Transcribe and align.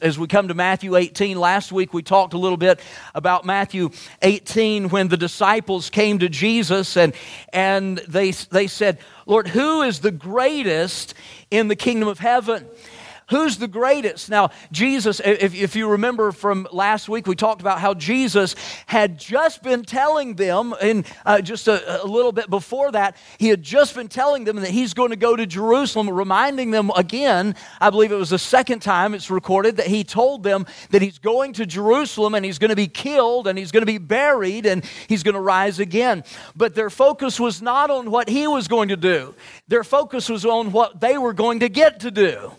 as 0.00 0.18
we 0.18 0.26
come 0.26 0.48
to 0.48 0.54
Matthew 0.54 0.96
18, 0.96 1.38
last 1.38 1.72
week 1.72 1.92
we 1.92 2.02
talked 2.02 2.34
a 2.34 2.38
little 2.38 2.56
bit 2.56 2.80
about 3.14 3.44
Matthew 3.44 3.90
18 4.22 4.88
when 4.88 5.08
the 5.08 5.16
disciples 5.16 5.90
came 5.90 6.18
to 6.20 6.28
Jesus 6.28 6.96
and, 6.96 7.12
and 7.52 7.98
they, 8.08 8.30
they 8.30 8.66
said, 8.66 8.98
Lord, 9.26 9.48
who 9.48 9.82
is 9.82 10.00
the 10.00 10.10
greatest 10.10 11.14
in 11.50 11.68
the 11.68 11.76
kingdom 11.76 12.08
of 12.08 12.18
heaven? 12.18 12.66
Who's 13.30 13.58
the 13.58 13.68
greatest? 13.68 14.28
Now, 14.28 14.50
Jesus, 14.72 15.20
if, 15.24 15.54
if 15.54 15.76
you 15.76 15.88
remember 15.88 16.32
from 16.32 16.66
last 16.72 17.08
week, 17.08 17.28
we 17.28 17.36
talked 17.36 17.60
about 17.60 17.78
how 17.78 17.94
Jesus 17.94 18.56
had 18.86 19.18
just 19.18 19.62
been 19.62 19.84
telling 19.84 20.34
them, 20.34 20.74
and 20.82 21.06
uh, 21.24 21.40
just 21.40 21.68
a, 21.68 22.02
a, 22.02 22.06
little 22.06 22.32
bit 22.32 22.50
before 22.50 22.90
that, 22.90 23.16
he 23.38 23.46
had 23.46 23.62
just 23.62 23.94
been 23.94 24.08
telling 24.08 24.42
them 24.42 24.56
that 24.56 24.70
he's 24.70 24.94
going 24.94 25.10
to 25.10 25.16
go 25.16 25.36
to 25.36 25.46
Jerusalem, 25.46 26.10
reminding 26.10 26.72
them 26.72 26.90
again, 26.96 27.54
I 27.80 27.90
believe 27.90 28.10
it 28.10 28.16
was 28.16 28.30
the 28.30 28.38
second 28.38 28.80
time 28.80 29.14
it's 29.14 29.30
recorded, 29.30 29.76
that 29.76 29.86
he 29.86 30.02
told 30.02 30.42
them 30.42 30.66
that 30.90 31.00
he's 31.00 31.20
going 31.20 31.52
to 31.52 31.66
Jerusalem 31.66 32.34
and 32.34 32.44
he's 32.44 32.58
going 32.58 32.70
to 32.70 32.76
be 32.76 32.88
killed 32.88 33.46
and 33.46 33.56
he's 33.56 33.70
going 33.70 33.82
to 33.82 33.86
be 33.86 33.98
buried 33.98 34.66
and 34.66 34.84
he's 35.06 35.22
going 35.22 35.36
to 35.36 35.40
rise 35.40 35.78
again. 35.78 36.24
But 36.56 36.74
their 36.74 36.90
focus 36.90 37.38
was 37.38 37.62
not 37.62 37.90
on 37.90 38.10
what 38.10 38.28
he 38.28 38.48
was 38.48 38.66
going 38.66 38.88
to 38.88 38.96
do, 38.96 39.36
their 39.68 39.84
focus 39.84 40.28
was 40.28 40.44
on 40.44 40.72
what 40.72 41.00
they 41.00 41.16
were 41.16 41.32
going 41.32 41.60
to 41.60 41.68
get 41.68 42.00
to 42.00 42.10
do 42.10 42.50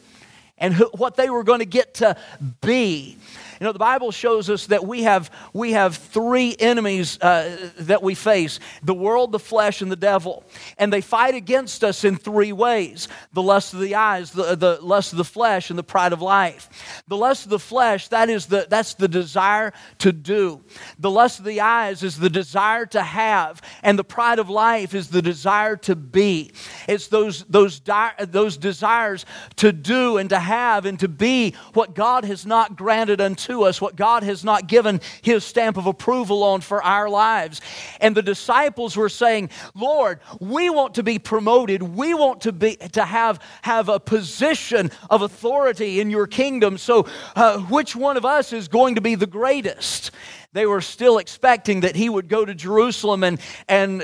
and 0.61 0.73
who, 0.73 0.85
what 0.93 1.17
they 1.17 1.29
were 1.29 1.43
going 1.43 1.59
to 1.59 1.65
get 1.65 1.95
to 1.95 2.15
be. 2.61 3.17
You 3.61 3.65
know, 3.65 3.73
the 3.73 3.77
Bible 3.79 4.09
shows 4.09 4.49
us 4.49 4.65
that 4.67 4.87
we 4.87 5.03
have, 5.03 5.29
we 5.53 5.73
have 5.73 5.95
three 5.95 6.55
enemies 6.59 7.19
uh, 7.21 7.69
that 7.77 8.01
we 8.01 8.15
face 8.15 8.59
the 8.81 8.95
world, 8.95 9.31
the 9.31 9.37
flesh, 9.37 9.83
and 9.83 9.91
the 9.91 9.95
devil. 9.95 10.43
And 10.79 10.91
they 10.91 11.01
fight 11.01 11.35
against 11.35 11.83
us 11.83 12.03
in 12.03 12.17
three 12.17 12.53
ways 12.53 13.07
the 13.33 13.43
lust 13.43 13.75
of 13.75 13.79
the 13.79 13.93
eyes, 13.93 14.31
the, 14.31 14.55
the 14.55 14.79
lust 14.81 15.11
of 15.11 15.19
the 15.19 15.23
flesh, 15.23 15.69
and 15.69 15.77
the 15.77 15.83
pride 15.83 16.11
of 16.11 16.23
life. 16.23 17.03
The 17.07 17.15
lust 17.15 17.43
of 17.43 17.51
the 17.51 17.59
flesh, 17.59 18.07
that 18.07 18.31
is 18.31 18.47
the, 18.47 18.65
that's 18.67 18.95
the 18.95 19.07
desire 19.07 19.73
to 19.99 20.11
do. 20.11 20.63
The 20.97 21.11
lust 21.11 21.37
of 21.37 21.45
the 21.45 21.61
eyes 21.61 22.01
is 22.01 22.17
the 22.17 22.31
desire 22.31 22.87
to 22.87 23.03
have. 23.03 23.61
And 23.83 23.99
the 23.99 24.03
pride 24.03 24.39
of 24.39 24.49
life 24.49 24.95
is 24.95 25.09
the 25.09 25.21
desire 25.21 25.75
to 25.75 25.95
be. 25.95 26.51
It's 26.87 27.09
those, 27.09 27.43
those, 27.43 27.79
di- 27.79 28.25
those 28.27 28.57
desires 28.57 29.27
to 29.57 29.71
do 29.71 30.17
and 30.17 30.31
to 30.31 30.39
have 30.39 30.87
and 30.87 30.99
to 30.99 31.07
be 31.07 31.53
what 31.75 31.93
God 31.93 32.25
has 32.25 32.43
not 32.43 32.75
granted 32.75 33.21
unto 33.21 33.50
to 33.51 33.63
us 33.63 33.79
what 33.79 33.95
God 33.95 34.23
has 34.23 34.43
not 34.43 34.67
given 34.67 35.01
His 35.21 35.43
stamp 35.43 35.77
of 35.77 35.85
approval 35.85 36.43
on 36.43 36.61
for 36.61 36.81
our 36.81 37.09
lives. 37.09 37.61
And 37.99 38.15
the 38.15 38.21
disciples 38.21 38.97
were 38.97 39.09
saying, 39.09 39.49
Lord, 39.75 40.19
we 40.39 40.69
want 40.69 40.95
to 40.95 41.03
be 41.03 41.19
promoted. 41.19 41.83
We 41.83 42.13
want 42.13 42.41
to, 42.41 42.51
be, 42.51 42.75
to 42.77 43.05
have, 43.05 43.41
have 43.61 43.89
a 43.89 43.99
position 43.99 44.91
of 45.09 45.21
authority 45.21 45.99
in 45.99 46.09
your 46.09 46.27
kingdom. 46.27 46.77
So, 46.77 47.07
uh, 47.35 47.59
which 47.59 47.95
one 47.95 48.17
of 48.17 48.25
us 48.25 48.53
is 48.53 48.67
going 48.67 48.95
to 48.95 49.01
be 49.01 49.15
the 49.15 49.27
greatest? 49.27 50.11
They 50.53 50.65
were 50.65 50.81
still 50.81 51.17
expecting 51.17 51.81
that 51.81 51.95
he 51.95 52.09
would 52.09 52.27
go 52.27 52.43
to 52.43 52.53
Jerusalem 52.53 53.23
and, 53.23 53.39
and 53.69 54.01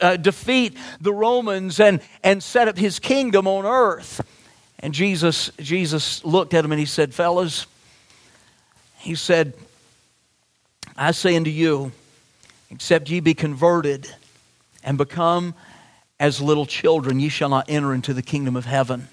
uh, 0.00 0.16
defeat 0.16 0.76
the 1.00 1.12
Romans 1.12 1.80
and, 1.80 2.00
and 2.22 2.42
set 2.42 2.68
up 2.68 2.76
his 2.76 2.98
kingdom 2.98 3.46
on 3.46 3.64
earth. 3.64 4.20
And 4.78 4.92
Jesus, 4.92 5.50
Jesus 5.58 6.22
looked 6.24 6.52
at 6.52 6.64
him 6.64 6.72
and 6.72 6.78
he 6.78 6.86
said, 6.86 7.14
Fellas, 7.14 7.66
he 9.06 9.14
said, 9.14 9.54
I 10.96 11.12
say 11.12 11.36
unto 11.36 11.50
you, 11.50 11.92
except 12.70 13.08
ye 13.08 13.20
be 13.20 13.34
converted 13.34 14.12
and 14.82 14.98
become 14.98 15.54
as 16.18 16.40
little 16.40 16.66
children, 16.66 17.20
ye 17.20 17.28
shall 17.28 17.48
not 17.48 17.66
enter 17.68 17.94
into 17.94 18.12
the 18.12 18.22
kingdom 18.22 18.56
of 18.56 18.64
heaven. 18.64 19.06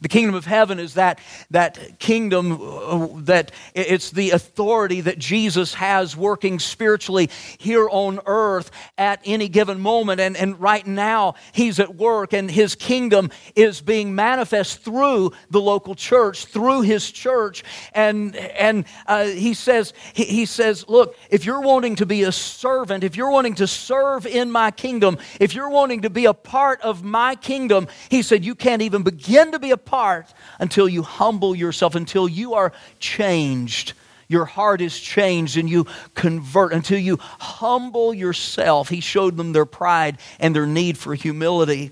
The 0.00 0.08
kingdom 0.08 0.34
of 0.34 0.44
heaven 0.44 0.78
is 0.78 0.94
that, 0.94 1.18
that 1.50 1.98
kingdom 1.98 2.52
uh, 2.52 3.08
that 3.22 3.52
it's 3.74 4.10
the 4.10 4.30
authority 4.30 5.00
that 5.02 5.18
Jesus 5.18 5.74
has 5.74 6.16
working 6.16 6.58
spiritually 6.58 7.30
here 7.58 7.88
on 7.88 8.20
earth 8.26 8.70
at 8.98 9.20
any 9.24 9.48
given 9.48 9.80
moment. 9.80 10.20
And, 10.20 10.36
and 10.36 10.60
right 10.60 10.86
now, 10.86 11.34
he's 11.52 11.80
at 11.80 11.94
work, 11.94 12.32
and 12.32 12.50
his 12.50 12.74
kingdom 12.74 13.30
is 13.54 13.80
being 13.80 14.14
manifest 14.14 14.82
through 14.82 15.32
the 15.50 15.60
local 15.60 15.94
church, 15.94 16.46
through 16.46 16.82
his 16.82 17.10
church. 17.10 17.64
And, 17.92 18.36
and 18.36 18.84
uh, 19.06 19.26
he, 19.26 19.54
says, 19.54 19.92
he, 20.12 20.24
he 20.24 20.46
says, 20.46 20.88
Look, 20.88 21.16
if 21.30 21.44
you're 21.44 21.60
wanting 21.60 21.96
to 21.96 22.06
be 22.06 22.22
a 22.24 22.32
servant, 22.32 23.04
if 23.04 23.16
you're 23.16 23.30
wanting 23.30 23.54
to 23.56 23.66
serve 23.66 24.26
in 24.26 24.50
my 24.50 24.70
kingdom, 24.70 25.18
if 25.40 25.54
you're 25.54 25.70
wanting 25.70 26.02
to 26.02 26.10
be 26.10 26.26
a 26.26 26.34
part 26.34 26.80
of 26.82 27.02
my 27.02 27.34
kingdom, 27.34 27.88
he 28.08 28.22
said, 28.22 28.44
You 28.44 28.54
can't 28.54 28.82
even 28.82 29.02
begin 29.02 29.52
to 29.52 29.58
be 29.58 29.70
a 29.70 29.76
part 29.84 30.32
until 30.58 30.88
you 30.88 31.02
humble 31.02 31.54
yourself, 31.54 31.94
until 31.94 32.28
you 32.28 32.54
are 32.54 32.72
changed. 32.98 33.92
Your 34.28 34.44
heart 34.44 34.80
is 34.80 34.98
changed 34.98 35.56
and 35.56 35.68
you 35.68 35.86
convert 36.14 36.72
until 36.72 36.98
you 36.98 37.18
humble 37.20 38.14
yourself. 38.14 38.88
He 38.88 39.00
showed 39.00 39.36
them 39.36 39.52
their 39.52 39.66
pride 39.66 40.18
and 40.40 40.54
their 40.54 40.66
need 40.66 40.96
for 40.96 41.14
humility. 41.14 41.90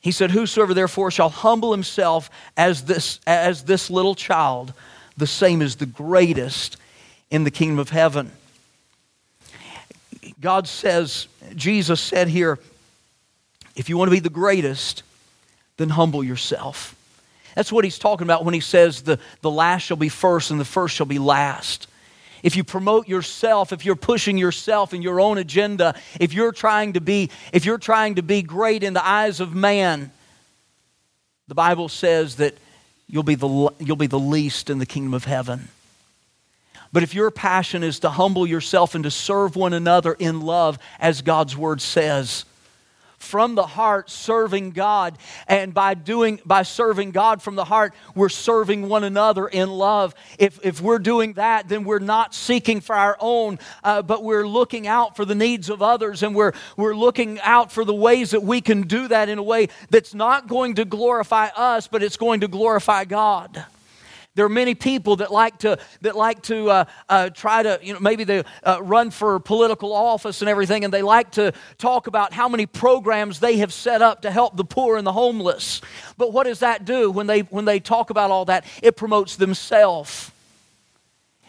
He 0.00 0.12
said, 0.12 0.30
Whosoever 0.30 0.72
therefore 0.72 1.10
shall 1.10 1.30
humble 1.30 1.72
himself 1.72 2.30
as 2.56 2.84
this, 2.84 3.18
as 3.26 3.64
this 3.64 3.90
little 3.90 4.14
child, 4.14 4.72
the 5.16 5.26
same 5.26 5.62
is 5.62 5.76
the 5.76 5.86
greatest 5.86 6.76
in 7.30 7.44
the 7.44 7.50
kingdom 7.50 7.78
of 7.78 7.90
heaven. 7.90 8.30
God 10.40 10.68
says, 10.68 11.28
Jesus 11.54 12.00
said 12.00 12.28
here, 12.28 12.58
if 13.74 13.88
you 13.88 13.98
want 13.98 14.08
to 14.08 14.14
be 14.14 14.20
the 14.20 14.30
greatest, 14.30 15.02
then 15.76 15.90
humble 15.90 16.24
yourself. 16.24 16.94
That's 17.54 17.72
what 17.72 17.84
he's 17.84 17.98
talking 17.98 18.26
about 18.26 18.44
when 18.44 18.54
he 18.54 18.60
says 18.60 19.02
the, 19.02 19.18
the 19.40 19.50
last 19.50 19.82
shall 19.82 19.96
be 19.96 20.08
first 20.08 20.50
and 20.50 20.60
the 20.60 20.64
first 20.64 20.94
shall 20.94 21.06
be 21.06 21.18
last. 21.18 21.88
If 22.42 22.54
you 22.54 22.64
promote 22.64 23.08
yourself, 23.08 23.72
if 23.72 23.84
you're 23.84 23.96
pushing 23.96 24.36
yourself 24.36 24.92
in 24.92 25.02
your 25.02 25.20
own 25.20 25.38
agenda, 25.38 25.94
if 26.20 26.34
you're 26.34 26.52
trying 26.52 26.92
to 26.92 27.00
be, 27.00 27.30
if 27.52 27.64
you're 27.64 27.78
trying 27.78 28.16
to 28.16 28.22
be 28.22 28.42
great 28.42 28.82
in 28.82 28.92
the 28.92 29.04
eyes 29.04 29.40
of 29.40 29.54
man, 29.54 30.12
the 31.48 31.54
Bible 31.54 31.88
says 31.88 32.36
that 32.36 32.54
you'll 33.08 33.22
be 33.22 33.36
the, 33.36 33.72
you'll 33.78 33.96
be 33.96 34.06
the 34.06 34.18
least 34.18 34.68
in 34.68 34.78
the 34.78 34.86
kingdom 34.86 35.14
of 35.14 35.24
heaven. 35.24 35.68
But 36.92 37.02
if 37.02 37.14
your 37.14 37.30
passion 37.30 37.82
is 37.82 38.00
to 38.00 38.10
humble 38.10 38.46
yourself 38.46 38.94
and 38.94 39.04
to 39.04 39.10
serve 39.10 39.56
one 39.56 39.72
another 39.72 40.12
in 40.12 40.40
love, 40.40 40.78
as 41.00 41.22
God's 41.22 41.56
word 41.56 41.80
says, 41.80 42.44
from 43.26 43.56
the 43.56 43.66
heart 43.66 44.08
serving 44.08 44.70
God. 44.70 45.18
And 45.48 45.74
by 45.74 45.94
doing 45.94 46.40
by 46.46 46.62
serving 46.62 47.10
God 47.10 47.42
from 47.42 47.56
the 47.56 47.64
heart, 47.64 47.92
we're 48.14 48.28
serving 48.28 48.88
one 48.88 49.04
another 49.04 49.48
in 49.48 49.68
love. 49.70 50.14
If, 50.38 50.64
if 50.64 50.80
we're 50.80 50.98
doing 50.98 51.34
that, 51.34 51.68
then 51.68 51.84
we're 51.84 51.98
not 51.98 52.34
seeking 52.34 52.80
for 52.80 52.94
our 52.94 53.16
own, 53.20 53.58
uh, 53.82 54.02
but 54.02 54.22
we're 54.22 54.46
looking 54.46 54.86
out 54.86 55.16
for 55.16 55.24
the 55.24 55.34
needs 55.34 55.68
of 55.68 55.82
others 55.82 56.22
and 56.22 56.34
we're, 56.34 56.52
we're 56.76 56.94
looking 56.94 57.40
out 57.40 57.72
for 57.72 57.84
the 57.84 57.94
ways 57.94 58.30
that 58.30 58.42
we 58.42 58.60
can 58.60 58.82
do 58.82 59.08
that 59.08 59.28
in 59.28 59.38
a 59.38 59.42
way 59.42 59.68
that's 59.90 60.14
not 60.14 60.46
going 60.46 60.74
to 60.76 60.84
glorify 60.84 61.48
us, 61.56 61.88
but 61.88 62.02
it's 62.02 62.16
going 62.16 62.40
to 62.40 62.48
glorify 62.48 63.04
God. 63.04 63.66
There 64.36 64.44
are 64.44 64.50
many 64.50 64.74
people 64.74 65.16
that 65.16 65.32
like 65.32 65.58
to, 65.60 65.78
that 66.02 66.14
like 66.14 66.42
to 66.42 66.70
uh, 66.70 66.84
uh, 67.08 67.30
try 67.30 67.62
to, 67.62 67.80
you 67.82 67.94
know, 67.94 68.00
maybe 68.00 68.22
they 68.22 68.44
uh, 68.62 68.82
run 68.82 69.10
for 69.10 69.40
political 69.40 69.94
office 69.94 70.42
and 70.42 70.48
everything, 70.48 70.84
and 70.84 70.92
they 70.92 71.00
like 71.00 71.30
to 71.32 71.52
talk 71.78 72.06
about 72.06 72.34
how 72.34 72.46
many 72.46 72.66
programs 72.66 73.40
they 73.40 73.56
have 73.56 73.72
set 73.72 74.02
up 74.02 74.22
to 74.22 74.30
help 74.30 74.54
the 74.54 74.64
poor 74.64 74.98
and 74.98 75.06
the 75.06 75.12
homeless. 75.12 75.80
But 76.18 76.34
what 76.34 76.44
does 76.44 76.58
that 76.58 76.84
do 76.84 77.10
when 77.10 77.26
they, 77.26 77.40
when 77.40 77.64
they 77.64 77.80
talk 77.80 78.10
about 78.10 78.30
all 78.30 78.44
that? 78.44 78.66
It 78.82 78.94
promotes 78.94 79.36
themselves. 79.36 80.30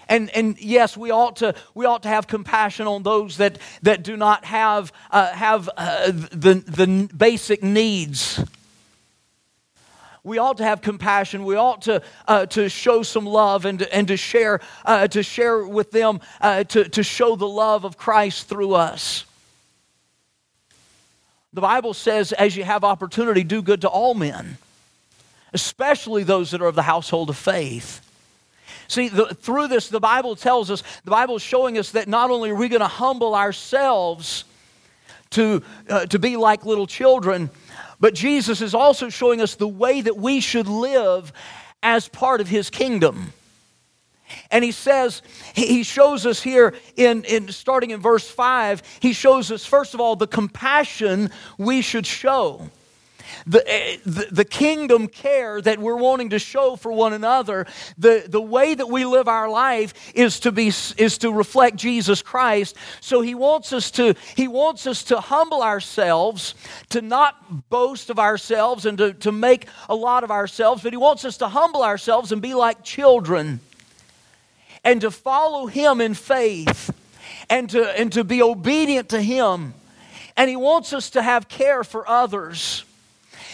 And, 0.08 0.30
and 0.30 0.58
yes, 0.58 0.96
we 0.96 1.12
ought, 1.12 1.36
to, 1.38 1.56
we 1.76 1.86
ought 1.86 2.04
to 2.04 2.10
have 2.10 2.28
compassion 2.28 2.88
on 2.88 3.04
those 3.04 3.36
that, 3.38 3.58
that 3.82 4.04
do 4.04 4.16
not 4.16 4.46
have, 4.46 4.94
uh, 5.12 5.34
have 5.34 5.70
uh, 5.76 6.12
the, 6.12 6.64
the 6.66 7.10
basic 7.14 7.62
needs 7.62 8.42
we 10.28 10.38
ought 10.40 10.58
to 10.58 10.64
have 10.64 10.82
compassion. 10.82 11.46
We 11.46 11.56
ought 11.56 11.84
to, 11.84 12.02
uh, 12.28 12.46
to 12.48 12.68
show 12.68 13.02
some 13.02 13.26
love 13.26 13.66
and, 13.66 13.82
and 13.82 14.08
to, 14.10 14.18
share, 14.18 14.60
uh, 14.86 15.08
to 15.08 15.24
share 15.24 15.66
with 15.66 15.92
them, 15.92 16.20
uh, 16.42 16.66
to, 16.66 16.90
to 16.90 17.02
show 17.02 17.36
the 17.38 17.48
love 17.48 17.86
of 17.86 17.98
Christ 17.98 18.50
through 18.50 18.74
us. 18.74 19.26
The 21.54 21.62
Bible 21.62 21.94
says, 21.94 22.34
as 22.34 22.58
you 22.58 22.66
have 22.66 22.84
opportunity, 22.84 23.44
do 23.44 23.62
good 23.62 23.82
to 23.82 23.88
all 23.88 24.14
men, 24.14 24.58
especially 25.54 26.24
those 26.24 26.52
that 26.52 26.62
are 26.62 26.68
of 26.68 26.76
the 26.76 26.84
household 26.84 27.30
of 27.30 27.38
faith. 27.38 28.02
See, 28.90 29.08
the, 29.08 29.28
through 29.28 29.70
this, 29.70 29.88
the 29.88 30.00
Bible 30.02 30.36
tells 30.36 30.70
us, 30.70 30.84
the 31.06 31.12
Bible 31.12 31.38
is 31.38 31.42
showing 31.42 31.78
us 31.78 31.92
that 31.92 32.08
not 32.08 32.32
only 32.32 32.50
are 32.50 32.56
we 32.56 32.68
going 32.68 32.82
to 32.82 32.88
humble 32.88 33.34
ourselves 33.34 34.44
to, 35.32 35.64
uh, 35.90 36.06
to 36.08 36.20
be 36.20 36.38
like 36.38 36.66
little 36.66 36.88
children, 36.88 37.50
but 38.00 38.14
Jesus 38.14 38.62
is 38.62 38.74
also 38.74 39.10
showing 39.10 39.42
us 39.42 39.56
the 39.56 39.68
way 39.68 40.02
that 40.02 40.18
we 40.18 40.40
should 40.40 40.68
live 40.68 41.34
as 41.82 42.08
part 42.08 42.42
of 42.42 42.48
his 42.48 42.70
kingdom. 42.70 43.34
And 44.52 44.64
he 44.64 44.72
says, 44.72 45.22
he 45.54 45.84
shows 45.84 46.26
us 46.26 46.42
here 46.42 46.74
in, 46.96 47.24
in 47.24 47.50
starting 47.50 47.92
in 47.92 48.02
verse 48.02 48.30
5, 48.30 49.00
he 49.00 49.14
shows 49.14 49.52
us, 49.52 49.66
first 49.66 49.94
of 49.94 50.02
all, 50.02 50.16
the 50.16 50.28
compassion 50.28 51.32
we 51.58 51.82
should 51.82 52.06
show. 52.06 52.70
The, 53.46 53.64
eh, 53.68 53.98
the, 54.06 54.28
the, 54.32 54.46
kingdom 54.46 55.08
care 55.08 55.62
that 55.62 55.80
we're 55.80 55.96
wanting 55.96 56.30
to 56.32 56.40
show 56.40 56.76
for 56.76 56.92
one 56.92 57.14
another, 57.14 57.66
the, 57.98 58.26
the 58.28 58.42
way 58.42 58.74
that 58.74 58.88
we 58.88 59.06
live 59.06 59.28
our 59.28 59.50
life 59.50 59.94
is 60.16 60.40
to, 60.42 60.52
be, 60.52 60.68
is 60.68 61.18
to 61.20 61.32
reflect 61.32 61.76
Jesus 61.78 62.22
Christ. 62.22 62.76
So 63.02 63.22
he 63.22 63.36
wants, 63.36 63.74
us 63.74 63.92
to, 63.92 64.16
he 64.36 64.48
wants 64.48 64.88
us 64.88 65.04
to 65.06 65.20
humble 65.20 65.62
ourselves, 65.62 66.56
to 66.90 67.02
not 67.02 67.70
boast 67.70 68.10
of 68.10 68.20
ourselves 68.20 68.86
and 68.86 68.98
to, 68.98 69.14
to 69.14 69.32
make 69.32 69.68
a 69.90 69.96
lot 69.96 70.24
of 70.24 70.32
ourselves, 70.32 70.84
but 70.84 70.94
he 70.94 70.98
wants 70.98 71.26
us 71.26 71.38
to 71.38 71.48
humble 71.48 71.84
ourselves 71.84 72.32
and 72.32 72.42
be 72.42 72.54
like 72.54 72.84
children 72.84 73.60
and 74.84 75.02
to 75.02 75.12
follow 75.12 75.66
him 75.66 76.00
in 76.00 76.14
faith 76.14 76.92
and 77.50 77.70
to, 77.70 78.00
and 78.00 78.12
to 78.14 78.24
be 78.24 78.42
obedient 78.42 79.10
to 79.10 79.22
him. 79.22 79.74
And 80.36 80.50
he 80.50 80.56
wants 80.56 80.94
us 80.94 81.10
to 81.12 81.22
have 81.22 81.50
care 81.50 81.84
for 81.84 82.08
others. 82.08 82.86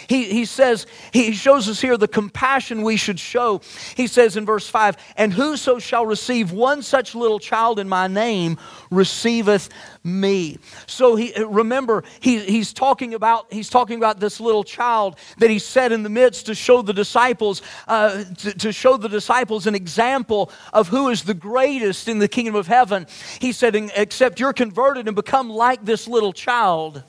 He, 0.07 0.25
he 0.25 0.45
says, 0.45 0.85
he 1.11 1.31
shows 1.33 1.67
us 1.69 1.81
here 1.81 1.97
the 1.97 2.07
compassion 2.07 2.81
we 2.81 2.97
should 2.97 3.19
show. 3.19 3.61
He 3.95 4.07
says 4.07 4.37
in 4.37 4.45
verse 4.45 4.67
5, 4.67 4.97
And 5.17 5.33
whoso 5.33 5.79
shall 5.79 6.05
receive 6.05 6.51
one 6.51 6.81
such 6.81 7.15
little 7.15 7.39
child 7.39 7.79
in 7.79 7.87
my 7.89 8.07
name 8.07 8.57
receiveth 8.91 9.69
me. 10.03 10.57
So 10.87 11.15
he, 11.15 11.33
remember, 11.43 12.03
he, 12.19 12.39
he's, 12.39 12.73
talking 12.73 13.13
about, 13.13 13.51
he's 13.51 13.69
talking 13.69 13.97
about 13.97 14.19
this 14.19 14.39
little 14.39 14.63
child 14.63 15.17
that 15.37 15.49
he 15.49 15.59
set 15.59 15.91
in 15.91 16.03
the 16.03 16.09
midst 16.09 16.47
to 16.47 16.55
show 16.55 16.81
the 16.81 16.93
disciples, 16.93 17.61
uh, 17.87 18.23
to, 18.23 18.53
to 18.53 18.71
show 18.71 18.97
the 18.97 19.09
disciples 19.09 19.67
an 19.67 19.75
example 19.75 20.51
of 20.73 20.87
who 20.89 21.09
is 21.09 21.23
the 21.23 21.33
greatest 21.33 22.07
in 22.07 22.19
the 22.19 22.27
kingdom 22.27 22.55
of 22.55 22.67
heaven. 22.67 23.07
He 23.39 23.51
said, 23.51 23.75
Except 23.95 24.39
you're 24.39 24.53
converted 24.53 25.07
and 25.07 25.15
become 25.15 25.49
like 25.49 25.85
this 25.85 26.07
little 26.07 26.33
child. 26.33 27.03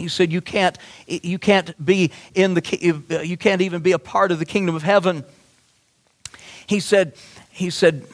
He 0.00 0.08
said, 0.08 0.32
you 0.32 0.40
can't, 0.40 0.76
you 1.06 1.38
can't 1.38 1.84
be 1.84 2.10
in 2.34 2.54
the, 2.54 3.00
uh, 3.10 3.20
you 3.20 3.36
can't 3.36 3.60
even 3.60 3.82
be 3.82 3.92
a 3.92 3.98
part 3.98 4.32
of 4.32 4.38
the 4.38 4.44
kingdom 4.44 4.74
of 4.74 4.82
heaven. 4.82 5.24
He 6.66 6.80
said, 6.80 7.14
he 7.50 7.70
said, 7.70 8.06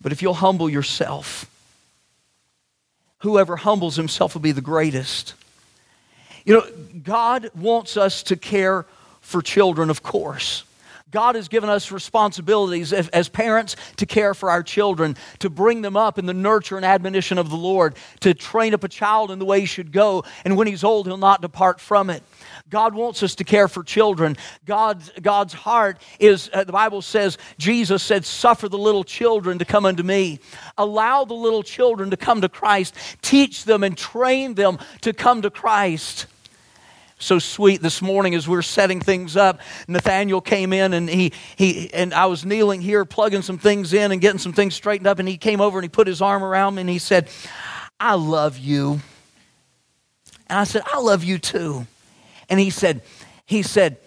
but 0.00 0.12
if 0.12 0.22
you'll 0.22 0.34
humble 0.34 0.68
yourself, 0.68 1.46
whoever 3.18 3.56
humbles 3.56 3.96
himself 3.96 4.34
will 4.34 4.40
be 4.40 4.52
the 4.52 4.60
greatest. 4.60 5.34
You 6.44 6.54
know, 6.54 6.66
God 7.02 7.50
wants 7.54 7.96
us 7.96 8.22
to 8.24 8.36
care 8.36 8.86
for 9.20 9.42
children, 9.42 9.90
of 9.90 10.02
course. 10.02 10.64
God 11.10 11.34
has 11.34 11.48
given 11.48 11.68
us 11.68 11.90
responsibilities 11.90 12.92
as, 12.92 13.28
parents 13.28 13.76
to 13.96 14.06
care 14.06 14.34
for 14.34 14.50
our 14.50 14.62
children, 14.62 15.16
to 15.40 15.50
bring 15.50 15.82
them 15.82 15.96
up 15.96 16.18
in 16.18 16.26
the 16.26 16.34
nurture 16.34 16.76
and 16.76 16.84
admonition 16.84 17.38
of 17.38 17.50
the 17.50 17.56
Lord, 17.56 17.96
to 18.20 18.34
train 18.34 18.74
up 18.74 18.84
a 18.84 18.88
child 18.88 19.30
in 19.30 19.38
the 19.38 19.44
way 19.44 19.60
he 19.60 19.66
should 19.66 19.92
go, 19.92 20.24
and 20.44 20.56
when 20.56 20.66
he's 20.66 20.84
old, 20.84 21.06
he'll 21.06 21.16
not 21.16 21.42
depart 21.42 21.80
from 21.80 22.10
it. 22.10 22.22
God 22.68 22.94
wants 22.94 23.22
us 23.22 23.34
to 23.36 23.44
care 23.44 23.66
for 23.66 23.82
children. 23.82 24.36
God's, 24.64 25.10
God's 25.20 25.52
heart 25.52 26.00
is, 26.20 26.48
uh, 26.52 26.64
the 26.64 26.72
Bible 26.72 27.02
says, 27.02 27.38
Jesus 27.58 28.02
said, 28.02 28.24
Suffer 28.24 28.68
the 28.68 28.78
little 28.78 29.04
children 29.04 29.58
to 29.58 29.64
come 29.64 29.84
unto 29.84 30.02
me. 30.02 30.38
Allow 30.78 31.24
the 31.24 31.34
little 31.34 31.64
children 31.64 32.10
to 32.10 32.16
come 32.16 32.40
to 32.42 32.48
Christ. 32.48 32.94
Teach 33.22 33.64
them 33.64 33.82
and 33.82 33.98
train 33.98 34.54
them 34.54 34.78
to 35.00 35.12
come 35.12 35.42
to 35.42 35.50
Christ 35.50 36.26
so 37.20 37.38
sweet 37.38 37.82
this 37.82 38.02
morning 38.02 38.34
as 38.34 38.48
we 38.48 38.56
were 38.56 38.62
setting 38.62 39.00
things 39.00 39.36
up. 39.36 39.60
Nathaniel 39.86 40.40
came 40.40 40.72
in 40.72 40.94
and 40.94 41.08
he, 41.08 41.32
he 41.54 41.92
and 41.92 42.12
I 42.12 42.26
was 42.26 42.44
kneeling 42.44 42.80
here 42.80 43.04
plugging 43.04 43.42
some 43.42 43.58
things 43.58 43.92
in 43.92 44.10
and 44.10 44.20
getting 44.20 44.38
some 44.38 44.52
things 44.52 44.74
straightened 44.74 45.06
up 45.06 45.18
and 45.18 45.28
he 45.28 45.36
came 45.36 45.60
over 45.60 45.78
and 45.78 45.84
he 45.84 45.88
put 45.88 46.06
his 46.06 46.20
arm 46.20 46.42
around 46.42 46.74
me 46.74 46.80
and 46.80 46.90
he 46.90 46.98
said, 46.98 47.28
"I 48.00 48.14
love 48.14 48.58
you." 48.58 49.00
And 50.48 50.58
I 50.58 50.64
said, 50.64 50.82
"I 50.92 50.98
love 50.98 51.22
you 51.22 51.38
too." 51.38 51.86
And 52.48 52.58
he 52.58 52.70
said 52.70 53.02
he 53.46 53.62
said, 53.62 53.98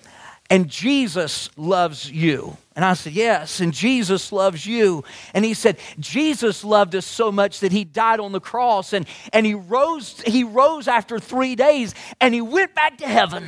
"And 0.54 0.70
Jesus 0.70 1.50
loves 1.58 2.12
you." 2.12 2.58
And 2.76 2.84
I 2.84 2.94
said, 2.94 3.14
Yes, 3.14 3.60
and 3.60 3.72
Jesus 3.72 4.32
loves 4.32 4.66
you. 4.66 5.04
And 5.34 5.46
he 5.46 5.54
said, 5.54 5.78
Jesus 6.00 6.64
loved 6.64 6.96
us 6.96 7.06
so 7.06 7.32
much 7.32 7.60
that 7.60 7.72
he 7.72 7.84
died 7.84 8.20
on 8.20 8.32
the 8.32 8.40
cross 8.40 8.94
and, 8.94 9.06
and 9.32 9.46
he 9.46 9.54
rose, 9.54 10.20
he 10.26 10.44
rose 10.44 10.88
after 10.88 11.20
three 11.20 11.56
days 11.56 11.94
and 12.20 12.34
he 12.34 12.42
went 12.42 12.74
back 12.74 12.98
to 12.98 13.08
heaven. 13.08 13.48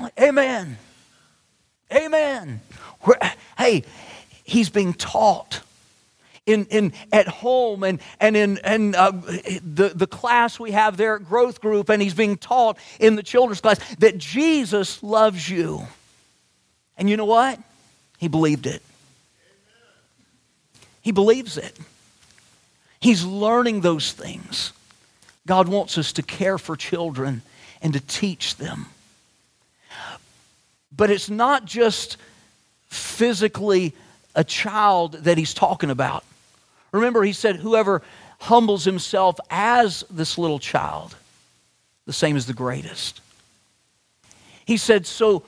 Like, 0.00 0.12
Amen. 0.20 0.78
Amen. 1.92 2.60
hey, 3.56 3.82
he's 4.44 4.70
being 4.70 4.94
taught. 4.94 5.62
In, 6.48 6.64
in, 6.70 6.94
at 7.12 7.28
home 7.28 7.82
and, 7.84 8.00
and 8.18 8.34
in 8.34 8.56
and, 8.64 8.96
uh, 8.96 9.10
the, 9.10 9.92
the 9.94 10.06
class 10.06 10.58
we 10.58 10.70
have 10.70 10.96
there 10.96 11.16
at 11.16 11.26
growth 11.26 11.60
group 11.60 11.90
and 11.90 12.00
he's 12.00 12.14
being 12.14 12.38
taught 12.38 12.78
in 12.98 13.16
the 13.16 13.22
children's 13.22 13.60
class 13.60 13.78
that 13.96 14.16
jesus 14.16 15.02
loves 15.02 15.46
you 15.46 15.86
and 16.96 17.10
you 17.10 17.18
know 17.18 17.26
what 17.26 17.60
he 18.18 18.28
believed 18.28 18.66
it. 18.66 18.82
He 21.00 21.12
believes 21.12 21.56
it. 21.56 21.78
He's 23.00 23.24
learning 23.24 23.80
those 23.80 24.12
things. 24.12 24.72
God 25.46 25.68
wants 25.68 25.96
us 25.96 26.12
to 26.14 26.22
care 26.22 26.58
for 26.58 26.76
children 26.76 27.42
and 27.80 27.92
to 27.94 28.00
teach 28.00 28.56
them. 28.56 28.86
But 30.94 31.10
it's 31.10 31.30
not 31.30 31.64
just 31.64 32.16
physically 32.88 33.94
a 34.34 34.42
child 34.42 35.12
that 35.12 35.38
he's 35.38 35.54
talking 35.54 35.90
about. 35.90 36.24
Remember, 36.92 37.22
he 37.22 37.32
said, 37.32 37.56
Whoever 37.56 38.02
humbles 38.40 38.84
himself 38.84 39.38
as 39.50 40.04
this 40.10 40.38
little 40.38 40.58
child, 40.58 41.16
the 42.06 42.12
same 42.12 42.36
as 42.36 42.46
the 42.46 42.54
greatest. 42.54 43.20
He 44.64 44.76
said, 44.76 45.06
So 45.06 45.44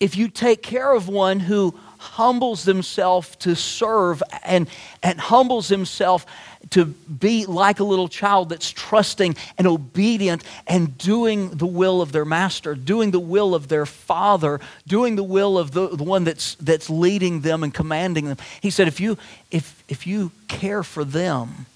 if 0.00 0.16
you 0.16 0.28
take 0.28 0.62
care 0.62 0.92
of 0.92 1.08
one 1.08 1.40
who 1.40 1.78
humbles 1.98 2.64
himself 2.64 3.38
to 3.40 3.56
serve 3.56 4.22
and, 4.44 4.68
and 5.02 5.18
humbles 5.18 5.68
himself 5.68 6.24
to 6.70 6.84
be 6.84 7.46
like 7.46 7.80
a 7.80 7.84
little 7.84 8.08
child 8.08 8.48
that's 8.48 8.70
trusting 8.70 9.36
and 9.56 9.66
obedient 9.66 10.44
and 10.66 10.96
doing 10.98 11.50
the 11.50 11.66
will 11.66 12.02
of 12.02 12.12
their 12.12 12.24
master, 12.24 12.74
doing 12.74 13.10
the 13.10 13.20
will 13.20 13.54
of 13.54 13.68
their 13.68 13.86
father, 13.86 14.60
doing 14.86 15.16
the 15.16 15.22
will 15.22 15.58
of 15.58 15.72
the, 15.72 15.88
the 15.88 16.04
one 16.04 16.24
that's, 16.24 16.54
that's 16.56 16.90
leading 16.90 17.40
them 17.40 17.62
and 17.62 17.72
commanding 17.72 18.26
them. 18.26 18.38
He 18.60 18.70
said, 18.70 18.88
if 18.88 19.00
you, 19.00 19.18
if, 19.50 19.82
if 19.88 20.06
you 20.06 20.30
care 20.48 20.82
for 20.82 21.04
them, 21.04 21.66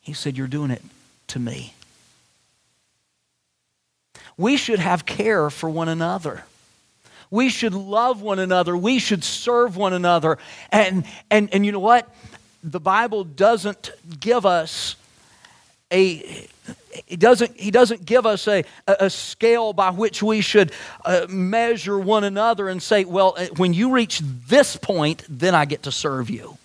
he 0.00 0.12
said, 0.12 0.36
you're 0.36 0.46
doing 0.46 0.70
it 0.70 0.82
to 1.28 1.38
me. 1.38 1.74
We 4.36 4.56
should 4.56 4.78
have 4.78 5.04
care 5.04 5.50
for 5.50 5.68
one 5.68 5.88
another. 5.88 6.44
We 7.30 7.48
should 7.48 7.74
love 7.74 8.22
one 8.22 8.38
another. 8.38 8.76
We 8.76 8.98
should 8.98 9.22
serve 9.22 9.76
one 9.76 9.92
another. 9.92 10.38
And, 10.72 11.04
and, 11.30 11.52
and 11.54 11.64
you 11.64 11.72
know 11.72 11.78
what? 11.78 12.08
The 12.62 12.80
Bible 12.80 13.24
doesn't 13.24 13.90
give 14.18 14.44
us 14.46 14.96
a 15.90 16.46
he 17.06 17.16
doesn't, 17.16 17.58
he 17.58 17.70
doesn't 17.70 18.04
give 18.04 18.26
us 18.26 18.46
a, 18.46 18.64
a 18.86 19.10
scale 19.10 19.72
by 19.72 19.90
which 19.90 20.22
we 20.22 20.40
should 20.40 20.72
uh, 21.04 21.26
measure 21.28 21.98
one 21.98 22.24
another 22.24 22.68
and 22.68 22.82
say, 22.82 23.04
well, 23.04 23.34
uh, 23.36 23.46
when 23.56 23.72
you 23.72 23.92
reach 23.92 24.20
this 24.20 24.76
point, 24.76 25.24
then 25.28 25.54
I 25.54 25.64
get 25.64 25.84
to 25.84 25.92
serve 25.92 26.30
you. 26.30 26.58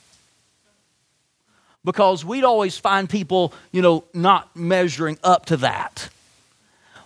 Because 1.84 2.26
we'd 2.26 2.44
always 2.44 2.78
find 2.78 3.10
people, 3.10 3.54
you 3.72 3.82
know, 3.82 4.04
not 4.14 4.56
measuring 4.56 5.18
up 5.24 5.46
to 5.48 5.58
that 5.58 6.10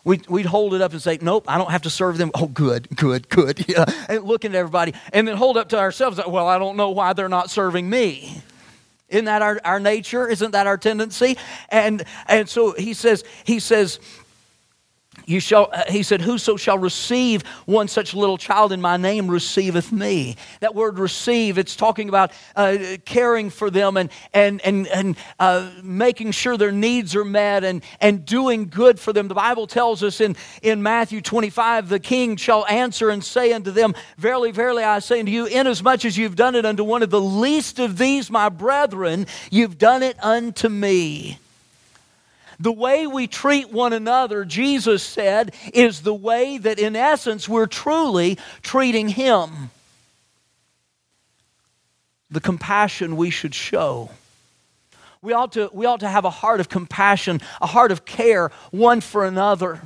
we'd, 0.04 0.28
we'd 0.28 0.46
hold 0.46 0.74
it 0.74 0.82
up 0.82 0.92
and 0.92 1.02
say, 1.02 1.20
Nope, 1.22 1.46
I 1.48 1.58
don't 1.58 1.72
have 1.72 1.84
to 1.84 1.90
serve 1.90 2.18
them. 2.18 2.32
Oh, 2.34 2.48
good, 2.48 2.88
good, 2.96 3.30
good. 3.30 3.66
Yeah. 3.70 3.86
And 4.08 4.24
looking 4.24 4.52
at 4.52 4.56
everybody. 4.56 4.96
And 5.14 5.28
then 5.28 5.38
hold 5.38 5.56
up 5.56 5.70
to 5.70 5.78
ourselves, 5.78 6.20
Well, 6.26 6.48
I 6.48 6.58
don't 6.58 6.76
know 6.76 6.90
why 6.90 7.14
they're 7.14 7.30
not 7.30 7.52
serving 7.52 7.88
me. 7.90 8.42
Isn't 9.10 9.26
that 9.26 9.42
our, 9.42 9.60
our 9.64 9.80
nature? 9.80 10.28
Isn't 10.28 10.52
that 10.52 10.68
our 10.68 10.78
tendency? 10.78 11.38
And, 11.70 12.04
and 12.28 12.48
so 12.48 12.74
he 12.74 12.94
says, 12.94 13.24
he 13.44 13.60
says, 13.60 14.00
you 15.30 15.40
shall 15.40 15.70
uh, 15.72 15.84
he 15.88 16.02
said 16.02 16.22
whoso 16.22 16.58
shall 16.58 16.80
receive 16.80 17.44
one 17.66 17.88
such 17.88 18.14
little 18.14 18.38
child 18.38 18.72
in 18.72 18.82
my 18.82 18.98
name 18.98 19.30
receiveth 19.30 19.92
me. 19.92 20.36
That 20.60 20.74
word 20.74 20.98
receive 20.98 21.58
it's 21.58 21.76
talking 21.76 22.10
about 22.10 22.32
uh, 22.56 22.78
caring 23.06 23.52
for 23.52 23.70
them 23.70 23.96
and 23.96 24.10
and 24.34 24.60
and, 24.66 24.88
and 24.88 25.18
uh, 25.40 25.70
making 25.84 26.32
sure 26.32 26.58
their 26.58 26.72
needs 26.72 27.16
are 27.16 27.26
met 27.26 27.64
and 27.64 27.84
and 28.02 28.26
doing 28.26 28.70
good 28.70 29.00
for 29.00 29.14
them. 29.14 29.28
The 29.28 29.36
bible 29.36 29.68
tells 29.68 30.04
us 30.04 30.20
in 30.20 30.36
in 30.64 30.82
matthew 30.82 31.22
25 31.22 31.90
the 31.90 32.00
king 32.00 32.36
shall 32.36 32.66
answer 32.66 33.10
and 33.10 33.24
say 33.24 33.54
unto 33.54 33.72
them 33.72 33.94
verily 34.18 34.52
verily 34.52 34.84
i 34.84 35.00
say 35.00 35.20
unto 35.20 35.32
you 35.32 35.46
inasmuch 35.46 36.06
as 36.06 36.18
you've 36.18 36.36
done 36.36 36.56
it 36.56 36.66
unto 36.66 36.84
one 36.84 37.04
of 37.04 37.10
the 37.10 37.22
least 37.22 37.80
of 37.80 37.98
these 37.98 38.32
my 38.32 38.50
brethren 38.50 39.28
you've 39.52 39.78
done 39.78 40.04
it 40.04 40.22
unto 40.24 40.70
me 40.70 41.38
the 42.60 42.72
way 42.72 43.08
we 43.08 43.28
treat 43.28 43.72
one 43.72 43.94
another, 43.94 44.44
Jesus 44.44 45.02
said, 45.02 45.56
is 45.74 46.02
the 46.02 46.14
way 46.14 46.58
that 46.58 46.78
in 46.78 46.96
essence 46.96 47.48
we're 47.48 47.68
truly 47.68 48.38
treating 48.62 49.08
Him. 49.08 49.72
The 52.30 52.42
compassion 52.42 53.16
we 53.16 53.30
should 53.30 53.56
show. 53.56 54.12
We 55.22 55.34
ought, 55.34 55.54
to, 55.54 55.70
we 55.74 55.86
ought 55.86 56.02
to 56.02 56.08
have 56.08 56.26
a 56.26 56.30
heart 56.30 56.60
of 56.60 56.70
compassion, 56.70 57.42
a 57.62 57.68
heart 57.68 57.92
of 57.92 58.06
care, 58.06 58.52
one 58.72 59.02
for 59.02 59.26
another. 59.26 59.82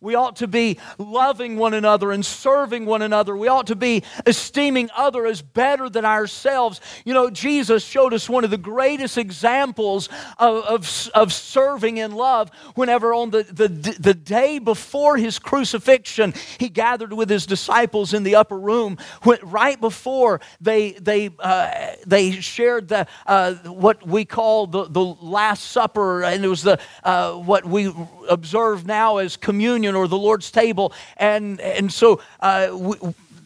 We 0.00 0.14
ought 0.14 0.36
to 0.36 0.46
be 0.46 0.78
loving 0.96 1.56
one 1.56 1.74
another 1.74 2.12
and 2.12 2.24
serving 2.24 2.86
one 2.86 3.02
another. 3.02 3.36
We 3.36 3.48
ought 3.48 3.66
to 3.66 3.74
be 3.74 4.04
esteeming 4.26 4.90
other 4.96 5.26
as 5.26 5.42
better 5.42 5.90
than 5.90 6.04
ourselves. 6.04 6.80
You 7.04 7.14
know, 7.14 7.30
Jesus 7.30 7.84
showed 7.84 8.14
us 8.14 8.28
one 8.28 8.44
of 8.44 8.50
the 8.50 8.58
greatest 8.58 9.18
examples 9.18 10.08
of, 10.38 10.64
of, 10.66 11.10
of 11.14 11.32
serving 11.32 11.96
in 11.96 12.12
love 12.12 12.52
whenever 12.76 13.12
on 13.12 13.30
the, 13.30 13.42
the, 13.42 13.66
the 13.66 14.14
day 14.14 14.60
before 14.60 15.16
his 15.16 15.40
crucifixion, 15.40 16.32
he 16.58 16.68
gathered 16.68 17.12
with 17.12 17.28
his 17.28 17.44
disciples 17.44 18.14
in 18.14 18.22
the 18.22 18.36
upper 18.36 18.58
room. 18.58 18.98
When, 19.24 19.38
right 19.42 19.80
before 19.80 20.40
they, 20.60 20.92
they, 20.92 21.30
uh, 21.40 21.96
they 22.06 22.30
shared 22.32 22.86
the, 22.86 23.08
uh, 23.26 23.54
what 23.54 24.06
we 24.06 24.24
call 24.24 24.68
the, 24.68 24.84
the 24.84 25.04
Last 25.04 25.72
Supper, 25.72 26.22
and 26.22 26.44
it 26.44 26.48
was 26.48 26.62
the, 26.62 26.78
uh, 27.02 27.32
what 27.32 27.64
we 27.64 27.92
observe 28.28 28.86
now 28.86 29.16
as 29.16 29.36
communion 29.36 29.87
communion 29.88 29.94
or 29.96 30.08
the 30.08 30.18
Lord's 30.18 30.50
table. 30.50 30.92
And, 31.16 31.60
and 31.60 31.92
so 31.92 32.20
uh, 32.40 32.70
we, 32.72 32.96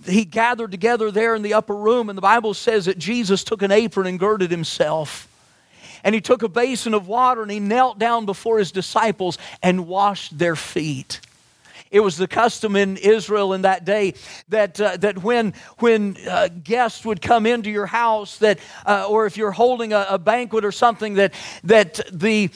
he 0.07 0.25
gathered 0.25 0.71
together 0.71 1.11
there 1.11 1.35
in 1.35 1.43
the 1.43 1.55
upper 1.55 1.75
room, 1.75 2.09
and 2.09 2.17
the 2.17 2.23
Bible 2.23 2.55
says 2.55 2.87
that 2.87 2.99
Jesus 2.99 3.45
took 3.45 3.63
an 3.63 3.71
apron 3.71 4.07
and 4.07 4.19
girded 4.19 4.51
himself. 4.51 5.29
And 6.05 6.15
he 6.15 6.21
took 6.21 6.43
a 6.43 6.49
basin 6.49 6.95
of 6.95 7.07
water 7.07 7.43
and 7.43 7.51
he 7.51 7.61
knelt 7.61 7.97
down 7.97 8.27
before 8.27 8.59
his 8.59 8.73
disciples 8.73 9.39
and 9.63 9.87
washed 9.87 10.37
their 10.37 10.57
feet. 10.57 11.21
It 11.93 12.01
was 12.01 12.17
the 12.17 12.27
custom 12.27 12.75
in 12.75 12.97
Israel 12.97 13.53
in 13.53 13.63
that 13.63 13.85
day 13.85 14.15
that, 14.49 14.81
uh, 14.81 14.97
that 14.97 15.23
when, 15.23 15.55
when 15.79 16.17
uh, 16.29 16.49
guests 16.49 17.05
would 17.05 17.23
come 17.23 17.47
into 17.47 17.71
your 17.71 17.87
house, 17.87 18.39
that, 18.39 18.59
uh, 18.85 19.07
or 19.09 19.27
if 19.27 19.37
you're 19.37 19.53
holding 19.53 19.93
a, 19.93 20.07
a 20.11 20.19
banquet 20.19 20.65
or 20.65 20.73
something, 20.73 21.15
that, 21.15 21.35
that 21.63 22.01
the, 22.11 22.51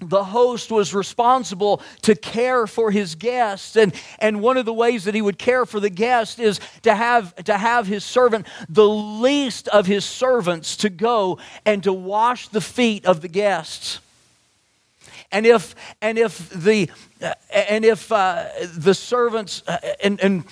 the 0.00 0.22
host 0.22 0.70
was 0.70 0.94
responsible 0.94 1.82
to 2.02 2.14
care 2.14 2.66
for 2.66 2.90
his 2.90 3.16
guests. 3.16 3.76
And, 3.76 3.92
and 4.20 4.40
one 4.40 4.56
of 4.56 4.64
the 4.64 4.72
ways 4.72 5.04
that 5.04 5.14
he 5.14 5.22
would 5.22 5.38
care 5.38 5.66
for 5.66 5.80
the 5.80 5.90
guest 5.90 6.38
is 6.38 6.60
to 6.82 6.94
have, 6.94 7.34
to 7.44 7.58
have 7.58 7.86
his 7.86 8.04
servant 8.04 8.46
the 8.68 8.88
least 8.88 9.66
of 9.68 9.86
his 9.86 10.04
servants 10.04 10.76
to 10.78 10.90
go 10.90 11.38
and 11.64 11.82
to 11.82 11.92
wash 11.92 12.48
the 12.48 12.60
feet 12.60 13.06
of 13.06 13.20
the 13.22 13.28
guests. 13.28 14.00
And 15.30 15.44
if 15.44 15.74
and 16.00 16.16
if 16.16 16.48
the 16.48 16.88
uh, 17.20 17.34
and 17.52 17.84
if 17.84 18.10
uh, 18.10 18.46
the 18.74 18.94
servants 18.94 19.62
uh, 19.66 19.76
and, 20.02 20.18
and 20.20 20.44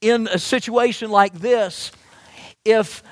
in 0.00 0.28
a 0.28 0.38
situation 0.38 1.10
like 1.10 1.32
this 1.34 1.90
if 2.64 3.02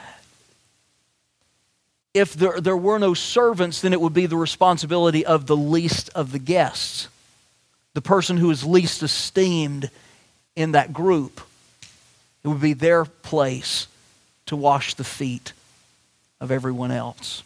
if 2.14 2.34
there, 2.34 2.60
there 2.60 2.76
were 2.76 2.98
no 2.98 3.14
servants, 3.14 3.80
then 3.80 3.92
it 3.92 4.00
would 4.00 4.14
be 4.14 4.26
the 4.26 4.36
responsibility 4.36 5.24
of 5.24 5.46
the 5.46 5.56
least 5.56 6.10
of 6.14 6.32
the 6.32 6.38
guests, 6.38 7.08
the 7.94 8.00
person 8.00 8.36
who 8.36 8.50
is 8.50 8.64
least 8.64 9.02
esteemed 9.02 9.90
in 10.56 10.72
that 10.72 10.92
group. 10.92 11.40
It 12.42 12.48
would 12.48 12.60
be 12.60 12.72
their 12.72 13.04
place 13.04 13.86
to 14.46 14.56
wash 14.56 14.94
the 14.94 15.04
feet 15.04 15.52
of 16.40 16.50
everyone 16.50 16.90
else. 16.90 17.42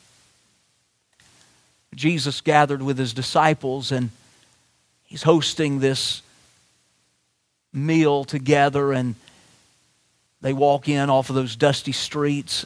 Jesus 1.94 2.40
gathered 2.40 2.82
with 2.82 2.98
his 2.98 3.12
disciples 3.12 3.92
and 3.92 4.10
he's 5.04 5.22
hosting 5.22 5.80
this 5.80 6.22
meal 7.72 8.24
together 8.24 8.92
and 8.92 9.14
they 10.40 10.52
walk 10.52 10.88
in 10.88 11.10
off 11.10 11.28
of 11.28 11.36
those 11.36 11.56
dusty 11.56 11.92
streets 11.92 12.64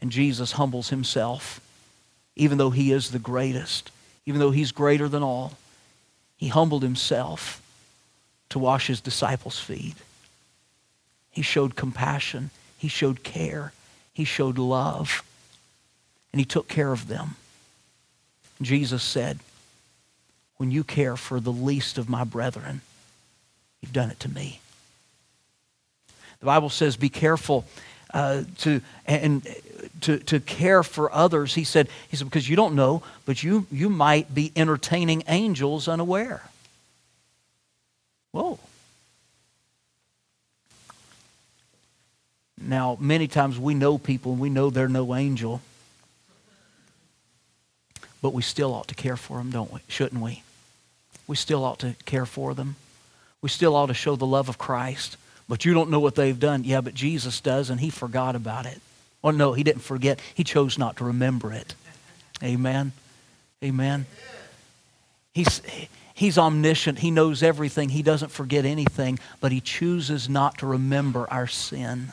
and 0.00 0.10
Jesus 0.10 0.52
humbles 0.52 0.90
himself, 0.90 1.60
even 2.36 2.58
though 2.58 2.70
he 2.70 2.92
is 2.92 3.10
the 3.10 3.18
greatest, 3.18 3.90
even 4.26 4.40
though 4.40 4.50
he's 4.50 4.72
greater 4.72 5.08
than 5.08 5.22
all. 5.22 5.54
He 6.36 6.48
humbled 6.48 6.82
himself 6.82 7.60
to 8.50 8.58
wash 8.58 8.86
his 8.86 9.00
disciples' 9.00 9.58
feet. 9.58 9.96
He 11.30 11.42
showed 11.42 11.76
compassion, 11.76 12.50
he 12.76 12.88
showed 12.88 13.22
care, 13.22 13.72
he 14.12 14.24
showed 14.24 14.58
love, 14.58 15.22
and 16.32 16.40
he 16.40 16.44
took 16.44 16.68
care 16.68 16.92
of 16.92 17.08
them. 17.08 17.36
Jesus 18.62 19.02
said, 19.02 19.38
When 20.56 20.70
you 20.70 20.84
care 20.84 21.16
for 21.16 21.40
the 21.40 21.52
least 21.52 21.98
of 21.98 22.08
my 22.08 22.24
brethren, 22.24 22.80
you've 23.80 23.92
done 23.92 24.10
it 24.10 24.20
to 24.20 24.28
me. 24.28 24.60
The 26.40 26.46
Bible 26.46 26.68
says, 26.68 26.96
Be 26.96 27.08
careful 27.08 27.64
uh, 28.14 28.44
to, 28.58 28.80
and 29.06 29.46
to, 30.02 30.18
to 30.18 30.40
care 30.40 30.82
for 30.82 31.12
others. 31.12 31.54
He 31.54 31.64
said, 31.64 31.88
he 32.08 32.16
said, 32.16 32.26
because 32.26 32.48
you 32.48 32.56
don't 32.56 32.74
know, 32.74 33.02
but 33.24 33.42
you, 33.42 33.66
you 33.70 33.88
might 33.88 34.34
be 34.34 34.52
entertaining 34.56 35.22
angels 35.28 35.88
unaware. 35.88 36.42
Whoa. 38.32 38.58
Now, 42.60 42.98
many 43.00 43.28
times 43.28 43.58
we 43.58 43.74
know 43.74 43.98
people 43.98 44.32
and 44.32 44.40
we 44.40 44.50
know 44.50 44.70
they're 44.70 44.88
no 44.88 45.14
angel, 45.14 45.62
but 48.20 48.34
we 48.34 48.42
still 48.42 48.74
ought 48.74 48.88
to 48.88 48.94
care 48.94 49.16
for 49.16 49.38
them, 49.38 49.50
don't 49.50 49.72
we? 49.72 49.80
Shouldn't 49.88 50.20
we? 50.20 50.42
We 51.26 51.36
still 51.36 51.64
ought 51.64 51.78
to 51.80 51.94
care 52.04 52.26
for 52.26 52.54
them. 52.54 52.76
We 53.40 53.48
still 53.48 53.76
ought 53.76 53.86
to 53.86 53.94
show 53.94 54.16
the 54.16 54.26
love 54.26 54.48
of 54.48 54.58
Christ. 54.58 55.16
But 55.48 55.64
you 55.64 55.72
don't 55.72 55.88
know 55.88 56.00
what 56.00 56.14
they've 56.14 56.38
done. 56.38 56.64
Yeah, 56.64 56.82
but 56.82 56.94
Jesus 56.94 57.40
does, 57.40 57.70
and 57.70 57.80
he 57.80 57.88
forgot 57.90 58.36
about 58.36 58.66
it. 58.66 58.80
Well, 59.22 59.32
no, 59.32 59.52
he 59.52 59.62
didn't 59.62 59.82
forget. 59.82 60.20
He 60.34 60.44
chose 60.44 60.78
not 60.78 60.96
to 60.98 61.04
remember 61.04 61.52
it. 61.52 61.74
Amen. 62.42 62.92
Amen. 63.62 64.06
He's, 65.34 65.60
he's 66.14 66.38
omniscient. 66.38 67.00
He 67.00 67.10
knows 67.10 67.42
everything. 67.42 67.88
He 67.88 68.02
doesn't 68.02 68.30
forget 68.30 68.64
anything, 68.64 69.18
but 69.40 69.50
he 69.50 69.60
chooses 69.60 70.28
not 70.28 70.58
to 70.58 70.66
remember 70.66 71.28
our 71.30 71.46
sin. 71.46 72.12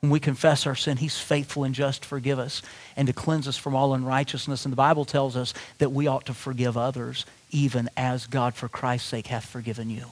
When 0.00 0.10
we 0.10 0.20
confess 0.20 0.66
our 0.66 0.74
sin, 0.74 0.96
he's 0.96 1.18
faithful 1.18 1.64
and 1.64 1.74
just 1.74 2.02
to 2.02 2.08
forgive 2.08 2.38
us 2.38 2.62
and 2.96 3.06
to 3.08 3.12
cleanse 3.12 3.48
us 3.48 3.56
from 3.56 3.74
all 3.74 3.94
unrighteousness. 3.94 4.64
And 4.64 4.72
the 4.72 4.76
Bible 4.76 5.04
tells 5.04 5.36
us 5.36 5.54
that 5.78 5.90
we 5.90 6.06
ought 6.06 6.26
to 6.26 6.34
forgive 6.34 6.76
others, 6.76 7.26
even 7.50 7.88
as 7.96 8.26
God, 8.26 8.54
for 8.54 8.68
Christ's 8.68 9.08
sake, 9.08 9.26
hath 9.28 9.44
forgiven 9.46 9.90
you 9.90 10.06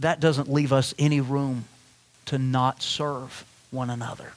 that 0.00 0.20
doesn't 0.20 0.52
leave 0.52 0.72
us 0.72 0.94
any 0.98 1.20
room 1.20 1.64
to 2.26 2.38
not 2.38 2.82
serve 2.82 3.44
one 3.70 3.90
another. 3.90 4.32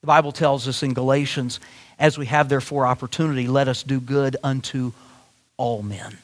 The 0.00 0.06
Bible 0.06 0.32
tells 0.32 0.66
us 0.66 0.82
in 0.82 0.94
Galatians, 0.94 1.60
as 1.98 2.18
we 2.18 2.26
have 2.26 2.48
therefore 2.48 2.86
opportunity, 2.86 3.46
let 3.46 3.68
us 3.68 3.82
do 3.82 4.00
good 4.00 4.36
unto 4.42 4.92
all 5.56 5.82
men. 5.82 6.18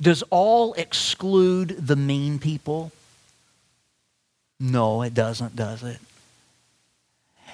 Does 0.00 0.22
all 0.30 0.74
exclude 0.74 1.86
the 1.86 1.96
mean 1.96 2.38
people? 2.38 2.92
No, 4.60 5.02
it 5.02 5.14
doesn't, 5.14 5.56
does 5.56 5.82
it? 5.82 5.98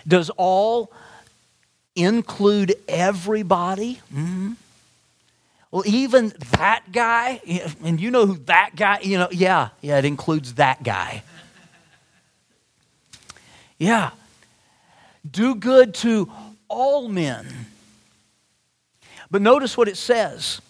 Does 0.07 0.31
all 0.31 0.93
include 1.97 2.75
everybody? 2.87 4.01
Mm-hmm. 4.13 4.53
Well, 5.71 5.83
even 5.87 6.33
that 6.59 6.91
guy, 6.93 7.41
and 7.85 8.01
you 8.01 8.11
know 8.11 8.27
who 8.27 8.39
that 8.47 8.75
guy, 8.75 9.01
you 9.03 9.19
know, 9.19 9.29
yeah, 9.31 9.69
yeah, 9.81 9.99
it 9.99 10.05
includes 10.05 10.55
that 10.55 10.83
guy. 10.83 11.23
Yeah. 13.79 14.11
Do 15.31 15.55
good 15.55 15.95
to 15.97 16.33
all 16.69 17.09
men. 17.09 17.47
But 19.31 19.43
notice 19.43 19.77
what 19.77 19.89
it 19.89 19.97
says 19.97 20.61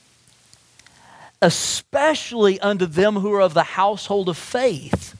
especially 1.40 2.58
unto 2.60 2.86
them 2.86 3.16
who 3.16 3.32
are 3.32 3.40
of 3.40 3.54
the 3.54 3.62
household 3.62 4.28
of 4.28 4.36
faith. 4.36 5.14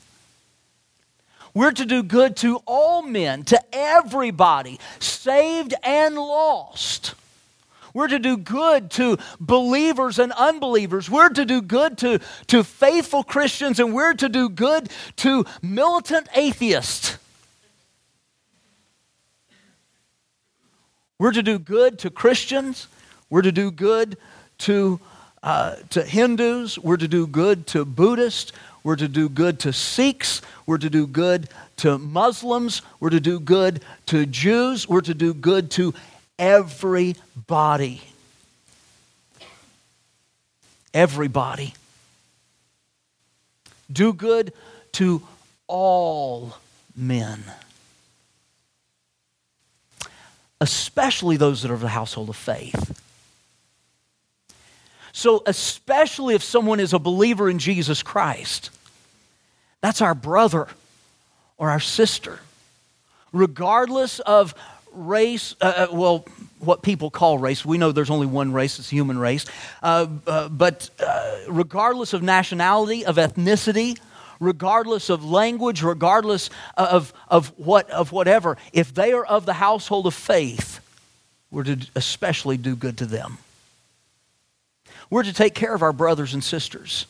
We're 1.55 1.73
to 1.73 1.85
do 1.85 2.03
good 2.03 2.37
to 2.39 2.61
all 2.67 3.03
men, 3.03 3.45
to 3.45 3.61
everybody, 3.73 4.79
saved 4.99 5.75
and 5.83 6.15
lost. 6.17 7.15
We're 7.99 8.07
to 8.07 8.21
do 8.21 8.37
good 8.37 8.93
to 8.93 9.19
believers 9.41 10.21
and 10.21 10.31
unbelievers. 10.31 11.11
We're 11.11 11.31
to 11.31 11.45
do 11.45 11.61
good 11.61 11.99
to, 11.99 12.21
to 12.47 12.63
faithful 12.63 13.25
Christians, 13.25 13.81
and 13.81 13.93
we're 13.93 14.15
to 14.15 14.29
do 14.29 14.49
good 14.49 14.89
to 15.17 15.45
militant 15.63 16.29
atheists. 16.37 17.19
We're 21.19 21.33
to 21.33 21.43
do 21.43 21.59
good 21.59 21.99
to 21.99 22.11
Christians. 22.11 22.87
We're 23.31 23.43
to 23.43 23.51
do 23.51 23.73
good 23.73 24.17
to, 24.59 25.01
uh, 25.43 25.75
to 25.91 26.05
Hindus. 26.05 26.79
We're 26.79 26.99
to 26.99 27.09
do 27.09 27.27
good 27.27 27.67
to 27.67 27.85
Buddhists. 27.85 28.53
We're 28.85 28.95
to 28.95 29.09
do 29.09 29.29
good 29.29 29.59
to 29.59 29.73
Sikhs. 29.73 30.41
We're 30.67 30.79
to 30.79 30.89
do 30.89 31.05
good 31.05 31.49
to 31.79 31.99
Muslims. 31.99 32.83
We're 33.01 33.11
to 33.11 33.19
do 33.19 33.41
good 33.41 33.83
to 34.07 34.25
Jews. 34.25 34.89
We're 34.89 35.01
to 35.01 35.15
do 35.15 35.35
good 35.35 35.73
to 35.73 35.95
everybody. 36.39 38.03
Everybody. 40.95 41.75
Do 43.91 44.13
good 44.13 44.53
to 44.93 45.23
all 45.67 46.57
men. 46.97 47.43
especially 50.61 51.37
those 51.37 51.63
that 51.63 51.71
are 51.71 51.75
of 51.75 51.81
the 51.81 51.89
household 51.89 52.29
of 52.29 52.37
faith. 52.37 53.01
So, 55.13 55.43
especially 55.47 56.35
if 56.35 56.43
someone 56.43 56.81
is 56.81 56.93
a 56.93 56.99
believer 56.99 57.49
in 57.49 57.59
Jesus 57.59 58.03
Christ, 58.03 58.71
that's 59.81 60.01
our 60.01 60.15
brother 60.15 60.69
or 61.57 61.71
our 61.71 61.81
sister, 61.81 62.41
regardless 63.33 64.21
of 64.21 64.55
race, 65.07 65.55
uh, 65.61 65.89
uh, 65.91 65.95
well, 65.95 66.25
what 66.59 66.83
people 66.83 67.11
call 67.11 67.39
race. 67.39 67.65
We 67.65 67.79
know 67.79 67.93
there's 67.93 68.11
only 68.11 68.27
one 68.27 68.53
race, 68.53 68.79
it's 68.79 68.91
the 68.91 68.97
human 68.97 69.19
race. 69.19 69.47
Uh, 69.83 70.07
uh, 70.27 70.49
but 70.49 70.91
uh, 71.01 71.37
regardless 71.49 72.13
of 72.13 72.23
nationality, 72.23 73.05
of 73.05 73.17
ethnicity, 73.17 73.99
regardless 74.41 75.09
of 75.09 75.25
language, 75.25 75.83
regardless 75.83 76.51
of, 76.77 77.13
of, 77.29 77.49
what, 77.59 77.89
of 77.91 78.13
whatever, 78.13 78.57
if 78.73 78.95
they 78.95 79.13
are 79.13 79.25
of 79.25 79.47
the 79.47 79.55
household 79.55 80.07
of 80.07 80.15
faith, 80.15 80.81
we're 81.51 81.65
to 81.65 81.79
especially 81.95 82.57
do 82.57 82.77
good 82.77 82.99
to 82.99 83.07
them. 83.07 83.39
We're 85.11 85.23
to 85.23 85.33
take 85.33 85.55
care 85.55 85.75
of 85.75 85.83
our 85.83 85.93
brothers 85.93 86.35
and 86.35 86.45
sisters 86.45 87.07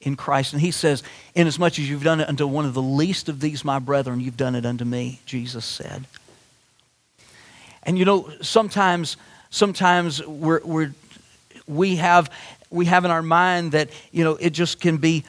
in 0.00 0.16
Christ. 0.16 0.52
And 0.52 0.60
he 0.60 0.70
says, 0.70 1.02
Inasmuch 1.34 1.78
as 1.78 1.88
you've 1.88 2.04
done 2.04 2.20
it 2.20 2.28
unto 2.28 2.46
one 2.46 2.66
of 2.66 2.74
the 2.74 2.82
least 2.82 3.28
of 3.28 3.40
these, 3.40 3.64
my 3.64 3.78
brethren, 3.78 4.20
you've 4.20 4.36
done 4.36 4.54
it 4.54 4.66
unto 4.66 4.84
me, 4.84 5.20
Jesus 5.26 5.64
said. 5.64 6.06
And 7.82 7.98
you 7.98 8.04
know, 8.04 8.30
sometimes, 8.42 9.16
sometimes 9.50 10.24
we're, 10.26 10.60
we're, 10.64 10.92
we, 11.66 11.96
have, 11.96 12.30
we 12.70 12.86
have 12.86 13.04
in 13.04 13.10
our 13.10 13.22
mind 13.22 13.72
that, 13.72 13.90
you 14.12 14.24
know, 14.24 14.36
it 14.36 14.50
just 14.50 14.80
can 14.80 14.98
be 14.98 15.24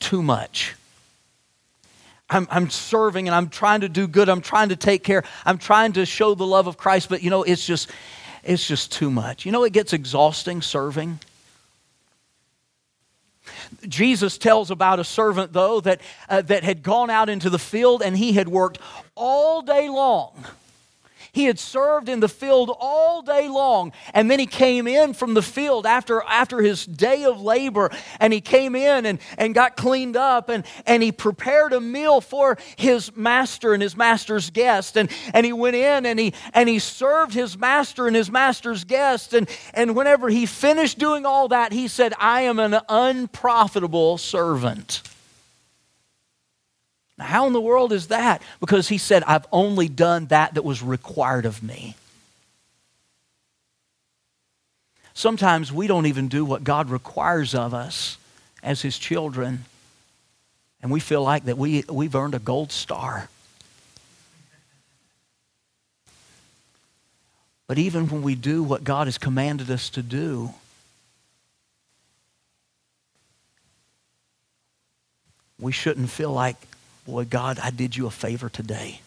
too 0.00 0.22
much. 0.22 0.74
I'm, 2.30 2.46
I'm 2.50 2.68
serving 2.68 3.26
and 3.26 3.34
I'm 3.34 3.48
trying 3.48 3.80
to 3.80 3.88
do 3.88 4.06
good. 4.06 4.28
I'm 4.28 4.42
trying 4.42 4.68
to 4.68 4.76
take 4.76 5.02
care. 5.02 5.24
I'm 5.46 5.58
trying 5.58 5.94
to 5.94 6.04
show 6.04 6.34
the 6.34 6.46
love 6.46 6.66
of 6.66 6.76
Christ, 6.76 7.08
but 7.08 7.22
you 7.22 7.30
know, 7.30 7.42
it's 7.42 7.66
just, 7.66 7.90
it's 8.44 8.66
just 8.66 8.92
too 8.92 9.10
much. 9.10 9.46
You 9.46 9.52
know, 9.52 9.64
it 9.64 9.72
gets 9.72 9.92
exhausting 9.92 10.62
serving. 10.62 11.20
Jesus 13.86 14.36
tells 14.36 14.70
about 14.70 14.98
a 14.98 15.04
servant, 15.04 15.52
though, 15.52 15.80
that, 15.80 16.00
uh, 16.28 16.42
that 16.42 16.64
had 16.64 16.82
gone 16.82 17.08
out 17.08 17.28
into 17.28 17.48
the 17.48 17.58
field 17.58 18.02
and 18.02 18.16
he 18.16 18.32
had 18.32 18.48
worked 18.48 18.78
all 19.14 19.62
day 19.62 19.88
long 19.88 20.44
he 21.32 21.44
had 21.44 21.58
served 21.58 22.08
in 22.08 22.20
the 22.20 22.28
field 22.28 22.74
all 22.80 23.22
day 23.22 23.48
long. 23.48 23.92
And 24.14 24.30
then 24.30 24.38
he 24.38 24.46
came 24.46 24.86
in 24.86 25.14
from 25.14 25.34
the 25.34 25.42
field 25.42 25.86
after, 25.86 26.22
after 26.22 26.60
his 26.60 26.86
day 26.86 27.24
of 27.24 27.40
labor 27.40 27.90
and 28.20 28.32
he 28.32 28.40
came 28.40 28.74
in 28.74 29.06
and, 29.06 29.18
and 29.36 29.54
got 29.54 29.76
cleaned 29.76 30.16
up 30.16 30.48
and, 30.48 30.64
and 30.86 31.02
he 31.02 31.12
prepared 31.12 31.72
a 31.72 31.80
meal 31.80 32.20
for 32.20 32.58
his 32.76 33.14
master 33.16 33.74
and 33.74 33.82
his 33.82 33.96
master's 33.96 34.50
guest. 34.50 34.96
And, 34.96 35.10
and 35.34 35.44
he 35.44 35.52
went 35.52 35.76
in 35.76 36.06
and 36.06 36.18
he, 36.18 36.34
and 36.54 36.68
he 36.68 36.78
served 36.78 37.34
his 37.34 37.58
master 37.58 38.06
and 38.06 38.16
his 38.16 38.30
master's 38.30 38.84
guest. 38.84 39.34
And, 39.34 39.48
and 39.74 39.94
whenever 39.94 40.28
he 40.28 40.46
finished 40.46 40.98
doing 40.98 41.26
all 41.26 41.48
that, 41.48 41.72
he 41.72 41.88
said, 41.88 42.14
I 42.18 42.42
am 42.42 42.58
an 42.58 42.80
unprofitable 42.88 44.18
servant. 44.18 45.02
How 47.18 47.46
in 47.46 47.52
the 47.52 47.60
world 47.60 47.92
is 47.92 48.08
that? 48.08 48.42
Because 48.60 48.88
he 48.88 48.98
said, 48.98 49.24
I've 49.24 49.46
only 49.50 49.88
done 49.88 50.26
that 50.26 50.54
that 50.54 50.64
was 50.64 50.82
required 50.82 51.46
of 51.46 51.62
me. 51.62 51.96
Sometimes 55.14 55.72
we 55.72 55.88
don't 55.88 56.06
even 56.06 56.28
do 56.28 56.44
what 56.44 56.62
God 56.62 56.90
requires 56.90 57.54
of 57.54 57.74
us 57.74 58.18
as 58.62 58.82
his 58.82 58.96
children, 58.96 59.64
and 60.80 60.92
we 60.92 61.00
feel 61.00 61.24
like 61.24 61.46
that 61.46 61.58
we, 61.58 61.82
we've 61.88 62.14
earned 62.14 62.36
a 62.36 62.38
gold 62.38 62.70
star. 62.70 63.28
But 67.66 67.78
even 67.78 68.08
when 68.08 68.22
we 68.22 68.36
do 68.36 68.62
what 68.62 68.84
God 68.84 69.08
has 69.08 69.18
commanded 69.18 69.70
us 69.72 69.90
to 69.90 70.02
do, 70.02 70.54
we 75.60 75.72
shouldn't 75.72 76.10
feel 76.10 76.32
like 76.32 76.56
boy, 77.08 77.24
God, 77.24 77.58
I 77.58 77.70
did 77.70 77.96
you 77.96 78.06
a 78.06 78.10
favor 78.10 78.50
today. 78.50 79.00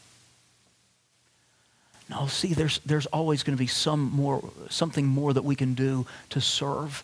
No, 2.09 2.25
see, 2.25 2.55
there's, 2.55 2.79
there's 2.79 3.05
always 3.05 3.43
going 3.43 3.55
to 3.55 3.61
be 3.61 3.67
some 3.67 4.11
more, 4.11 4.43
something 4.71 5.05
more 5.05 5.31
that 5.31 5.43
we 5.43 5.55
can 5.55 5.75
do 5.75 6.07
to 6.31 6.41
serve. 6.41 7.03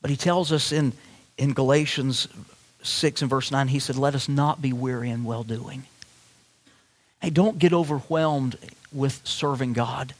But 0.00 0.10
he 0.10 0.16
tells 0.16 0.50
us 0.50 0.72
in, 0.72 0.94
in 1.36 1.52
Galatians 1.52 2.26
6 2.82 3.20
and 3.20 3.28
verse 3.28 3.50
9, 3.50 3.68
he 3.68 3.80
said, 3.80 3.96
Let 3.96 4.14
us 4.14 4.30
not 4.30 4.62
be 4.62 4.72
weary 4.72 5.10
in 5.10 5.24
well 5.24 5.44
doing. 5.44 5.82
Hey, 7.20 7.28
don't 7.28 7.58
get 7.58 7.74
overwhelmed 7.74 8.56
with 8.92 9.20
serving 9.24 9.74
God. 9.74 10.14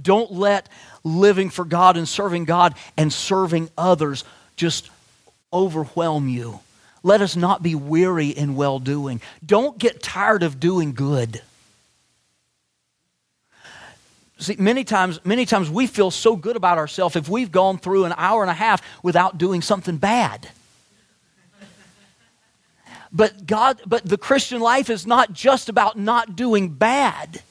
Don't 0.00 0.32
let 0.32 0.68
living 1.02 1.48
for 1.48 1.64
God 1.64 1.96
and 1.96 2.06
serving 2.06 2.44
God 2.44 2.74
and 2.96 3.10
serving 3.10 3.70
others 3.78 4.22
just 4.54 4.90
overwhelm 5.52 6.28
you. 6.28 6.60
Let 7.02 7.20
us 7.20 7.36
not 7.36 7.62
be 7.62 7.74
weary 7.74 8.28
in 8.28 8.56
well 8.56 8.78
doing. 8.78 9.20
Don't 9.44 9.78
get 9.78 10.02
tired 10.02 10.42
of 10.42 10.60
doing 10.60 10.92
good. 10.92 11.42
See, 14.38 14.56
many 14.58 14.84
times, 14.84 15.20
many 15.24 15.46
times 15.46 15.68
we 15.68 15.86
feel 15.86 16.10
so 16.10 16.36
good 16.36 16.54
about 16.54 16.78
ourselves 16.78 17.16
if 17.16 17.28
we've 17.28 17.50
gone 17.50 17.78
through 17.78 18.04
an 18.04 18.14
hour 18.16 18.42
and 18.42 18.50
a 18.50 18.54
half 18.54 18.82
without 19.02 19.36
doing 19.36 19.62
something 19.62 19.96
bad. 19.96 20.48
But 23.10 23.46
God, 23.46 23.80
but 23.86 24.04
the 24.04 24.18
Christian 24.18 24.60
life 24.60 24.90
is 24.90 25.06
not 25.06 25.32
just 25.32 25.68
about 25.68 25.98
not 25.98 26.36
doing 26.36 26.68
bad. 26.68 27.42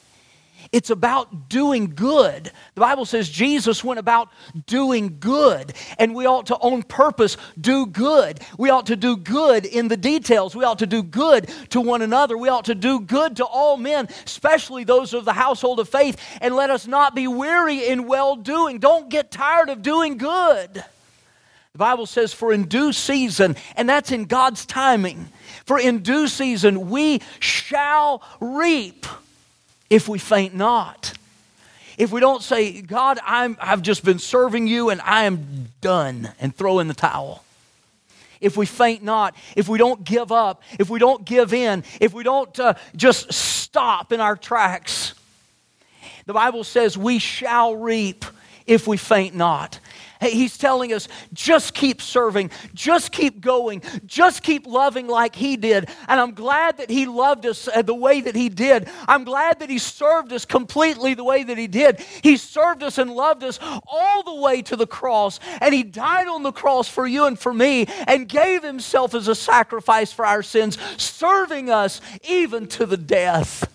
It's 0.71 0.89
about 0.89 1.49
doing 1.49 1.93
good. 1.95 2.51
The 2.75 2.81
Bible 2.81 3.05
says 3.05 3.29
Jesus 3.29 3.83
went 3.83 3.99
about 3.99 4.29
doing 4.65 5.17
good, 5.19 5.73
and 5.97 6.13
we 6.13 6.25
ought 6.25 6.47
to, 6.47 6.55
on 6.55 6.83
purpose, 6.83 7.37
do 7.59 7.85
good. 7.85 8.39
We 8.57 8.69
ought 8.69 8.87
to 8.87 8.95
do 8.95 9.17
good 9.17 9.65
in 9.65 9.87
the 9.87 9.97
details. 9.97 10.55
We 10.55 10.65
ought 10.65 10.79
to 10.79 10.87
do 10.87 11.03
good 11.03 11.49
to 11.69 11.81
one 11.81 12.01
another. 12.01 12.37
We 12.37 12.49
ought 12.49 12.65
to 12.65 12.75
do 12.75 12.99
good 12.99 13.37
to 13.37 13.45
all 13.45 13.77
men, 13.77 14.07
especially 14.25 14.83
those 14.83 15.13
of 15.13 15.25
the 15.25 15.33
household 15.33 15.79
of 15.79 15.89
faith, 15.89 16.19
and 16.41 16.55
let 16.55 16.69
us 16.69 16.87
not 16.87 17.15
be 17.15 17.27
weary 17.27 17.87
in 17.87 18.07
well 18.07 18.35
doing. 18.35 18.79
Don't 18.79 19.09
get 19.09 19.31
tired 19.31 19.69
of 19.69 19.81
doing 19.81 20.17
good. 20.17 20.83
The 21.77 21.77
Bible 21.77 22.07
says, 22.07 22.33
for 22.33 22.51
in 22.51 22.63
due 22.65 22.91
season, 22.91 23.55
and 23.75 23.87
that's 23.87 24.11
in 24.11 24.25
God's 24.25 24.65
timing, 24.65 25.29
for 25.63 25.79
in 25.79 25.99
due 25.99 26.27
season 26.27 26.89
we 26.89 27.21
shall 27.39 28.23
reap 28.39 29.05
if 29.89 30.07
we 30.07 30.19
faint 30.19 30.53
not. 30.53 31.13
If 31.97 32.11
we 32.11 32.19
don't 32.19 32.43
say, 32.43 32.81
God, 32.81 33.19
I'm, 33.25 33.57
I've 33.59 33.81
just 33.81 34.05
been 34.05 34.19
serving 34.19 34.67
you 34.67 34.89
and 34.89 35.01
I 35.01 35.23
am 35.23 35.69
done, 35.81 36.29
and 36.39 36.55
throw 36.55 36.79
in 36.79 36.87
the 36.87 36.93
towel. 36.93 37.43
If 38.39 38.55
we 38.55 38.67
faint 38.67 39.03
not, 39.03 39.35
if 39.55 39.67
we 39.67 39.79
don't 39.79 40.03
give 40.03 40.31
up, 40.31 40.61
if 40.77 40.89
we 40.91 40.99
don't 40.99 41.25
give 41.25 41.53
in, 41.53 41.83
if 41.99 42.13
we 42.13 42.23
don't 42.23 42.57
uh, 42.59 42.75
just 42.95 43.33
stop 43.33 44.11
in 44.11 44.19
our 44.19 44.35
tracks, 44.35 45.15
the 46.27 46.33
Bible 46.33 46.63
says 46.63 46.97
we 46.97 47.17
shall 47.17 47.75
reap 47.75 48.25
if 48.67 48.87
we 48.87 48.97
faint 48.97 49.33
not. 49.33 49.79
He's 50.21 50.57
telling 50.57 50.93
us 50.93 51.07
just 51.33 51.73
keep 51.73 52.01
serving, 52.01 52.51
just 52.73 53.11
keep 53.11 53.41
going, 53.41 53.81
just 54.05 54.43
keep 54.43 54.65
loving 54.65 55.07
like 55.07 55.35
He 55.35 55.57
did. 55.57 55.89
And 56.07 56.19
I'm 56.19 56.33
glad 56.33 56.77
that 56.77 56.89
He 56.89 57.05
loved 57.05 57.45
us 57.45 57.67
uh, 57.67 57.81
the 57.81 57.93
way 57.93 58.21
that 58.21 58.35
He 58.35 58.49
did. 58.49 58.89
I'm 59.07 59.23
glad 59.23 59.59
that 59.59 59.69
He 59.69 59.77
served 59.77 60.33
us 60.33 60.45
completely 60.45 61.13
the 61.13 61.23
way 61.23 61.43
that 61.43 61.57
He 61.57 61.67
did. 61.67 61.99
He 61.99 62.37
served 62.37 62.83
us 62.83 62.97
and 62.97 63.11
loved 63.11 63.43
us 63.43 63.59
all 63.87 64.23
the 64.23 64.41
way 64.41 64.61
to 64.63 64.75
the 64.75 64.87
cross. 64.87 65.39
And 65.61 65.73
He 65.73 65.83
died 65.83 66.27
on 66.27 66.43
the 66.43 66.51
cross 66.51 66.87
for 66.87 67.05
you 67.05 67.25
and 67.25 67.37
for 67.37 67.53
me 67.53 67.85
and 68.07 68.27
gave 68.27 68.63
Himself 68.63 69.13
as 69.13 69.27
a 69.27 69.35
sacrifice 69.35 70.11
for 70.11 70.25
our 70.25 70.43
sins, 70.43 70.77
serving 70.97 71.69
us 71.69 72.01
even 72.27 72.67
to 72.69 72.85
the 72.85 72.97
death. 72.97 73.71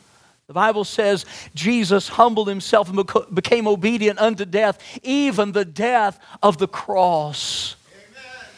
The 0.46 0.52
Bible 0.52 0.84
says 0.84 1.24
Jesus 1.54 2.08
humbled 2.08 2.48
himself 2.48 2.90
and 2.90 3.34
became 3.34 3.66
obedient 3.66 4.18
unto 4.18 4.44
death, 4.44 5.00
even 5.02 5.52
the 5.52 5.64
death 5.64 6.18
of 6.42 6.58
the 6.58 6.68
cross. 6.68 7.76
Amen. 7.94 8.50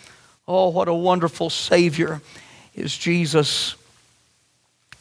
Oh, 0.48 0.68
what 0.70 0.88
a 0.88 0.94
wonderful 0.94 1.50
Savior 1.50 2.20
is 2.74 2.96
Jesus. 2.96 3.76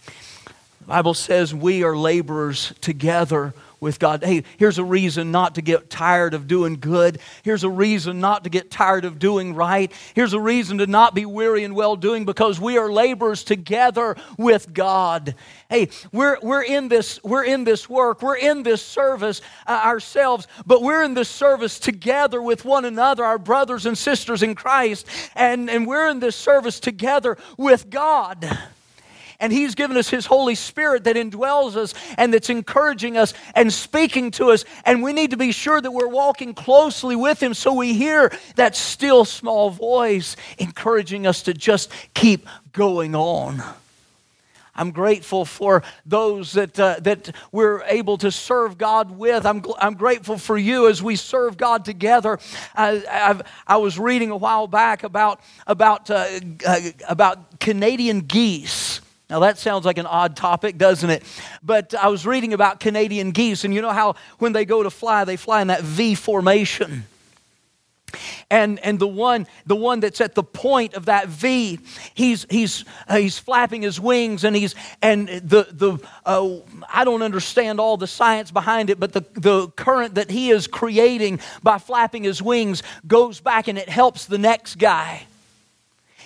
The 0.05 0.87
Bible 0.87 1.13
says 1.13 1.53
we 1.53 1.83
are 1.83 1.95
laborers 1.95 2.73
together 2.81 3.53
with 3.83 3.99
God. 3.99 4.23
Hey, 4.23 4.43
here's 4.57 4.79
a 4.79 4.83
reason 4.83 5.31
not 5.31 5.55
to 5.55 5.61
get 5.61 5.89
tired 5.89 6.33
of 6.33 6.47
doing 6.47 6.79
good. 6.79 7.19
Here's 7.43 7.63
a 7.63 7.69
reason 7.69 8.19
not 8.19 8.45
to 8.45 8.49
get 8.49 8.71
tired 8.71 9.05
of 9.05 9.19
doing 9.19 9.53
right. 9.53 9.91
Here's 10.15 10.33
a 10.33 10.39
reason 10.39 10.79
to 10.79 10.87
not 10.87 11.13
be 11.13 11.25
weary 11.25 11.63
in 11.63 11.75
well 11.75 11.95
doing 11.95 12.25
because 12.25 12.59
we 12.59 12.77
are 12.77 12.91
laborers 12.91 13.43
together 13.43 14.15
with 14.37 14.73
God. 14.73 15.35
Hey, 15.69 15.89
we're, 16.11 16.39
we're, 16.41 16.63
in, 16.63 16.87
this, 16.87 17.19
we're 17.23 17.43
in 17.43 17.63
this 17.63 17.89
work, 17.89 18.21
we're 18.21 18.37
in 18.37 18.63
this 18.63 18.81
service 18.81 19.41
uh, 19.67 19.81
ourselves, 19.83 20.47
but 20.65 20.81
we're 20.81 21.03
in 21.03 21.13
this 21.13 21.29
service 21.29 21.77
together 21.77 22.41
with 22.41 22.65
one 22.65 22.85
another, 22.85 23.23
our 23.23 23.37
brothers 23.37 23.85
and 23.85 23.97
sisters 23.97 24.41
in 24.41 24.55
Christ, 24.55 25.07
and, 25.35 25.69
and 25.69 25.85
we're 25.85 26.07
in 26.07 26.19
this 26.19 26.35
service 26.35 26.79
together 26.79 27.37
with 27.57 27.89
God. 27.89 28.57
And 29.39 29.51
He's 29.53 29.75
given 29.75 29.97
us 29.97 30.09
His 30.09 30.25
Holy 30.25 30.55
Spirit 30.55 31.03
that 31.05 31.15
indwells 31.15 31.75
us 31.75 31.93
and 32.17 32.33
that's 32.33 32.49
encouraging 32.49 33.17
us 33.17 33.33
and 33.55 33.71
speaking 33.71 34.31
to 34.31 34.51
us. 34.51 34.65
And 34.85 35.03
we 35.03 35.13
need 35.13 35.31
to 35.31 35.37
be 35.37 35.51
sure 35.51 35.79
that 35.79 35.91
we're 35.91 36.07
walking 36.07 36.53
closely 36.53 37.15
with 37.15 37.41
Him 37.41 37.53
so 37.53 37.73
we 37.73 37.93
hear 37.93 38.31
that 38.55 38.75
still 38.75 39.25
small 39.25 39.69
voice 39.69 40.35
encouraging 40.57 41.27
us 41.27 41.43
to 41.43 41.53
just 41.53 41.91
keep 42.13 42.47
going 42.71 43.15
on. 43.15 43.63
I'm 44.75 44.91
grateful 44.91 45.45
for 45.45 45.83
those 46.05 46.53
that, 46.53 46.79
uh, 46.79 46.95
that 47.01 47.35
we're 47.51 47.83
able 47.83 48.17
to 48.17 48.31
serve 48.31 48.77
God 48.77 49.11
with. 49.11 49.45
I'm, 49.45 49.63
I'm 49.77 49.93
grateful 49.93 50.37
for 50.37 50.57
you 50.57 50.89
as 50.89 51.01
we 51.01 51.15
serve 51.15 51.57
God 51.57 51.85
together. 51.85 52.39
I, 52.75 53.41
I 53.67 53.77
was 53.77 53.99
reading 53.99 54.31
a 54.31 54.37
while 54.37 54.65
back 54.65 55.03
about, 55.03 55.41
about, 55.67 56.09
uh, 56.09 56.25
uh, 56.65 56.79
about 57.07 57.59
Canadian 57.59 58.21
geese. 58.21 59.01
Now, 59.33 59.39
that 59.39 59.57
sounds 59.57 59.83
like 59.83 59.97
an 59.97 60.05
odd 60.05 60.35
topic, 60.35 60.77
doesn't 60.77 61.09
it? 61.09 61.23
But 61.63 61.95
I 61.95 62.09
was 62.09 62.23
reading 62.23 62.53
about 62.53 62.79
Canadian 62.79 63.31
geese, 63.31 63.63
and 63.63 63.73
you 63.73 63.81
know 63.81 63.89
how 63.89 64.13
when 64.37 64.53
they 64.53 64.63
go 64.63 64.83
to 64.83 64.91
fly, 64.91 65.25
they 65.25 65.37
fly 65.37 65.63
in 65.63 65.69
that 65.69 65.81
V 65.81 66.13
formation 66.13 67.05
and 68.51 68.79
and 68.81 68.99
the 68.99 69.07
one 69.07 69.47
the 69.65 69.75
one 69.75 70.01
that's 70.01 70.21
at 70.21 70.35
the 70.35 70.43
point 70.43 70.93
of 70.93 71.05
that 71.05 71.29
V 71.29 71.79
he's 72.13 72.45
he's 72.47 72.85
he's 73.09 73.39
flapping 73.39 73.81
his 73.81 73.99
wings 73.99 74.43
and 74.43 74.55
he's 74.55 74.75
and 75.01 75.27
the 75.27 75.65
the 75.71 75.97
uh, 76.23 76.57
I 76.93 77.05
don't 77.05 77.23
understand 77.23 77.79
all 77.79 77.97
the 77.97 78.05
science 78.05 78.51
behind 78.51 78.91
it 78.91 78.99
but 78.99 79.13
the 79.13 79.25
the 79.33 79.69
current 79.69 80.13
that 80.13 80.29
he 80.29 80.51
is 80.51 80.67
creating 80.67 81.39
by 81.63 81.79
flapping 81.79 82.23
his 82.23 82.39
wings 82.39 82.83
goes 83.07 83.39
back 83.39 83.67
and 83.67 83.79
it 83.79 83.89
helps 83.89 84.25
the 84.27 84.37
next 84.37 84.75
guy 84.75 85.25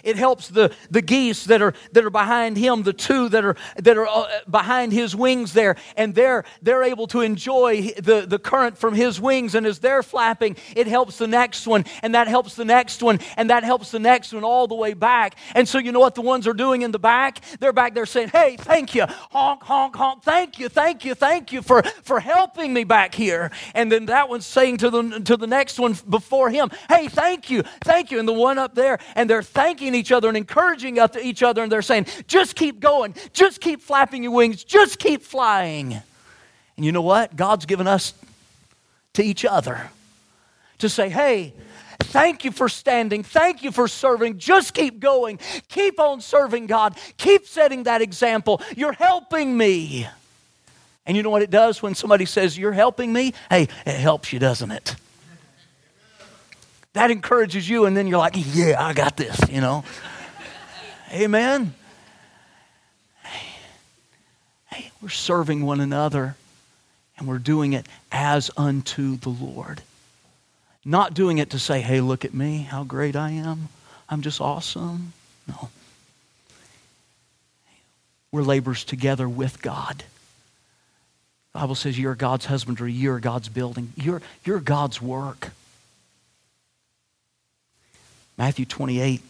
it 0.08 0.16
helps 0.16 0.48
the, 0.48 0.74
the 0.90 1.02
geese 1.02 1.44
that 1.46 1.62
are, 1.62 1.74
that 1.92 2.06
are 2.06 2.10
behind 2.10 2.58
him, 2.58 2.84
the 2.84 2.94
two 2.94 3.28
that 3.30 3.44
are, 3.44 3.58
that 3.76 3.98
are 3.98 4.08
uh, 4.08 4.26
behind 4.50 4.94
his 4.94 5.14
wings 5.14 5.52
there, 5.52 5.76
and 5.98 6.16
they're, 6.16 6.46
they're 6.62 6.84
able 6.84 7.08
to 7.08 7.20
enjoy 7.20 7.92
the, 7.98 8.26
the 8.26 8.40
current 8.40 8.78
from 8.78 8.96
his 8.96 9.20
wings. 9.20 9.54
And 9.54 9.66
as 9.66 9.80
they're 9.80 10.04
flapping, 10.04 10.56
it 10.78 10.88
helps 10.88 11.18
the 11.18 11.28
next 11.28 11.68
one, 11.68 11.84
and 12.02 12.16
that 12.16 12.30
helps 12.30 12.56
the 12.56 12.64
next 12.64 13.04
one, 13.04 13.20
and 13.36 13.50
that 13.50 13.66
helps 13.66 13.92
the 13.92 14.00
next 14.00 14.32
one 14.32 14.46
all 14.46 14.66
the 14.66 14.76
way 14.76 14.94
back. 14.94 15.36
And 15.54 15.68
so, 15.68 15.78
you 15.78 15.92
know 15.92 16.00
what 16.00 16.16
the 16.16 16.22
ones 16.22 16.48
are 16.48 16.54
doing 16.54 16.84
in 16.84 16.92
the 16.92 17.00
back? 17.00 17.42
They're 17.60 17.74
back 17.74 17.94
there 17.94 18.06
saying, 18.06 18.30
Hey, 18.30 18.56
thank 18.58 18.96
you, 18.96 19.06
honk, 19.08 19.64
honk, 19.64 19.94
honk, 19.94 20.24
thank 20.24 20.58
you, 20.58 20.70
thank 20.70 21.04
you, 21.04 21.16
thank 21.16 21.52
you 21.52 21.62
for, 21.62 21.84
for 22.04 22.22
helping 22.22 22.74
me 22.74 22.86
back 22.86 23.14
here. 23.14 23.52
And 23.74 23.92
then 23.92 24.06
that 24.06 24.30
one's 24.30 24.46
saying 24.46 24.78
to 24.78 24.90
the, 24.90 25.20
to 25.26 25.36
the 25.36 25.48
next 25.48 25.78
one 25.80 25.98
before 26.10 26.50
him, 26.50 26.70
Hey, 26.88 27.10
thank 27.10 27.50
you, 27.50 27.64
thank 27.84 28.10
you. 28.10 28.20
And 28.20 28.28
the 28.28 28.34
one 28.34 28.58
up 28.58 28.74
there, 28.74 29.00
and 29.14 29.30
they're 29.30 29.44
thanking 29.44 29.97
each 29.98 30.12
other 30.12 30.28
and 30.28 30.38
encouraging 30.38 30.98
each 31.22 31.44
other, 31.44 31.64
and 31.64 31.72
they're 31.72 31.82
saying, 31.82 32.08
just 32.28 32.56
keep 32.56 32.80
going, 32.80 33.14
just 33.34 33.60
keep 33.60 33.82
flapping 33.82 34.24
your 34.24 34.32
wings, 34.32 34.64
just 34.64 35.00
keep 35.00 35.22
flying. 35.24 35.94
And 36.76 36.86
you 36.86 36.92
know 36.92 37.02
what? 37.02 37.36
God's 37.36 37.66
given 37.66 37.88
us 37.88 38.14
to 39.14 39.24
each 39.24 39.44
other 39.44 39.90
to 40.80 40.90
say, 40.90 41.10
hey, 41.10 41.54
Thank 42.00 42.46
you 42.46 42.52
for 42.52 42.70
standing. 42.70 43.24
Thank 43.24 43.64
you 43.64 43.72
for 43.72 43.88
serving. 43.88 44.38
Just 44.38 44.74
keep 44.74 45.00
going. 45.00 45.40
Keep 45.68 46.00
on 46.00 46.22
serving 46.22 46.68
God. 46.68 46.98
Keep 47.18 47.48
setting 47.48 47.84
that 47.84 48.02
example. 48.02 48.62
You're 48.76 48.94
helping 48.94 49.58
me. 49.58 50.08
And 51.06 51.18
you 51.18 51.24
know 51.24 51.30
what 51.30 51.42
it 51.42 51.50
does 51.50 51.82
when 51.82 51.96
somebody 51.96 52.26
says, 52.26 52.58
You're 52.58 52.74
helping 52.74 53.12
me? 53.12 53.34
Hey, 53.50 53.68
it 53.86 53.96
helps 53.96 54.32
you, 54.32 54.40
doesn't 54.40 54.72
it? 54.72 54.96
That 56.98 57.12
encourages 57.12 57.70
you, 57.70 57.86
and 57.86 57.96
then 57.96 58.08
you're 58.08 58.18
like, 58.18 58.34
yeah, 58.36 58.84
I 58.84 58.92
got 58.92 59.18
this, 59.18 59.40
you 59.52 59.62
know. 59.62 59.84
Amen. 61.14 61.76
Hey, 64.72 64.92
we're 65.00 65.10
serving 65.10 65.64
one 65.64 65.80
another, 65.80 66.36
and 67.16 67.28
we're 67.28 67.38
doing 67.38 67.74
it 67.74 67.86
as 68.12 68.50
unto 68.58 69.16
the 69.16 69.30
Lord. 69.30 69.84
Not 70.84 71.14
doing 71.14 71.38
it 71.38 71.52
to 71.52 71.60
say, 71.60 71.82
hey, 71.82 72.02
look 72.02 72.26
at 72.26 72.34
me, 72.34 72.64
how 72.64 72.84
great 72.84 73.16
I 73.16 73.30
am. 73.30 73.70
I'm 74.10 74.24
just 74.24 74.42
awesome. 74.42 75.14
No. 75.48 75.70
We're 78.32 78.42
laborers 78.42 78.84
together 78.84 79.30
with 79.30 79.62
God. 79.62 80.04
The 81.54 81.60
Bible 81.60 81.76
says 81.76 82.00
you're 82.00 82.16
God's 82.16 82.46
husbandry, 82.46 82.92
you're 82.92 83.20
God's 83.20 83.50
building, 83.50 83.94
you're, 83.96 84.24
you're 84.44 84.60
God's 84.60 85.00
work. 85.00 85.52
Matthew 88.38 88.66
28 88.66 89.22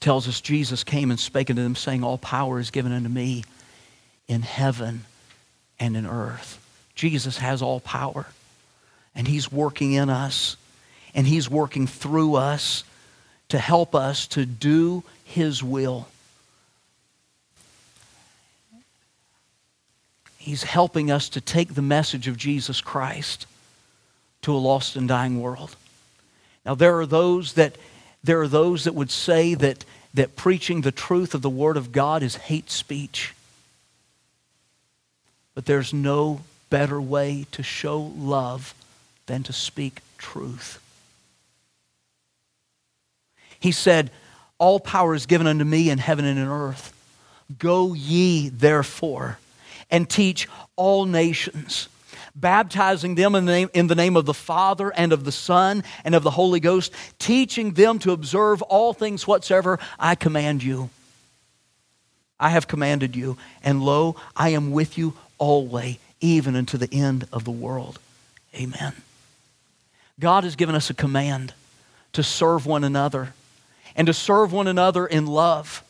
tells 0.00 0.28
us 0.28 0.40
Jesus 0.40 0.84
came 0.84 1.10
and 1.10 1.18
spake 1.18 1.50
unto 1.50 1.62
them, 1.62 1.74
saying, 1.74 2.04
All 2.04 2.18
power 2.18 2.58
is 2.58 2.70
given 2.70 2.92
unto 2.92 3.08
me 3.08 3.44
in 4.28 4.42
heaven 4.42 5.04
and 5.80 5.96
in 5.96 6.06
earth. 6.06 6.64
Jesus 6.94 7.38
has 7.38 7.62
all 7.62 7.80
power, 7.80 8.26
and 9.14 9.26
He's 9.26 9.50
working 9.50 9.92
in 9.92 10.10
us, 10.10 10.56
and 11.14 11.26
He's 11.26 11.48
working 11.48 11.86
through 11.86 12.34
us 12.34 12.84
to 13.48 13.58
help 13.58 13.94
us 13.94 14.26
to 14.28 14.44
do 14.44 15.02
His 15.24 15.62
will. 15.62 16.08
He's 20.36 20.62
helping 20.62 21.10
us 21.10 21.28
to 21.30 21.40
take 21.40 21.74
the 21.74 21.82
message 21.82 22.28
of 22.28 22.36
Jesus 22.36 22.80
Christ 22.80 23.46
to 24.42 24.54
a 24.54 24.56
lost 24.56 24.96
and 24.96 25.08
dying 25.08 25.40
world. 25.40 25.76
Now 26.68 26.74
there 26.74 26.98
are 26.98 27.06
those 27.06 27.54
that 27.54 27.76
there 28.22 28.42
are 28.42 28.48
those 28.48 28.84
that 28.84 28.94
would 28.94 29.10
say 29.10 29.54
that, 29.54 29.86
that 30.12 30.36
preaching 30.36 30.82
the 30.82 30.92
truth 30.92 31.32
of 31.32 31.40
the 31.40 31.48
Word 31.48 31.78
of 31.78 31.92
God 31.92 32.22
is 32.22 32.36
hate 32.36 32.70
speech. 32.70 33.32
But 35.54 35.64
there's 35.64 35.94
no 35.94 36.42
better 36.68 37.00
way 37.00 37.46
to 37.52 37.62
show 37.62 37.98
love 37.98 38.74
than 39.24 39.44
to 39.44 39.52
speak 39.54 40.00
truth. 40.18 40.78
He 43.58 43.72
said, 43.72 44.10
All 44.58 44.78
power 44.78 45.14
is 45.14 45.24
given 45.24 45.46
unto 45.46 45.64
me 45.64 45.88
in 45.88 45.96
heaven 45.96 46.26
and 46.26 46.38
in 46.38 46.48
earth. 46.48 46.92
Go 47.58 47.94
ye 47.94 48.50
therefore 48.50 49.38
and 49.90 50.06
teach 50.06 50.46
all 50.76 51.06
nations 51.06 51.88
baptizing 52.40 53.14
them 53.14 53.34
in 53.34 53.44
the, 53.44 53.52
name, 53.52 53.70
in 53.74 53.86
the 53.86 53.94
name 53.94 54.16
of 54.16 54.26
the 54.26 54.34
Father 54.34 54.90
and 54.90 55.12
of 55.12 55.24
the 55.24 55.32
Son 55.32 55.82
and 56.04 56.14
of 56.14 56.22
the 56.22 56.30
Holy 56.30 56.60
Ghost, 56.60 56.92
teaching 57.18 57.72
them 57.72 57.98
to 58.00 58.12
observe 58.12 58.62
all 58.62 58.92
things 58.92 59.26
whatsoever 59.26 59.78
I 59.98 60.14
command 60.14 60.62
you. 60.62 60.90
I 62.40 62.50
have 62.50 62.68
commanded 62.68 63.16
you, 63.16 63.36
and 63.62 63.82
lo, 63.82 64.16
I 64.36 64.50
am 64.50 64.70
with 64.70 64.96
you 64.96 65.14
always, 65.38 65.98
even 66.20 66.54
unto 66.54 66.78
the 66.78 66.92
end 66.92 67.26
of 67.32 67.44
the 67.44 67.50
world. 67.50 67.98
Amen. 68.54 68.92
God 70.20 70.44
has 70.44 70.56
given 70.56 70.74
us 70.74 70.90
a 70.90 70.94
command 70.94 71.52
to 72.12 72.22
serve 72.22 72.66
one 72.66 72.84
another 72.84 73.34
and 73.96 74.06
to 74.06 74.14
serve 74.14 74.52
one 74.52 74.66
another 74.66 75.06
in 75.06 75.26
love 75.26 75.82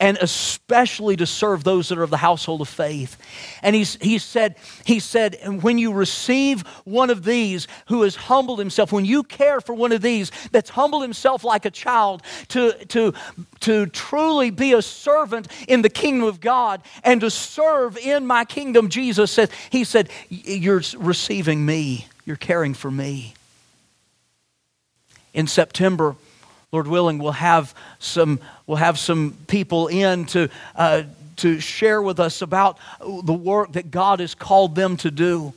and 0.00 0.18
especially 0.20 1.16
to 1.16 1.26
serve 1.26 1.64
those 1.64 1.88
that 1.88 1.98
are 1.98 2.02
of 2.02 2.10
the 2.10 2.16
household 2.16 2.60
of 2.60 2.68
faith. 2.68 3.16
And 3.62 3.74
he's, 3.74 3.96
he 4.00 4.18
said, 4.18 4.56
he 4.84 5.00
said, 5.00 5.38
when 5.62 5.78
you 5.78 5.92
receive 5.92 6.62
one 6.84 7.10
of 7.10 7.24
these 7.24 7.68
who 7.86 8.02
has 8.02 8.16
humbled 8.16 8.58
himself, 8.58 8.92
when 8.92 9.04
you 9.04 9.22
care 9.22 9.60
for 9.60 9.74
one 9.74 9.92
of 9.92 10.02
these 10.02 10.30
that's 10.52 10.70
humbled 10.70 11.02
himself 11.02 11.44
like 11.44 11.64
a 11.64 11.70
child 11.70 12.22
to, 12.48 12.72
to, 12.86 13.12
to 13.60 13.86
truly 13.86 14.50
be 14.50 14.72
a 14.72 14.82
servant 14.82 15.48
in 15.68 15.82
the 15.82 15.90
kingdom 15.90 16.28
of 16.28 16.40
God 16.40 16.82
and 17.02 17.20
to 17.20 17.30
serve 17.30 17.96
in 17.98 18.26
my 18.26 18.44
kingdom, 18.44 18.88
Jesus 18.88 19.30
said, 19.30 19.50
he 19.70 19.84
said, 19.84 20.08
you're 20.28 20.82
receiving 20.96 21.64
me. 21.64 22.06
You're 22.26 22.36
caring 22.36 22.74
for 22.74 22.90
me. 22.90 23.34
In 25.34 25.46
September, 25.46 26.16
Lord 26.74 26.88
willing, 26.88 27.18
we'll 27.20 27.30
have 27.30 27.72
some, 28.00 28.40
we'll 28.66 28.78
have 28.78 28.98
some 28.98 29.36
people 29.46 29.86
in 29.86 30.24
to, 30.26 30.50
uh, 30.74 31.04
to 31.36 31.60
share 31.60 32.02
with 32.02 32.18
us 32.18 32.42
about 32.42 32.78
the 32.98 33.32
work 33.32 33.74
that 33.74 33.92
God 33.92 34.18
has 34.18 34.34
called 34.34 34.74
them 34.74 34.96
to 34.96 35.12
do 35.12 35.52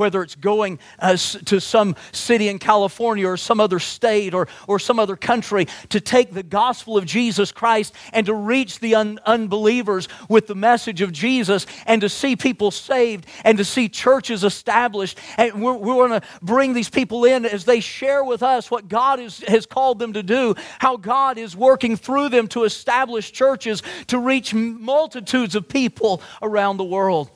whether 0.00 0.22
it's 0.22 0.34
going 0.34 0.78
uh, 0.98 1.14
to 1.14 1.60
some 1.60 1.94
city 2.10 2.48
in 2.48 2.58
California 2.58 3.28
or 3.28 3.36
some 3.36 3.60
other 3.60 3.78
state 3.78 4.32
or, 4.32 4.48
or 4.66 4.78
some 4.78 4.98
other 4.98 5.14
country, 5.14 5.66
to 5.90 6.00
take 6.00 6.32
the 6.32 6.42
gospel 6.42 6.96
of 6.96 7.04
Jesus 7.04 7.52
Christ 7.52 7.94
and 8.14 8.24
to 8.24 8.32
reach 8.32 8.80
the 8.80 8.94
un- 8.94 9.20
unbelievers 9.26 10.08
with 10.26 10.46
the 10.46 10.54
message 10.54 11.02
of 11.02 11.12
Jesus 11.12 11.66
and 11.84 12.00
to 12.00 12.08
see 12.08 12.34
people 12.34 12.70
saved 12.70 13.26
and 13.44 13.58
to 13.58 13.64
see 13.64 13.90
churches 13.90 14.42
established. 14.42 15.18
And 15.36 15.62
we're, 15.62 15.74
we 15.74 15.92
want 15.92 16.22
to 16.22 16.28
bring 16.40 16.72
these 16.72 16.88
people 16.88 17.26
in 17.26 17.44
as 17.44 17.66
they 17.66 17.80
share 17.80 18.24
with 18.24 18.42
us 18.42 18.70
what 18.70 18.88
God 18.88 19.20
is, 19.20 19.40
has 19.48 19.66
called 19.66 19.98
them 19.98 20.14
to 20.14 20.22
do, 20.22 20.54
how 20.78 20.96
God 20.96 21.36
is 21.36 21.54
working 21.54 21.94
through 21.98 22.30
them 22.30 22.48
to 22.48 22.64
establish 22.64 23.32
churches 23.32 23.82
to 24.06 24.18
reach 24.18 24.54
multitudes 24.54 25.54
of 25.54 25.68
people 25.68 26.22
around 26.40 26.78
the 26.78 26.84
world. 26.84 27.30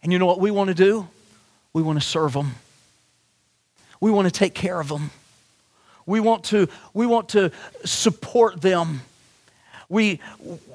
And 0.00 0.12
you 0.12 0.20
know 0.20 0.26
what 0.26 0.38
we 0.38 0.52
want 0.52 0.68
to 0.68 0.74
do? 0.74 1.08
We 1.72 1.82
want 1.82 2.00
to 2.00 2.06
serve 2.06 2.32
them. 2.32 2.54
We 4.00 4.10
want 4.10 4.26
to 4.26 4.32
take 4.32 4.54
care 4.54 4.80
of 4.80 4.88
them. 4.88 5.10
We 6.06 6.20
want 6.20 6.44
to, 6.44 6.68
we 6.94 7.06
want 7.06 7.30
to 7.30 7.52
support 7.84 8.60
them. 8.60 9.02
We, 9.88 10.20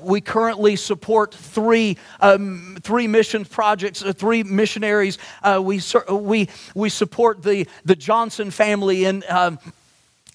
we 0.01 0.21
currently 0.21 0.75
support 0.75 1.33
three, 1.33 1.97
um, 2.19 2.77
three 2.81 3.07
mission 3.07 3.45
projects, 3.45 4.03
uh, 4.03 4.13
three 4.13 4.43
missionaries. 4.43 5.17
Uh, 5.41 5.61
we, 5.63 5.81
we, 6.11 6.49
we 6.75 6.89
support 6.89 7.41
the, 7.41 7.67
the 7.85 7.95
Johnson 7.95 8.51
family 8.51 9.05
in, 9.05 9.23
um, 9.29 9.57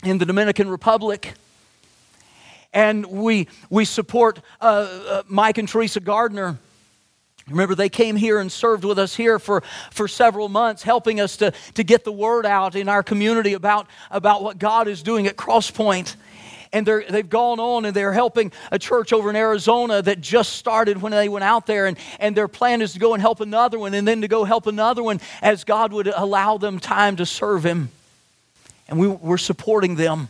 in 0.03 0.19
the 0.19 0.27
Dominican 0.27 0.69
Republic. 0.69 1.35
And 2.73 3.05
we, 3.07 3.49
we 3.69 3.85
support 3.85 4.41
uh, 4.61 4.65
uh 4.65 5.23
Mike 5.29 5.59
and 5.59 5.69
Teresa 5.69 6.01
Gardner. 6.01 6.59
Remember, 7.49 7.75
they 7.75 7.89
came 7.89 8.17
here 8.17 8.39
and 8.39 8.51
served 8.51 8.85
with 8.85 8.99
us 8.99 9.17
here 9.17 9.39
for, 9.39 9.63
for 9.91 10.07
several 10.07 10.49
months, 10.49 10.83
helping 10.83 11.21
us 11.21 11.37
to, 11.39 11.53
to 11.75 11.83
get 11.83 12.05
the 12.05 12.13
word 12.13 12.47
out 12.47 12.77
in 12.77 12.89
our 12.89 13.03
community 13.03 13.55
about, 13.55 13.89
about 14.11 14.43
what 14.43 14.59
God 14.59 14.87
is 14.89 15.03
doing 15.03 15.27
at 15.27 15.37
Crosspoint 15.37 16.17
and 16.73 16.87
they 16.87 17.05
have 17.11 17.31
gone 17.31 17.59
on 17.59 17.85
and 17.85 17.95
they're 17.95 18.13
helping 18.13 18.53
a 18.71 18.79
church 18.79 19.13
over 19.13 19.31
in 19.31 19.37
Arizona 19.37 20.03
that 20.03 20.21
just 20.21 20.53
started 20.53 21.03
when 21.03 21.13
they 21.13 21.29
went 21.29 21.45
out 21.45 21.67
there. 21.67 21.87
And, 21.87 21.99
and 22.19 22.37
their 22.37 22.49
plan 22.49 22.81
is 22.83 22.93
to 22.93 22.99
go 22.99 23.15
and 23.15 23.21
help 23.21 23.41
another 23.41 23.79
one 23.79 23.95
and 23.95 24.07
then 24.07 24.21
to 24.21 24.29
go 24.29 24.45
help 24.45 24.67
another 24.67 25.03
one 25.03 25.21
as 25.43 25.65
God 25.65 25.93
would 25.93 26.07
allow 26.07 26.59
them 26.59 26.79
time 26.79 27.17
to 27.17 27.27
serve 27.27 27.65
Him. 27.65 27.91
And 28.89 28.99
we, 28.99 29.09
we're 29.09 29.39
supporting 29.39 29.97
them. 29.97 30.29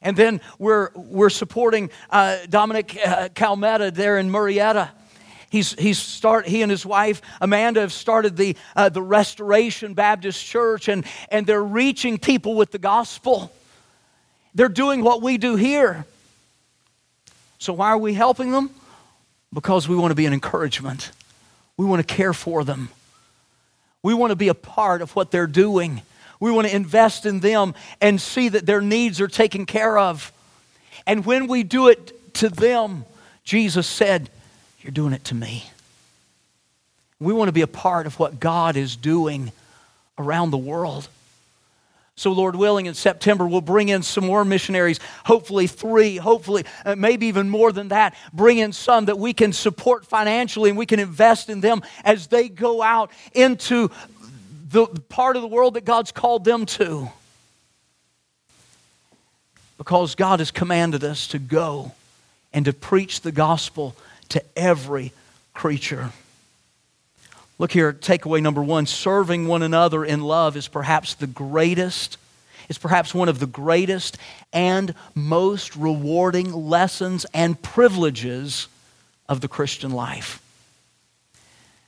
And 0.00 0.16
then 0.16 0.40
we're, 0.58 0.90
we're 0.94 1.30
supporting 1.30 1.90
uh, 2.10 2.38
Dominic 2.48 2.96
uh, 3.04 3.30
Calmetta 3.30 3.92
there 3.92 4.18
in 4.18 4.30
Murrieta. 4.30 4.90
He's, 5.50 5.72
he's 5.72 5.98
start, 5.98 6.46
he 6.46 6.62
and 6.62 6.70
his 6.70 6.84
wife, 6.84 7.22
Amanda, 7.40 7.80
have 7.80 7.92
started 7.92 8.36
the, 8.36 8.56
uh, 8.76 8.90
the 8.90 9.02
Restoration 9.02 9.94
Baptist 9.94 10.44
Church, 10.44 10.88
and, 10.88 11.04
and 11.30 11.46
they're 11.46 11.62
reaching 11.62 12.18
people 12.18 12.54
with 12.54 12.70
the 12.70 12.78
gospel. 12.78 13.50
They're 14.54 14.68
doing 14.68 15.02
what 15.02 15.22
we 15.22 15.38
do 15.38 15.56
here. 15.56 16.04
So, 17.58 17.72
why 17.72 17.88
are 17.88 17.98
we 17.98 18.12
helping 18.12 18.50
them? 18.50 18.70
Because 19.52 19.88
we 19.88 19.96
want 19.96 20.10
to 20.10 20.14
be 20.14 20.26
an 20.26 20.32
encouragement. 20.32 21.12
We 21.76 21.86
want 21.86 22.06
to 22.06 22.14
care 22.14 22.34
for 22.34 22.62
them. 22.62 22.90
We 24.02 24.12
want 24.14 24.30
to 24.30 24.36
be 24.36 24.48
a 24.48 24.54
part 24.54 25.00
of 25.00 25.16
what 25.16 25.30
they're 25.30 25.46
doing. 25.46 26.02
We 26.40 26.50
want 26.50 26.68
to 26.68 26.76
invest 26.76 27.24
in 27.26 27.40
them 27.40 27.74
and 28.00 28.20
see 28.20 28.48
that 28.50 28.66
their 28.66 28.80
needs 28.80 29.20
are 29.20 29.28
taken 29.28 29.64
care 29.66 29.98
of. 29.98 30.32
And 31.06 31.24
when 31.24 31.46
we 31.46 31.62
do 31.62 31.88
it 31.88 32.34
to 32.34 32.48
them, 32.48 33.04
Jesus 33.44 33.86
said, 33.86 34.30
You're 34.88 34.94
doing 34.94 35.12
it 35.12 35.24
to 35.24 35.34
me. 35.34 35.64
We 37.20 37.34
want 37.34 37.48
to 37.48 37.52
be 37.52 37.60
a 37.60 37.66
part 37.66 38.06
of 38.06 38.18
what 38.18 38.40
God 38.40 38.74
is 38.74 38.96
doing 38.96 39.52
around 40.16 40.50
the 40.50 40.56
world. 40.56 41.08
So, 42.16 42.32
Lord 42.32 42.56
willing, 42.56 42.86
in 42.86 42.94
September, 42.94 43.46
we'll 43.46 43.60
bring 43.60 43.90
in 43.90 44.02
some 44.02 44.24
more 44.24 44.46
missionaries, 44.46 44.98
hopefully 45.26 45.66
three, 45.66 46.16
hopefully, 46.16 46.64
uh, 46.86 46.96
maybe 46.96 47.26
even 47.26 47.50
more 47.50 47.70
than 47.70 47.88
that. 47.88 48.14
Bring 48.32 48.56
in 48.56 48.72
some 48.72 49.04
that 49.04 49.18
we 49.18 49.34
can 49.34 49.52
support 49.52 50.06
financially 50.06 50.70
and 50.70 50.78
we 50.78 50.86
can 50.86 51.00
invest 51.00 51.50
in 51.50 51.60
them 51.60 51.82
as 52.02 52.28
they 52.28 52.48
go 52.48 52.80
out 52.80 53.10
into 53.34 53.90
the 54.70 54.86
part 54.86 55.36
of 55.36 55.42
the 55.42 55.48
world 55.48 55.74
that 55.74 55.84
God's 55.84 56.12
called 56.12 56.46
them 56.46 56.64
to. 56.64 57.10
Because 59.76 60.14
God 60.14 60.38
has 60.38 60.50
commanded 60.50 61.04
us 61.04 61.26
to 61.26 61.38
go 61.38 61.92
and 62.54 62.64
to 62.64 62.72
preach 62.72 63.20
the 63.20 63.32
gospel 63.32 63.94
to 64.30 64.42
every 64.56 65.12
creature. 65.54 66.10
Look 67.58 67.72
here, 67.72 67.92
takeaway 67.92 68.40
number 68.40 68.62
one 68.62 68.86
serving 68.86 69.48
one 69.48 69.62
another 69.62 70.04
in 70.04 70.20
love 70.20 70.56
is 70.56 70.68
perhaps 70.68 71.14
the 71.14 71.26
greatest, 71.26 72.16
it's 72.68 72.78
perhaps 72.78 73.12
one 73.14 73.28
of 73.28 73.40
the 73.40 73.46
greatest 73.46 74.16
and 74.52 74.94
most 75.14 75.74
rewarding 75.74 76.52
lessons 76.52 77.26
and 77.34 77.60
privileges 77.60 78.68
of 79.28 79.40
the 79.40 79.48
Christian 79.48 79.90
life. 79.90 80.40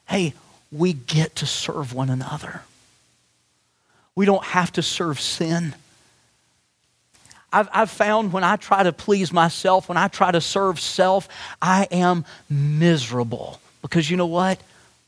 Hey, 0.08 0.34
we 0.72 0.92
get 0.92 1.36
to 1.36 1.46
serve 1.46 1.94
one 1.94 2.10
another. 2.10 2.62
We 4.16 4.26
don't 4.26 4.44
have 4.44 4.72
to 4.72 4.82
serve 4.82 5.20
sin. 5.20 5.74
I've, 7.52 7.68
I've, 7.72 7.90
found 7.90 8.32
when 8.32 8.44
I 8.44 8.56
try 8.56 8.82
to 8.82 8.92
please 8.92 9.32
myself, 9.32 9.88
when 9.88 9.98
I 9.98 10.08
try 10.08 10.30
to 10.30 10.40
serve 10.40 10.78
self, 10.78 11.28
I 11.60 11.88
am 11.90 12.24
miserable. 12.48 13.60
Because 13.82 14.10
you 14.10 14.16
know 14.16 14.26
what? 14.26 14.60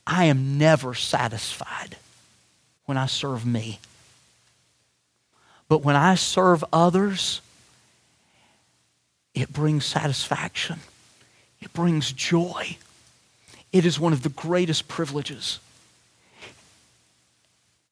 I 0.07 0.25
am 0.25 0.59
never 0.59 0.95
satisfied 0.95 1.97
when 2.87 2.97
I 2.97 3.07
serve 3.07 3.47
me. 3.47 3.79
But 5.69 5.85
when 5.85 5.97
I 5.97 6.17
serve 6.17 6.65
others, 6.73 7.41
it 9.35 9.53
brings 9.53 9.85
satisfaction, 9.85 10.81
it 11.61 11.73
brings 11.73 12.13
joy. 12.13 12.77
It 13.73 13.87
is 13.87 13.99
one 13.99 14.13
of 14.13 14.23
the 14.23 14.29
greatest 14.29 14.87
privileges. 14.87 15.59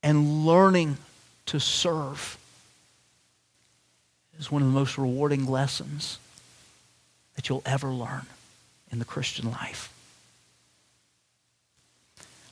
And 0.02 0.44
learning 0.44 0.98
to 1.46 1.58
serve 1.58 2.36
is 4.40 4.50
one 4.50 4.62
of 4.62 4.68
the 4.68 4.74
most 4.74 4.98
rewarding 4.98 5.46
lessons 5.46 6.18
that 7.36 7.48
you'll 7.48 7.62
ever 7.64 7.88
learn 7.88 8.26
in 8.90 8.98
the 8.98 9.04
Christian 9.04 9.50
life 9.50 9.92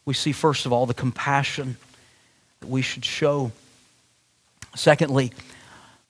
we 0.09 0.15
see, 0.15 0.33
first 0.33 0.65
of 0.65 0.73
all, 0.73 0.87
the 0.87 0.95
compassion 0.95 1.77
that 2.61 2.67
we 2.67 2.81
should 2.81 3.05
show. 3.05 3.53
Secondly, 4.75 5.35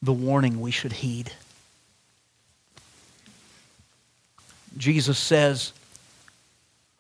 the 0.01 0.13
warning 0.13 0.61
we 0.61 0.71
should 0.71 0.93
heed. 0.93 1.33
Jesus 4.77 5.19
says, 5.19 5.73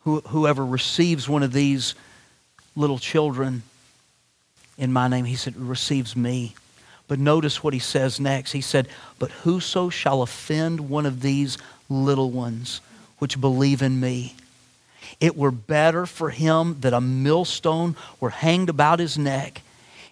Whoever 0.02 0.66
receives 0.66 1.28
one 1.28 1.44
of 1.44 1.52
these 1.52 1.94
little 2.74 2.98
children 2.98 3.62
in 4.76 4.92
my 4.92 5.06
name, 5.06 5.24
he 5.24 5.36
said, 5.36 5.54
receives 5.56 6.16
me. 6.16 6.56
But 7.09 7.18
notice 7.18 7.64
what 7.64 7.73
he 7.73 7.81
says 7.81 8.21
next. 8.21 8.53
He 8.53 8.61
said, 8.61 8.87
But 9.18 9.31
whoso 9.31 9.88
shall 9.88 10.23
offend 10.23 10.88
one 10.88 11.07
of 11.07 11.23
these 11.23 11.59
little 11.88 12.31
ones 12.31 12.81
which 13.18 13.40
believe 13.40 13.83
in 13.83 13.99
me, 13.99 14.35
it 15.21 15.37
were 15.37 15.51
better 15.51 16.07
for 16.07 16.31
him 16.31 16.77
that 16.81 16.92
a 16.92 17.01
millstone 17.01 17.97
were 18.21 18.31
hanged 18.31 18.68
about 18.68 19.01
his 19.01 19.18
neck 19.18 19.62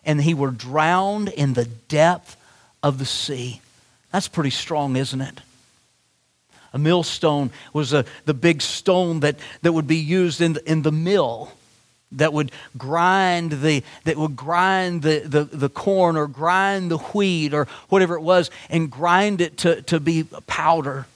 and 0.05 0.21
he 0.21 0.35
were 0.35 0.51
drowned 0.51 1.29
in 1.29 1.55
the 1.55 1.67
depth 1.67 2.37
of 2.83 2.99
the 2.99 3.05
sea. 3.05 3.61
That's 4.13 4.29
pretty 4.29 4.51
strong, 4.51 4.97
isn't 4.97 5.21
it? 5.21 5.41
A 6.73 6.79
millstone 6.79 7.51
was 7.73 7.93
a, 7.93 8.05
the 8.25 8.35
big 8.35 8.63
stone 8.63 9.21
that, 9.21 9.37
that 9.63 9.73
would 9.73 9.87
be 9.87 9.97
used 9.97 10.41
in 10.41 10.55
the, 10.55 10.71
in 10.71 10.83
the 10.83 10.93
mill 10.93 11.53
that 12.13 12.33
would 12.33 12.53
grind 12.79 13.53
the 13.53 13.83
that 14.05 14.17
would 14.17 14.37
grind 14.37 15.03
the, 15.03 15.21
the, 15.21 15.45
the 15.45 15.69
corn 15.69 16.17
or 16.17 16.27
grind 16.27 16.91
the 16.91 16.99
wheat 16.99 17.53
or 17.53 17.67
whatever 17.89 18.15
it 18.15 18.23
was 18.23 18.51
and 18.71 18.91
grind 18.91 19.41
it 19.41 19.59
to, 19.59 19.83
to 19.83 20.01
be 20.01 20.25
powder. 20.47 21.07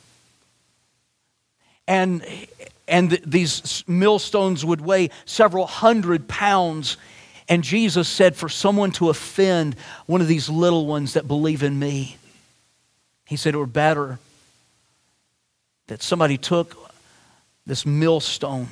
And 1.87 2.24
and 2.88 3.11
th- 3.11 3.22
these 3.24 3.85
millstones 3.87 4.64
would 4.64 4.81
weigh 4.81 5.11
several 5.24 5.66
hundred 5.66 6.29
pounds. 6.29 6.96
And 7.48 7.62
Jesus 7.62 8.09
said, 8.09 8.37
For 8.37 8.48
someone 8.48 8.90
to 8.92 9.11
offend 9.11 9.76
one 10.07 10.20
of 10.20 10.29
these 10.29 10.48
little 10.48 10.87
ones 10.87 11.14
that 11.14 11.29
believe 11.29 11.62
in 11.62 11.79
me, 11.79 12.16
he 13.26 13.37
said 13.37 13.55
it 13.55 13.59
were 13.59 13.66
better 13.66 14.18
that 15.87 16.03
somebody 16.03 16.37
took 16.37 16.76
this 17.66 17.87
millstone 17.87 18.68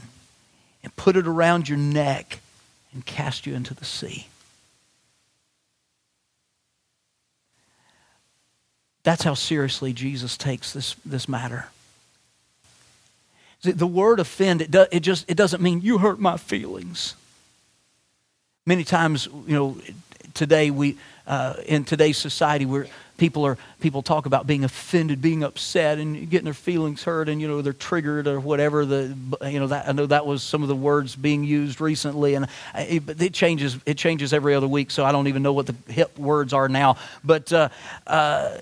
and 0.89 0.97
put 0.97 1.17
it 1.17 1.27
around 1.27 1.69
your 1.69 1.77
neck 1.77 2.41
and 2.95 3.05
cast 3.05 3.47
you 3.47 3.55
into 3.55 3.75
the 3.75 3.85
sea. 3.85 4.27
That's 9.03 9.23
how 9.23 9.35
seriously 9.35 9.93
Jesus 9.93 10.39
takes 10.39 10.73
this, 10.73 10.95
this 11.05 11.29
matter. 11.29 11.67
The 13.63 13.87
word 13.87 14.19
offend, 14.19 14.63
it, 14.63 14.71
do, 14.71 14.87
it 14.91 15.01
just 15.01 15.31
it 15.31 15.37
doesn't 15.37 15.63
mean 15.63 15.83
you 15.83 15.99
hurt 15.99 16.19
my 16.19 16.39
feelings. 16.39 17.15
Many 18.65 18.85
times, 18.85 19.27
you 19.27 19.55
know, 19.55 19.77
today 20.39 20.71
we 20.71 20.97
uh, 21.27 21.55
in 21.67 21.85
today's 21.85 22.17
society 22.17 22.65
where 22.65 22.87
people 23.19 23.45
are 23.45 23.59
people 23.81 24.03
talk 24.03 24.25
about 24.25 24.47
being 24.47 24.65
offended, 24.65 25.21
being 25.21 25.43
upset, 25.43 25.99
and 25.99 26.31
getting 26.31 26.45
their 26.45 26.55
feelings 26.55 27.03
hurt, 27.03 27.29
and 27.29 27.41
you 27.41 27.49
know 27.49 27.61
they're 27.61 27.73
triggered 27.73 28.27
or 28.27 28.41
whatever. 28.41 28.87
The 28.87 29.15
you 29.43 29.59
know 29.59 29.67
that 29.67 29.89
I 29.89 29.93
know 29.93 30.07
that 30.07 30.25
was 30.25 30.43
some 30.43 30.63
of 30.63 30.69
the 30.69 30.77
words 30.77 31.17
being 31.17 31.45
used 31.45 31.81
recently, 31.81 32.35
and 32.35 32.47
it, 32.75 33.21
it 33.21 33.35
changes 33.35 33.77
it 33.85 33.99
changes 33.99 34.33
every 34.33 34.55
other 34.55 34.69
week, 34.69 34.91
so 34.91 35.05
I 35.05 35.13
don't 35.13 35.27
even 35.27 35.43
know 35.43 35.53
what 35.53 35.67
the 35.67 35.93
hip 35.93 36.17
words 36.17 36.53
are 36.53 36.69
now. 36.69 36.97
But 37.25 37.53
uh, 37.53 37.69
uh, 38.07 38.59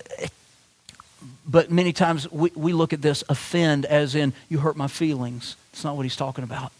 but 1.47 1.71
many 1.71 1.93
times 1.93 2.29
we, 2.31 2.51
we 2.55 2.73
look 2.73 2.91
at 2.91 3.01
this 3.01 3.23
offend 3.29 3.85
as 3.85 4.15
in, 4.15 4.33
you 4.49 4.57
hurt 4.57 4.75
my 4.75 4.87
feelings. 4.87 5.55
It's 5.71 5.83
not 5.83 5.95
what 5.95 6.03
he's 6.03 6.17
talking 6.17 6.43
about. 6.43 6.73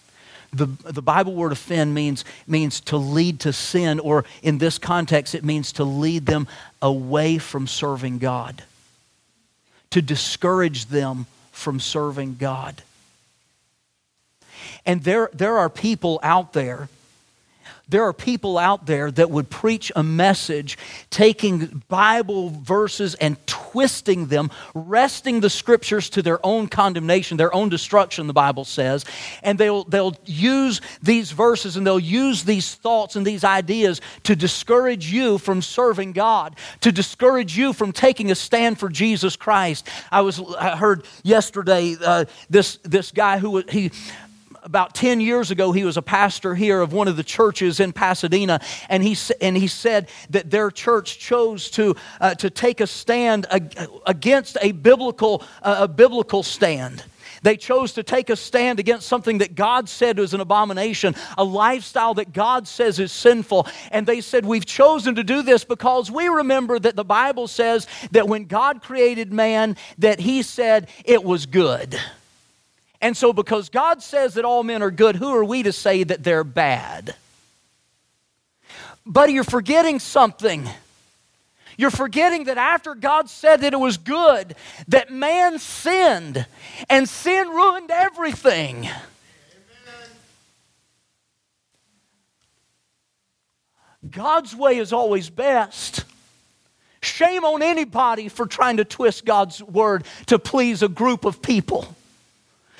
The, 0.54 0.66
the 0.66 1.02
Bible 1.02 1.34
word 1.34 1.52
offend 1.52 1.94
means, 1.94 2.24
means 2.48 2.80
to 2.82 2.98
lead 2.98 3.40
to 3.42 3.52
sin, 3.54 4.00
or 4.00 4.24
in 4.42 4.58
this 4.58 4.78
context, 4.78 5.36
it 5.36 5.44
means 5.44 5.74
to 5.74 5.84
lead 5.84 6.26
them 6.26 6.48
away 6.82 7.38
from 7.38 7.68
serving 7.68 8.20
God. 8.20 8.64
to 9.90 10.02
discourage 10.02 10.88
them 10.88 11.26
from 11.52 11.80
serving 11.80 12.36
God. 12.36 12.84
And 14.86 15.04
there, 15.04 15.30
there 15.34 15.58
are 15.58 15.70
people 15.70 16.20
out 16.24 16.54
there 16.54 16.90
there 17.90 18.04
are 18.04 18.14
people 18.14 18.58
out 18.58 18.86
there 18.86 19.10
that 19.12 19.30
would 19.30 19.50
preach 19.50 19.92
a 19.96 20.04
message 20.04 20.78
taking 21.10 21.84
Bible 21.88 22.50
verses 22.50 23.16
and 23.16 23.38
twisting 23.48 24.28
them, 24.28 24.52
wresting 24.74 25.40
the 25.40 25.50
scriptures 25.50 26.10
to 26.12 26.22
their 26.22 26.46
own 26.46 26.68
condemnation, 26.68 27.38
their 27.38 27.54
own 27.54 27.70
destruction, 27.70 28.28
the 28.28 28.34
Bible 28.34 28.66
says. 28.66 29.06
And 29.44 29.58
they'll, 29.58 29.84
they'll 29.86 30.16
use 30.26 30.82
these 31.02 31.32
verses 31.32 31.78
and 31.78 31.86
they'll 31.86 32.00
use 32.00 32.44
these 32.44 32.76
thoughts 32.76 33.16
and 33.16 33.26
these 33.26 33.44
ideas 33.44 34.02
to 34.24 34.36
discourage 34.36 35.12
you 35.12 35.38
from 35.38 35.62
serving 35.62 36.14
God, 36.14 36.56
to 36.82 36.92
discourage 36.92 37.58
you 37.58 37.74
from 37.74 37.92
taking 37.92 38.32
a 38.32 38.36
stand 38.36 38.80
for 38.80 38.90
Jesus 38.90 39.36
Christ. 39.36 39.88
I 40.12 40.22
was 40.22 40.42
I 40.60 40.76
heard 40.76 41.06
yesterday 41.24 41.96
uh, 42.04 42.26
this, 42.50 42.78
this 42.84 43.12
guy 43.12 43.38
who 43.38 43.64
he 43.70 43.92
about 44.68 44.94
10 44.94 45.22
years 45.22 45.50
ago, 45.50 45.72
he 45.72 45.86
was 45.86 45.96
a 45.96 46.02
pastor 46.02 46.54
here 46.54 46.82
of 46.82 46.92
one 46.92 47.08
of 47.08 47.16
the 47.16 47.24
churches 47.24 47.80
in 47.80 47.94
Pasadena, 47.94 48.60
and 48.90 49.02
he, 49.02 49.16
and 49.40 49.56
he 49.56 49.68
said 49.68 50.10
that 50.30 50.52
their 50.52 50.70
church 50.70 51.20
chose 51.20 51.72
to, 51.72 51.96
uh, 52.20 52.36
to 52.36 52.50
take 52.50 52.82
a 52.82 52.88
stand 52.88 53.46
against 54.06 54.58
a 54.62 54.74
biblical, 54.74 55.42
uh, 55.64 55.78
a 55.80 55.88
biblical 55.88 56.44
stand. 56.44 57.02
They 57.44 57.56
chose 57.56 57.94
to 57.94 58.04
take 58.04 58.30
a 58.30 58.36
stand 58.36 58.78
against 58.80 59.08
something 59.08 59.38
that 59.38 59.56
God 59.56 59.88
said 59.88 60.20
was 60.20 60.34
an 60.34 60.42
abomination, 60.42 61.16
a 61.38 61.46
lifestyle 61.46 62.16
that 62.16 62.34
God 62.34 62.68
says 62.68 63.00
is 63.00 63.14
sinful. 63.14 63.68
And 63.92 64.06
they 64.06 64.20
said, 64.20 64.46
We've 64.46 64.66
chosen 64.66 65.16
to 65.16 65.24
do 65.24 65.44
this 65.44 65.64
because 65.64 66.12
we 66.12 66.28
remember 66.28 66.78
that 66.78 66.98
the 66.98 67.06
Bible 67.06 67.48
says 67.48 67.88
that 68.12 68.28
when 68.28 68.46
God 68.46 68.82
created 68.82 69.32
man, 69.32 69.78
that 70.00 70.20
he 70.20 70.42
said 70.42 70.90
it 71.06 71.24
was 71.24 71.46
good. 71.46 71.98
And 73.02 73.16
so, 73.16 73.32
because 73.32 73.70
God 73.70 74.02
says 74.02 74.34
that 74.36 74.46
all 74.46 74.64
men 74.64 74.82
are 74.82 74.92
good, 74.92 75.16
who 75.16 75.34
are 75.36 75.44
we 75.44 75.64
to 75.64 75.72
say 75.72 76.04
that 76.04 76.24
they're 76.24 76.44
bad? 76.44 77.16
But 79.06 79.32
you're 79.32 79.44
forgetting 79.44 80.00
something. 80.00 80.68
You're 81.78 81.92
forgetting 81.92 82.46
that 82.46 82.58
after 82.58 82.96
God 82.96 83.30
said 83.30 83.62
that 83.62 83.74
it 83.74 83.80
was 83.80 83.98
good, 83.98 84.56
that 84.88 85.12
man 85.12 85.60
sinned, 85.60 86.48
and 86.90 87.08
sin 87.08 87.48
ruined 87.50 87.92
everything. 87.92 88.78
Amen. 88.78 88.96
God's 94.10 94.56
way 94.56 94.78
is 94.78 94.92
always 94.92 95.30
best. 95.30 96.04
Shame 97.02 97.46
on 97.46 97.62
anybody 97.62 98.28
for 98.28 98.48
trying 98.48 98.78
to 98.78 98.86
twist 98.86 99.24
God's 99.24 99.62
word 99.62 100.04
to 100.26 100.40
please 100.40 100.82
a 100.82 100.90
group 100.90 101.26
of 101.26 101.44
people. 101.44 101.96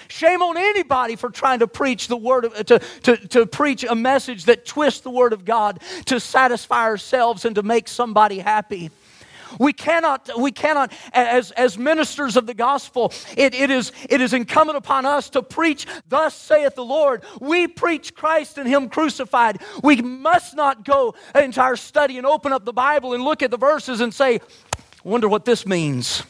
Shame 0.10 0.42
on 0.42 0.58
anybody 0.58 1.16
for 1.16 1.30
trying 1.30 1.60
to 1.60 1.68
preach 1.68 2.08
the 2.08 2.18
word 2.18 2.46
of, 2.46 2.66
to, 2.66 2.80
to, 2.80 3.18
to 3.28 3.46
preach 3.46 3.84
a 3.84 3.96
message 3.96 4.46
that 4.46 4.66
twists 4.66 5.02
the 5.02 5.10
word 5.10 5.34
of 5.34 5.46
God 5.46 5.82
to 6.06 6.20
satisfy 6.20 6.84
ourselves 6.84 7.46
and 7.46 7.56
to 7.56 7.64
make 7.64 7.88
somebody 7.88 8.40
happy. 8.40 8.92
We 9.60 9.74
cannot, 9.74 10.30
we 10.40 10.52
cannot 10.52 10.92
as, 11.14 11.52
as 11.52 11.78
ministers 11.78 12.36
of 12.36 12.48
the 12.48 12.54
gospel, 12.54 13.14
it, 13.36 13.56
it, 13.56 13.72
is, 13.72 13.92
it 14.10 14.22
is 14.22 14.34
incumbent 14.34 14.78
upon 14.78 15.06
us 15.06 15.30
to 15.32 15.42
preach, 15.42 15.86
Thus 16.08 16.36
saith 16.36 16.76
the 16.76 16.86
Lord. 16.86 17.24
We 17.40 17.68
preach 17.68 18.14
Christ 18.14 18.58
and 18.58 18.68
Him 18.68 18.90
crucified. 18.90 19.62
We 19.84 20.02
must 20.02 20.56
not 20.56 20.86
go 20.86 21.16
into 21.36 21.62
our 21.62 21.76
study 21.76 22.18
and 22.18 22.28
open 22.28 22.54
up 22.54 22.66
the 22.66 22.74
Bible 22.74 23.14
and 23.14 23.24
look 23.24 23.42
at 23.42 23.52
the 23.52 23.58
verses 23.58 24.02
and 24.02 24.14
say, 24.14 24.40
wonder 25.04 25.28
what 25.28 25.46
this 25.46 25.66
means. 25.66 26.24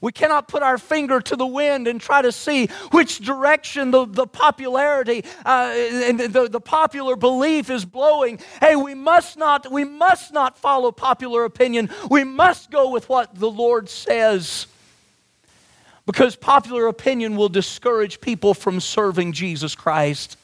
We 0.00 0.12
cannot 0.12 0.48
put 0.48 0.62
our 0.62 0.78
finger 0.78 1.20
to 1.20 1.36
the 1.36 1.46
wind 1.46 1.88
and 1.88 2.00
try 2.00 2.22
to 2.22 2.32
see 2.32 2.66
which 2.90 3.18
direction 3.18 3.90
the, 3.90 4.06
the 4.06 4.26
popularity 4.26 5.24
uh, 5.44 5.72
and 5.74 6.20
the, 6.20 6.48
the 6.48 6.60
popular 6.60 7.16
belief 7.16 7.70
is 7.70 7.84
blowing. 7.84 8.40
Hey, 8.60 8.76
we 8.76 8.94
must 8.94 9.36
not, 9.36 9.70
we 9.70 9.84
must 9.84 10.32
not 10.32 10.58
follow 10.58 10.92
popular 10.92 11.44
opinion. 11.44 11.90
We 12.10 12.24
must 12.24 12.70
go 12.70 12.90
with 12.90 13.08
what 13.08 13.34
the 13.34 13.50
Lord 13.50 13.88
says. 13.88 14.66
Because 16.06 16.34
popular 16.34 16.86
opinion 16.86 17.36
will 17.36 17.48
discourage 17.48 18.20
people 18.20 18.54
from 18.54 18.80
serving 18.80 19.32
Jesus 19.32 19.74
Christ. 19.74 20.36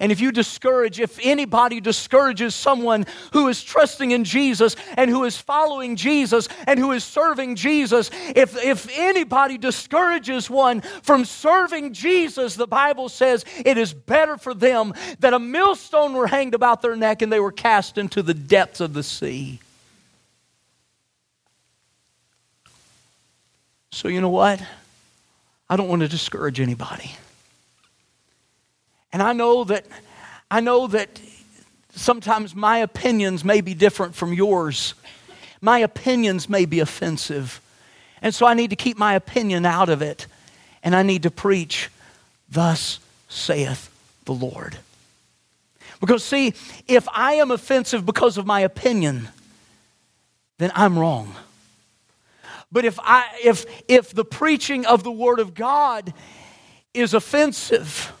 And 0.00 0.10
if 0.10 0.20
you 0.20 0.32
discourage, 0.32 1.00
if 1.00 1.18
anybody 1.22 1.80
discourages 1.80 2.54
someone 2.54 3.06
who 3.32 3.48
is 3.48 3.62
trusting 3.62 4.10
in 4.10 4.24
Jesus 4.24 4.76
and 4.96 5.10
who 5.10 5.24
is 5.24 5.36
following 5.36 5.96
Jesus 5.96 6.48
and 6.66 6.78
who 6.78 6.92
is 6.92 7.04
serving 7.04 7.56
Jesus, 7.56 8.10
if, 8.34 8.56
if 8.62 8.88
anybody 8.98 9.58
discourages 9.58 10.50
one 10.50 10.80
from 11.02 11.24
serving 11.24 11.92
Jesus, 11.92 12.54
the 12.54 12.66
Bible 12.66 13.08
says 13.08 13.44
it 13.64 13.78
is 13.78 13.92
better 13.92 14.36
for 14.36 14.54
them 14.54 14.94
that 15.20 15.34
a 15.34 15.38
millstone 15.38 16.14
were 16.14 16.26
hanged 16.26 16.54
about 16.54 16.82
their 16.82 16.96
neck 16.96 17.22
and 17.22 17.32
they 17.32 17.40
were 17.40 17.52
cast 17.52 17.98
into 17.98 18.22
the 18.22 18.34
depths 18.34 18.80
of 18.80 18.94
the 18.94 19.02
sea. 19.02 19.60
So, 23.90 24.08
you 24.08 24.20
know 24.20 24.28
what? 24.28 24.60
I 25.70 25.76
don't 25.76 25.88
want 25.88 26.02
to 26.02 26.08
discourage 26.08 26.58
anybody. 26.58 27.12
And 29.14 29.22
I 29.22 29.32
know 29.32 29.62
that 29.62 29.86
I 30.50 30.58
know 30.58 30.88
that 30.88 31.20
sometimes 31.94 32.52
my 32.52 32.78
opinions 32.78 33.44
may 33.44 33.60
be 33.60 33.72
different 33.72 34.16
from 34.16 34.32
yours. 34.32 34.94
My 35.60 35.78
opinions 35.78 36.48
may 36.48 36.64
be 36.64 36.80
offensive. 36.80 37.60
And 38.20 38.34
so 38.34 38.44
I 38.44 38.54
need 38.54 38.70
to 38.70 38.76
keep 38.76 38.98
my 38.98 39.14
opinion 39.14 39.66
out 39.66 39.88
of 39.88 40.02
it. 40.02 40.26
And 40.82 40.96
I 40.96 41.04
need 41.04 41.22
to 41.22 41.30
preach, 41.30 41.90
Thus 42.50 42.98
saith 43.28 43.88
the 44.24 44.34
Lord. 44.34 44.78
Because, 46.00 46.24
see, 46.24 46.48
if 46.88 47.06
I 47.12 47.34
am 47.34 47.52
offensive 47.52 48.04
because 48.04 48.36
of 48.36 48.46
my 48.46 48.60
opinion, 48.60 49.28
then 50.58 50.72
I'm 50.74 50.98
wrong. 50.98 51.36
But 52.72 52.84
if, 52.84 52.98
I, 53.00 53.28
if, 53.44 53.64
if 53.86 54.12
the 54.12 54.24
preaching 54.24 54.84
of 54.86 55.04
the 55.04 55.12
Word 55.12 55.38
of 55.38 55.54
God 55.54 56.12
is 56.92 57.14
offensive, 57.14 58.12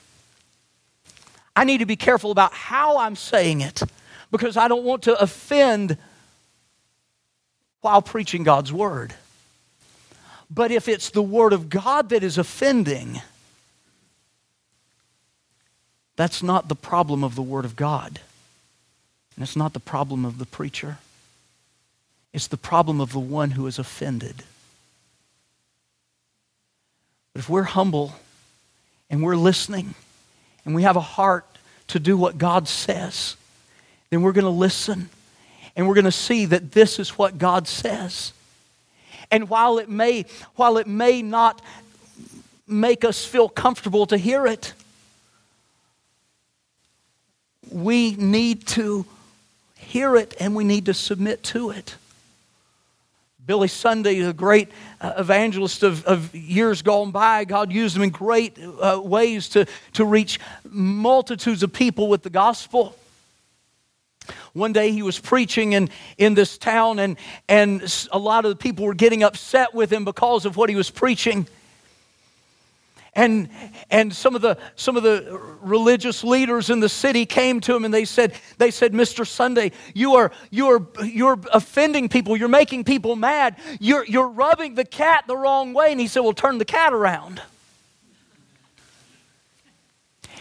I 1.56 1.64
need 1.64 1.78
to 1.78 1.86
be 1.86 1.96
careful 1.96 2.30
about 2.30 2.52
how 2.52 2.98
I'm 2.98 3.16
saying 3.16 3.60
it 3.60 3.82
because 4.30 4.56
I 4.56 4.68
don't 4.68 4.84
want 4.84 5.02
to 5.04 5.18
offend 5.18 5.96
while 7.80 8.02
preaching 8.02 8.42
God's 8.42 8.72
word. 8.72 9.14
But 10.50 10.70
if 10.70 10.88
it's 10.88 11.10
the 11.10 11.22
word 11.22 11.52
of 11.52 11.68
God 11.68 12.08
that 12.08 12.22
is 12.24 12.38
offending, 12.38 13.20
that's 16.16 16.42
not 16.42 16.68
the 16.68 16.74
problem 16.74 17.22
of 17.22 17.34
the 17.34 17.42
word 17.42 17.64
of 17.64 17.76
God. 17.76 18.20
And 19.36 19.42
it's 19.42 19.56
not 19.56 19.72
the 19.72 19.80
problem 19.80 20.24
of 20.24 20.38
the 20.38 20.46
preacher. 20.46 20.98
It's 22.32 22.46
the 22.46 22.56
problem 22.56 23.00
of 23.00 23.12
the 23.12 23.20
one 23.20 23.52
who 23.52 23.66
is 23.66 23.78
offended. 23.78 24.42
But 27.32 27.40
if 27.40 27.48
we're 27.48 27.62
humble 27.64 28.14
and 29.10 29.22
we're 29.22 29.36
listening 29.36 29.94
and 30.64 30.74
we 30.74 30.82
have 30.82 30.96
a 30.96 31.00
heart 31.00 31.46
to 31.88 31.98
do 31.98 32.16
what 32.16 32.38
God 32.38 32.68
says, 32.68 33.36
then 34.10 34.22
we're 34.22 34.32
going 34.32 34.44
to 34.44 34.50
listen 34.50 35.10
and 35.76 35.88
we're 35.88 35.94
going 35.94 36.04
to 36.04 36.12
see 36.12 36.46
that 36.46 36.72
this 36.72 36.98
is 36.98 37.10
what 37.10 37.38
God 37.38 37.66
says. 37.66 38.32
And 39.30 39.48
while 39.48 39.78
it 39.78 39.88
may, 39.88 40.26
while 40.54 40.78
it 40.78 40.86
may 40.86 41.22
not 41.22 41.60
make 42.66 43.04
us 43.04 43.24
feel 43.24 43.48
comfortable 43.48 44.06
to 44.06 44.16
hear 44.16 44.46
it, 44.46 44.72
we 47.70 48.12
need 48.12 48.66
to 48.68 49.04
hear 49.76 50.16
it 50.16 50.34
and 50.38 50.54
we 50.54 50.64
need 50.64 50.86
to 50.86 50.94
submit 50.94 51.42
to 51.42 51.70
it. 51.70 51.96
Billy 53.46 53.68
Sunday, 53.68 54.20
a 54.20 54.32
great 54.32 54.70
uh, 55.02 55.14
evangelist 55.18 55.82
of, 55.82 56.04
of, 56.06 56.34
years 56.34 56.80
gone 56.80 57.10
by, 57.10 57.44
God 57.44 57.70
used 57.70 57.94
him 57.94 58.02
in 58.02 58.08
great 58.08 58.58
uh, 58.58 58.98
ways 59.04 59.50
to, 59.50 59.66
to 59.94 60.04
reach 60.06 60.40
multitudes 60.64 61.62
of 61.62 61.70
people 61.70 62.08
with 62.08 62.22
the 62.22 62.30
gospel. 62.30 62.96
One 64.54 64.72
day 64.72 64.92
he 64.92 65.02
was 65.02 65.18
preaching 65.18 65.74
in, 65.74 65.90
in 66.16 66.32
this 66.32 66.56
town, 66.56 66.98
and, 66.98 67.18
and 67.46 68.06
a 68.12 68.18
lot 68.18 68.46
of 68.46 68.50
the 68.50 68.56
people 68.56 68.86
were 68.86 68.94
getting 68.94 69.22
upset 69.22 69.74
with 69.74 69.92
him 69.92 70.06
because 70.06 70.46
of 70.46 70.56
what 70.56 70.70
he 70.70 70.76
was 70.76 70.90
preaching. 70.90 71.46
And, 73.16 73.48
and 73.90 74.12
some, 74.12 74.34
of 74.34 74.42
the, 74.42 74.58
some 74.74 74.96
of 74.96 75.04
the 75.04 75.40
religious 75.60 76.24
leaders 76.24 76.68
in 76.68 76.80
the 76.80 76.88
city 76.88 77.26
came 77.26 77.60
to 77.60 77.74
him 77.74 77.84
and 77.84 77.94
they 77.94 78.04
said, 78.04 78.34
they 78.58 78.72
said 78.72 78.92
Mr. 78.92 79.26
Sunday, 79.26 79.70
you 79.94 80.16
are, 80.16 80.32
you 80.50 80.66
are, 80.68 80.86
you're 81.04 81.38
offending 81.52 82.08
people. 82.08 82.36
You're 82.36 82.48
making 82.48 82.84
people 82.84 83.14
mad. 83.14 83.56
You're, 83.78 84.04
you're 84.04 84.28
rubbing 84.28 84.74
the 84.74 84.84
cat 84.84 85.24
the 85.28 85.36
wrong 85.36 85.74
way. 85.74 85.92
And 85.92 86.00
he 86.00 86.08
said, 86.08 86.20
Well, 86.20 86.32
turn 86.32 86.58
the 86.58 86.64
cat 86.64 86.92
around. 86.92 87.40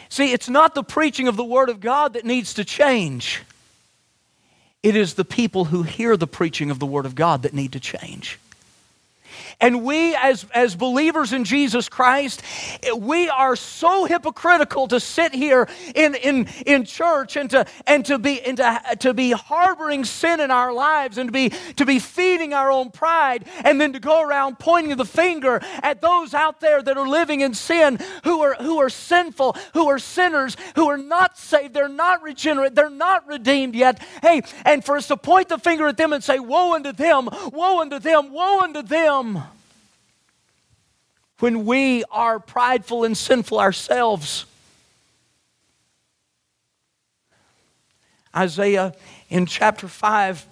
See, 0.10 0.32
it's 0.32 0.50
not 0.50 0.76
the 0.76 0.84
preaching 0.84 1.28
of 1.28 1.38
the 1.38 1.44
Word 1.44 1.70
of 1.70 1.80
God 1.80 2.14
that 2.14 2.24
needs 2.26 2.54
to 2.56 2.66
change. 2.66 3.42
It 4.84 4.96
is 4.96 5.14
the 5.14 5.26
people 5.26 5.66
who 5.66 5.84
hear 5.84 6.18
the 6.18 6.28
preaching 6.28 6.70
of 6.70 6.78
the 6.78 6.86
Word 6.86 7.06
of 7.06 7.16
God 7.16 7.44
that 7.44 7.54
need 7.54 7.72
to 7.72 7.80
change. 7.80 8.38
And 9.60 9.84
we, 9.84 10.16
as, 10.16 10.46
as 10.54 10.76
believers 10.76 11.34
in 11.34 11.44
Jesus 11.44 11.90
Christ, 11.90 12.42
we 12.98 13.30
are 13.30 13.56
so 13.56 14.06
hypocritical 14.06 14.88
to 14.90 15.00
sit 15.00 15.34
here 15.34 15.68
in, 15.96 16.16
in, 16.16 16.48
in 16.66 16.86
church 16.86 17.36
and, 17.36 17.50
to, 17.52 17.66
and, 17.88 18.06
to, 18.06 18.18
be, 18.18 18.42
and 18.42 18.58
to, 18.58 18.82
to 19.00 19.14
be 19.14 19.32
harboring 19.32 20.06
sin 20.06 20.40
in 20.40 20.52
our 20.52 20.74
lives 20.74 21.18
and 21.18 21.30
to 21.30 21.32
be, 21.32 21.50
to 21.78 21.86
be 21.86 22.00
feeding 22.00 22.54
our 22.54 22.72
own 22.72 22.92
pride 22.92 23.46
and 23.64 23.80
then 23.80 23.94
to 23.94 24.00
go 24.00 24.22
around 24.22 24.60
pointing 24.60 24.96
the 24.98 25.06
finger 25.06 25.62
at 25.82 26.02
those 26.02 26.34
out 26.34 26.60
there 26.60 26.82
that 26.82 26.98
are 26.98 27.08
living 27.08 27.42
in 27.42 27.54
sin, 27.54 28.00
who 28.24 28.42
are, 28.42 28.56
who 28.56 28.80
are 28.80 28.90
sinful, 28.90 29.56
who 29.74 29.88
are 29.88 30.00
sinners, 30.00 30.58
who 30.76 30.88
are 30.90 30.98
not 30.98 31.38
saved, 31.38 31.74
they're 31.74 31.88
not 31.88 32.22
regenerate, 32.22 32.76
they're 32.76 32.90
not 32.90 33.28
redeemed 33.28 33.76
yet. 33.76 34.02
Hey, 34.22 34.42
and 34.66 34.84
for 34.84 34.98
us 34.98 35.08
to 35.08 35.18
point 35.18 35.50
the 35.50 35.58
finger 35.58 35.88
at 35.88 35.98
them 35.98 36.14
and 36.14 36.24
say, 36.24 36.40
Woe 36.40 36.74
unto 36.74 36.92
them, 36.92 37.30
woe 37.52 37.82
unto 37.82 38.00
them, 38.00 38.32
woe 38.32 38.62
unto 38.62 38.82
them 38.82 39.44
when 41.40 41.66
we 41.66 42.04
are 42.12 42.40
prideful 42.40 43.04
and 43.04 43.18
sinful 43.18 43.60
ourselves. 43.60 44.46
Isaiah 48.36 48.94
in 49.30 49.46
chapter 49.46 49.88
5 49.88 50.48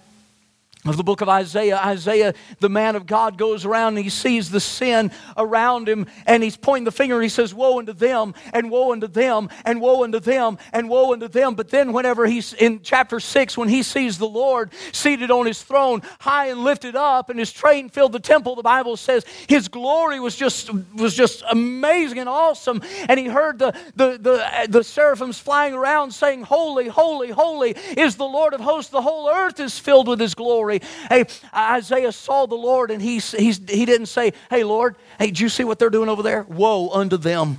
of 0.84 0.96
the 0.96 1.04
book 1.04 1.20
of 1.20 1.28
Isaiah. 1.28 1.76
Isaiah, 1.76 2.34
the 2.58 2.68
man 2.68 2.96
of 2.96 3.06
God, 3.06 3.38
goes 3.38 3.64
around 3.64 3.96
and 3.96 4.04
he 4.04 4.10
sees 4.10 4.50
the 4.50 4.58
sin 4.58 5.12
around 5.36 5.88
him 5.88 6.06
and 6.26 6.42
he's 6.42 6.56
pointing 6.56 6.84
the 6.84 6.92
finger 6.92 7.14
and 7.14 7.22
he 7.22 7.28
says, 7.28 7.54
Woe 7.54 7.78
unto 7.78 7.92
them, 7.92 8.34
and 8.52 8.68
woe 8.68 8.90
unto 8.90 9.06
them, 9.06 9.48
and 9.64 9.80
woe 9.80 10.02
unto 10.02 10.18
them, 10.18 10.58
and 10.72 10.88
woe 10.88 11.12
unto 11.12 11.28
them. 11.28 11.54
But 11.54 11.68
then, 11.68 11.92
whenever 11.92 12.26
he's 12.26 12.52
in 12.52 12.80
chapter 12.82 13.20
6, 13.20 13.56
when 13.56 13.68
he 13.68 13.84
sees 13.84 14.18
the 14.18 14.26
Lord 14.26 14.72
seated 14.90 15.30
on 15.30 15.46
his 15.46 15.62
throne, 15.62 16.02
high 16.18 16.48
and 16.48 16.64
lifted 16.64 16.96
up, 16.96 17.30
and 17.30 17.38
his 17.38 17.52
train 17.52 17.88
filled 17.88 18.12
the 18.12 18.20
temple, 18.20 18.56
the 18.56 18.62
Bible 18.62 18.96
says 18.96 19.24
his 19.46 19.68
glory 19.68 20.18
was 20.18 20.34
just, 20.34 20.68
was 20.94 21.14
just 21.14 21.44
amazing 21.48 22.18
and 22.18 22.28
awesome. 22.28 22.82
And 23.08 23.20
he 23.20 23.26
heard 23.26 23.60
the, 23.60 23.72
the, 23.94 24.18
the, 24.18 24.66
the 24.68 24.84
seraphims 24.84 25.38
flying 25.38 25.74
around 25.74 26.10
saying, 26.10 26.42
Holy, 26.42 26.88
holy, 26.88 27.30
holy 27.30 27.76
is 27.96 28.16
the 28.16 28.24
Lord 28.24 28.52
of 28.52 28.60
hosts. 28.60 28.90
The 28.90 29.02
whole 29.02 29.30
earth 29.30 29.60
is 29.60 29.78
filled 29.78 30.08
with 30.08 30.18
his 30.18 30.34
glory 30.34 30.71
glory. 30.78 30.92
Hey, 31.08 31.24
Isaiah 31.54 32.12
saw 32.12 32.46
the 32.46 32.54
Lord 32.54 32.90
and 32.90 33.02
he, 33.02 33.18
he's, 33.18 33.58
he 33.68 33.84
didn't 33.84 34.06
say, 34.06 34.32
Hey, 34.50 34.64
Lord, 34.64 34.96
hey, 35.18 35.26
did 35.26 35.40
you 35.40 35.48
see 35.48 35.64
what 35.64 35.78
they're 35.78 35.90
doing 35.90 36.08
over 36.08 36.22
there? 36.22 36.42
Woe 36.42 36.90
unto 36.90 37.16
them. 37.16 37.58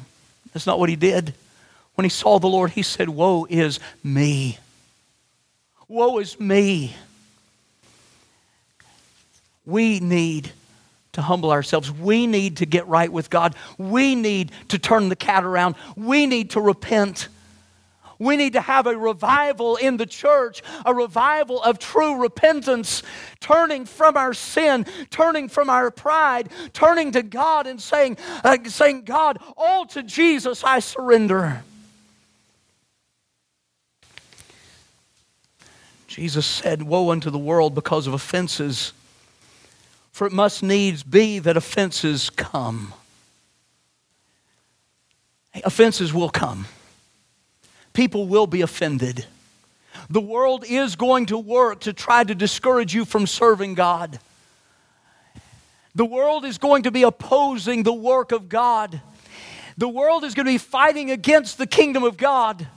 That's 0.53 0.67
not 0.67 0.79
what 0.79 0.89
he 0.89 0.95
did. 0.95 1.33
When 1.95 2.05
he 2.05 2.09
saw 2.09 2.39
the 2.39 2.47
Lord, 2.47 2.71
he 2.71 2.83
said, 2.83 3.09
Woe 3.09 3.45
is 3.49 3.79
me. 4.03 4.57
Woe 5.87 6.19
is 6.19 6.39
me. 6.39 6.95
We 9.65 9.99
need 9.99 10.51
to 11.13 11.21
humble 11.21 11.51
ourselves. 11.51 11.91
We 11.91 12.27
need 12.27 12.57
to 12.57 12.65
get 12.65 12.87
right 12.87 13.11
with 13.11 13.29
God. 13.29 13.55
We 13.77 14.15
need 14.15 14.51
to 14.69 14.79
turn 14.79 15.09
the 15.09 15.15
cat 15.15 15.43
around. 15.43 15.75
We 15.95 16.25
need 16.25 16.51
to 16.51 16.61
repent. 16.61 17.27
We 18.19 18.37
need 18.37 18.53
to 18.53 18.61
have 18.61 18.87
a 18.87 18.97
revival 18.97 19.75
in 19.75 19.97
the 19.97 20.05
church, 20.05 20.61
a 20.85 20.93
revival 20.93 21.61
of 21.61 21.79
true 21.79 22.21
repentance, 22.21 23.03
turning 23.39 23.85
from 23.85 24.17
our 24.17 24.33
sin, 24.33 24.85
turning 25.09 25.49
from 25.49 25.69
our 25.69 25.91
pride, 25.91 26.49
turning 26.73 27.11
to 27.11 27.23
God 27.23 27.67
and 27.67 27.81
saying, 27.81 28.17
uh, 28.43 28.57
saying 28.65 29.03
God, 29.03 29.39
all 29.57 29.85
to 29.87 30.03
Jesus 30.03 30.63
I 30.63 30.79
surrender. 30.79 31.63
Jesus 36.07 36.45
said, 36.45 36.83
Woe 36.83 37.09
unto 37.09 37.31
the 37.31 37.39
world 37.39 37.73
because 37.73 38.05
of 38.05 38.13
offenses, 38.13 38.93
for 40.11 40.27
it 40.27 40.31
must 40.31 40.61
needs 40.61 41.01
be 41.01 41.39
that 41.39 41.57
offenses 41.57 42.29
come. 42.29 42.93
Offenses 45.63 46.13
will 46.13 46.29
come 46.29 46.67
people 47.93 48.27
will 48.27 48.47
be 48.47 48.61
offended. 48.61 49.25
The 50.09 50.21
world 50.21 50.65
is 50.67 50.95
going 50.95 51.27
to 51.27 51.37
work 51.37 51.81
to 51.81 51.93
try 51.93 52.23
to 52.23 52.35
discourage 52.35 52.93
you 52.93 53.05
from 53.05 53.27
serving 53.27 53.75
God. 53.75 54.19
The 55.95 56.05
world 56.05 56.43
is 56.43 56.57
going 56.57 56.83
to 56.83 56.91
be 56.91 57.03
opposing 57.03 57.83
the 57.83 57.93
work 57.93 58.31
of 58.31 58.49
God. 58.49 58.99
The 59.77 59.87
world 59.87 60.23
is 60.23 60.33
going 60.33 60.45
to 60.45 60.51
be 60.51 60.57
fighting 60.57 61.11
against 61.11 61.57
the 61.57 61.67
kingdom 61.67 62.03
of 62.03 62.17
God. 62.17 62.67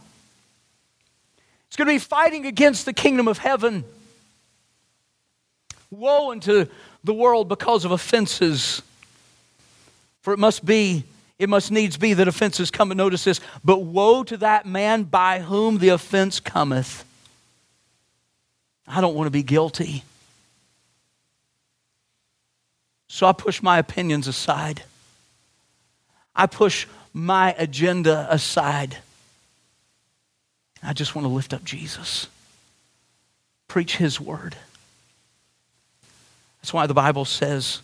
It's 1.69 1.77
going 1.77 1.89
to 1.89 1.95
be 1.95 1.99
fighting 1.99 2.47
against 2.47 2.85
the 2.85 2.93
kingdom 2.93 3.27
of 3.27 3.39
heaven. 3.39 3.85
Woe 5.91 6.31
unto 6.31 6.67
the 7.05 7.15
world 7.15 7.49
because 7.49 7.85
of 7.85 7.91
offenses, 7.91 8.83
for 10.21 10.33
it 10.33 10.39
must 10.39 10.65
be 10.65 11.05
it 11.39 11.49
must 11.49 11.71
needs 11.71 11.97
be 11.97 12.15
that 12.15 12.29
offenses 12.29 12.71
come. 12.71 12.91
And 12.91 12.99
notice 12.99 13.25
this, 13.25 13.41
but 13.65 13.81
woe 13.83 14.23
to 14.25 14.37
that 14.39 14.67
man 14.67 15.03
by 15.05 15.41
whom 15.41 15.79
the 15.79 15.91
offense 15.91 16.41
cometh. 16.41 17.05
I 18.87 19.01
don't 19.01 19.15
want 19.15 19.27
to 19.27 19.33
be 19.33 19.43
guilty. 19.43 20.05
So 23.09 23.27
I 23.27 23.33
push 23.33 23.63
my 23.63 23.79
opinions 23.79 24.29
aside. 24.29 24.83
I 26.35 26.47
push 26.47 26.87
my 27.13 27.55
agenda 27.59 28.27
aside. 28.31 28.99
I 30.83 30.93
just 30.93 31.15
want 31.15 31.25
to 31.25 31.33
lift 31.33 31.53
up 31.53 31.65
Jesus, 31.65 32.29
preach 33.69 33.97
his 33.97 34.21
word. 34.21 34.57
That's 36.61 36.73
why 36.73 36.87
the 36.87 36.95
Bible 36.95 37.25
says 37.25 37.81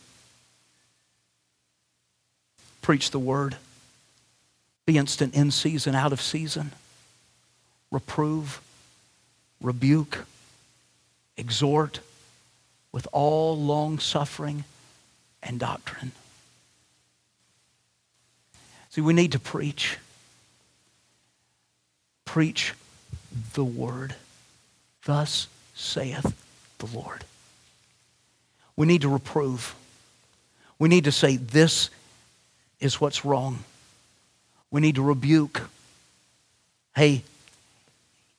Preach 2.82 3.10
the 3.10 3.18
word. 3.18 3.56
Be 4.84 4.98
instant 4.98 5.34
in 5.34 5.50
season, 5.50 5.94
out 5.94 6.12
of 6.12 6.20
season. 6.20 6.72
Reprove, 7.90 8.60
rebuke, 9.60 10.26
exhort 11.36 12.00
with 12.90 13.06
all 13.12 13.56
long 13.56 13.98
suffering 13.98 14.64
and 15.42 15.58
doctrine. 15.58 16.12
See, 18.90 19.00
we 19.00 19.14
need 19.14 19.32
to 19.32 19.38
preach. 19.38 19.96
Preach 22.24 22.74
the 23.54 23.64
word. 23.64 24.14
Thus 25.04 25.48
saith 25.74 26.34
the 26.78 26.86
Lord. 26.86 27.24
We 28.76 28.86
need 28.86 29.02
to 29.02 29.08
reprove. 29.08 29.74
We 30.78 30.88
need 30.88 31.04
to 31.04 31.12
say, 31.12 31.36
This 31.36 31.88
is 32.82 33.00
what's 33.00 33.24
wrong. 33.24 33.60
We 34.70 34.80
need 34.80 34.96
to 34.96 35.02
rebuke. 35.02 35.62
Hey, 36.94 37.22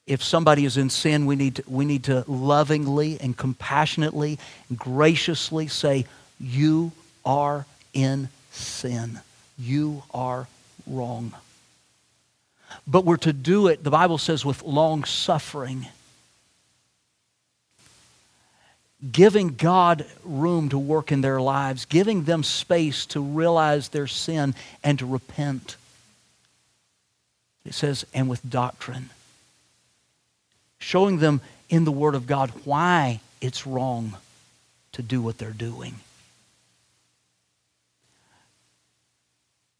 if 0.06 0.22
somebody 0.22 0.64
is 0.64 0.76
in 0.76 0.90
sin, 0.90 1.26
we 1.26 1.34
need 1.34 1.56
to, 1.56 1.64
we 1.66 1.84
need 1.84 2.04
to 2.04 2.24
lovingly 2.28 3.18
and 3.20 3.36
compassionately 3.36 4.38
and 4.68 4.78
graciously 4.78 5.66
say, 5.66 6.04
You 6.38 6.92
are 7.24 7.64
in 7.94 8.28
sin. 8.50 9.20
You 9.58 10.02
are 10.12 10.46
wrong. 10.86 11.32
But 12.86 13.04
we're 13.04 13.16
to 13.18 13.32
do 13.32 13.68
it, 13.68 13.82
the 13.82 13.90
Bible 13.90 14.18
says, 14.18 14.44
with 14.44 14.62
long 14.62 15.04
suffering 15.04 15.86
giving 19.10 19.48
God 19.54 20.06
room 20.24 20.68
to 20.70 20.78
work 20.78 21.12
in 21.12 21.20
their 21.20 21.40
lives, 21.40 21.84
giving 21.84 22.24
them 22.24 22.42
space 22.42 23.06
to 23.06 23.20
realize 23.20 23.88
their 23.88 24.06
sin 24.06 24.54
and 24.82 24.98
to 24.98 25.06
repent. 25.06 25.76
It 27.64 27.74
says, 27.74 28.06
and 28.14 28.28
with 28.28 28.48
doctrine. 28.48 29.10
Showing 30.78 31.18
them 31.18 31.40
in 31.68 31.84
the 31.84 31.92
Word 31.92 32.14
of 32.14 32.26
God 32.26 32.50
why 32.64 33.20
it's 33.40 33.66
wrong 33.66 34.16
to 34.92 35.02
do 35.02 35.20
what 35.20 35.38
they're 35.38 35.50
doing. 35.50 35.96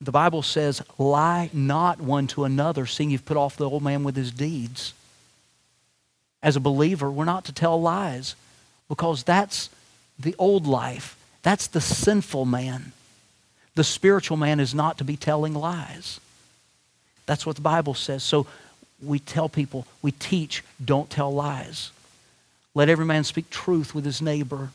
The 0.01 0.13
Bible 0.13 0.43
says, 0.43 0.83
lie 0.99 1.49
not 1.53 2.01
one 2.01 2.27
to 2.29 2.45
another, 2.45 2.85
seeing 2.85 3.11
you've 3.11 3.25
put 3.25 3.39
off 3.39 3.57
the 3.57 3.69
old 3.69 3.83
man 3.83 4.05
with 4.05 4.17
his 4.17 4.33
deeds. 4.33 4.93
As 6.43 6.57
a 6.57 6.61
believer, 6.61 7.11
we're 7.11 7.25
not 7.25 7.47
to 7.47 7.53
tell 7.53 7.81
lies 7.81 8.35
because 8.89 9.23
that's 9.23 9.71
the 10.19 10.35
old 10.39 10.67
life. 10.67 11.17
That's 11.43 11.67
the 11.67 11.81
sinful 11.81 12.45
man. 12.45 12.93
The 13.75 13.85
spiritual 13.85 14.37
man 14.37 14.61
is 14.61 14.75
not 14.75 14.99
to 14.99 15.05
be 15.05 15.17
telling 15.17 15.55
lies. 15.55 16.21
That's 17.27 17.45
what 17.45 17.57
the 17.57 17.63
Bible 17.63 17.95
says. 17.95 18.23
So 18.23 18.47
we 19.03 19.19
tell 19.19 19.49
people, 19.49 19.87
we 20.03 20.13
teach, 20.13 20.63
don't 20.83 21.11
tell 21.11 21.33
lies. 21.33 21.91
Let 22.75 22.89
every 22.89 23.05
man 23.05 23.25
speak 23.25 23.51
truth 23.51 23.95
with 23.95 24.05
his 24.05 24.23
neighbor. 24.23 24.71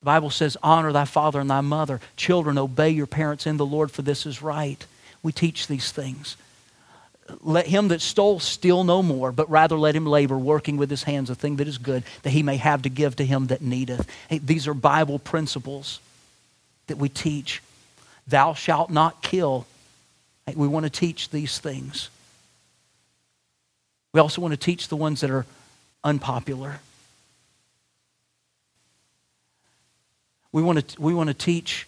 The 0.00 0.04
Bible 0.04 0.30
says, 0.30 0.56
honor 0.62 0.92
thy 0.92 1.04
father 1.04 1.40
and 1.40 1.50
thy 1.50 1.60
mother. 1.60 2.00
Children, 2.16 2.58
obey 2.58 2.90
your 2.90 3.06
parents 3.06 3.46
in 3.46 3.56
the 3.56 3.66
Lord, 3.66 3.90
for 3.90 4.02
this 4.02 4.26
is 4.26 4.42
right. 4.42 4.84
We 5.22 5.32
teach 5.32 5.66
these 5.66 5.90
things 5.90 6.36
let 7.40 7.66
him 7.66 7.88
that 7.88 8.00
stole 8.00 8.40
steal 8.40 8.84
no 8.84 9.02
more, 9.02 9.32
but 9.32 9.50
rather 9.50 9.76
let 9.76 9.94
him 9.94 10.06
labor, 10.06 10.38
working 10.38 10.76
with 10.76 10.90
his 10.90 11.02
hands 11.02 11.30
a 11.30 11.34
thing 11.34 11.56
that 11.56 11.68
is 11.68 11.78
good, 11.78 12.02
that 12.22 12.30
he 12.30 12.42
may 12.42 12.56
have 12.56 12.82
to 12.82 12.88
give 12.88 13.16
to 13.16 13.24
him 13.24 13.48
that 13.48 13.60
needeth. 13.60 14.06
Hey, 14.28 14.38
these 14.38 14.66
are 14.66 14.74
Bible 14.74 15.18
principles. 15.18 16.00
that 16.88 16.96
we 16.98 17.08
teach. 17.08 17.62
Thou 18.26 18.54
shalt 18.54 18.90
not 18.90 19.22
kill. 19.22 19.66
We 20.54 20.66
want 20.66 20.84
to 20.84 20.90
teach 20.90 21.30
these 21.30 21.58
things. 21.58 22.10
We 24.12 24.20
also 24.20 24.40
want 24.40 24.52
to 24.52 24.58
teach 24.58 24.88
the 24.88 24.96
ones 24.96 25.20
that 25.20 25.30
are 25.30 25.46
unpopular. 26.02 26.80
We 30.50 30.62
want 30.62 30.88
to, 30.88 31.00
we 31.00 31.14
want 31.14 31.28
to 31.28 31.34
teach 31.34 31.86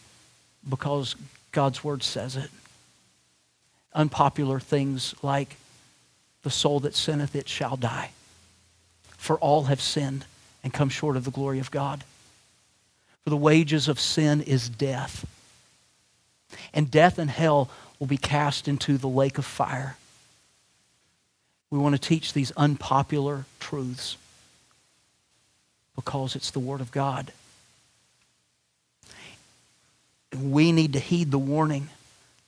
because 0.68 1.16
God's 1.50 1.82
word 1.82 2.02
says 2.02 2.36
it. 2.36 2.50
Unpopular 3.92 4.60
things 4.60 5.14
like 5.22 5.56
the 6.42 6.50
soul 6.50 6.80
that 6.80 6.94
sinneth, 6.94 7.34
it 7.34 7.48
shall 7.48 7.76
die. 7.76 8.10
For 9.16 9.38
all 9.38 9.64
have 9.64 9.80
sinned 9.80 10.24
and 10.62 10.72
come 10.72 10.88
short 10.88 11.16
of 11.16 11.24
the 11.24 11.30
glory 11.30 11.58
of 11.58 11.70
God. 11.70 12.04
For 13.24 13.30
the 13.30 13.36
wages 13.36 13.88
of 13.88 14.00
sin 14.00 14.40
is 14.40 14.68
death. 14.68 15.26
And 16.72 16.90
death 16.90 17.18
and 17.18 17.30
hell 17.30 17.70
will 17.98 18.06
be 18.06 18.16
cast 18.16 18.66
into 18.66 18.96
the 18.96 19.08
lake 19.08 19.38
of 19.38 19.44
fire. 19.44 19.96
We 21.70 21.78
want 21.78 21.94
to 21.94 22.00
teach 22.00 22.32
these 22.32 22.50
unpopular 22.52 23.44
truths 23.60 24.16
because 25.94 26.34
it's 26.34 26.50
the 26.50 26.58
Word 26.58 26.80
of 26.80 26.90
God. 26.90 27.32
We 30.36 30.72
need 30.72 30.94
to 30.94 31.00
heed 31.00 31.30
the 31.30 31.38
warning 31.38 31.88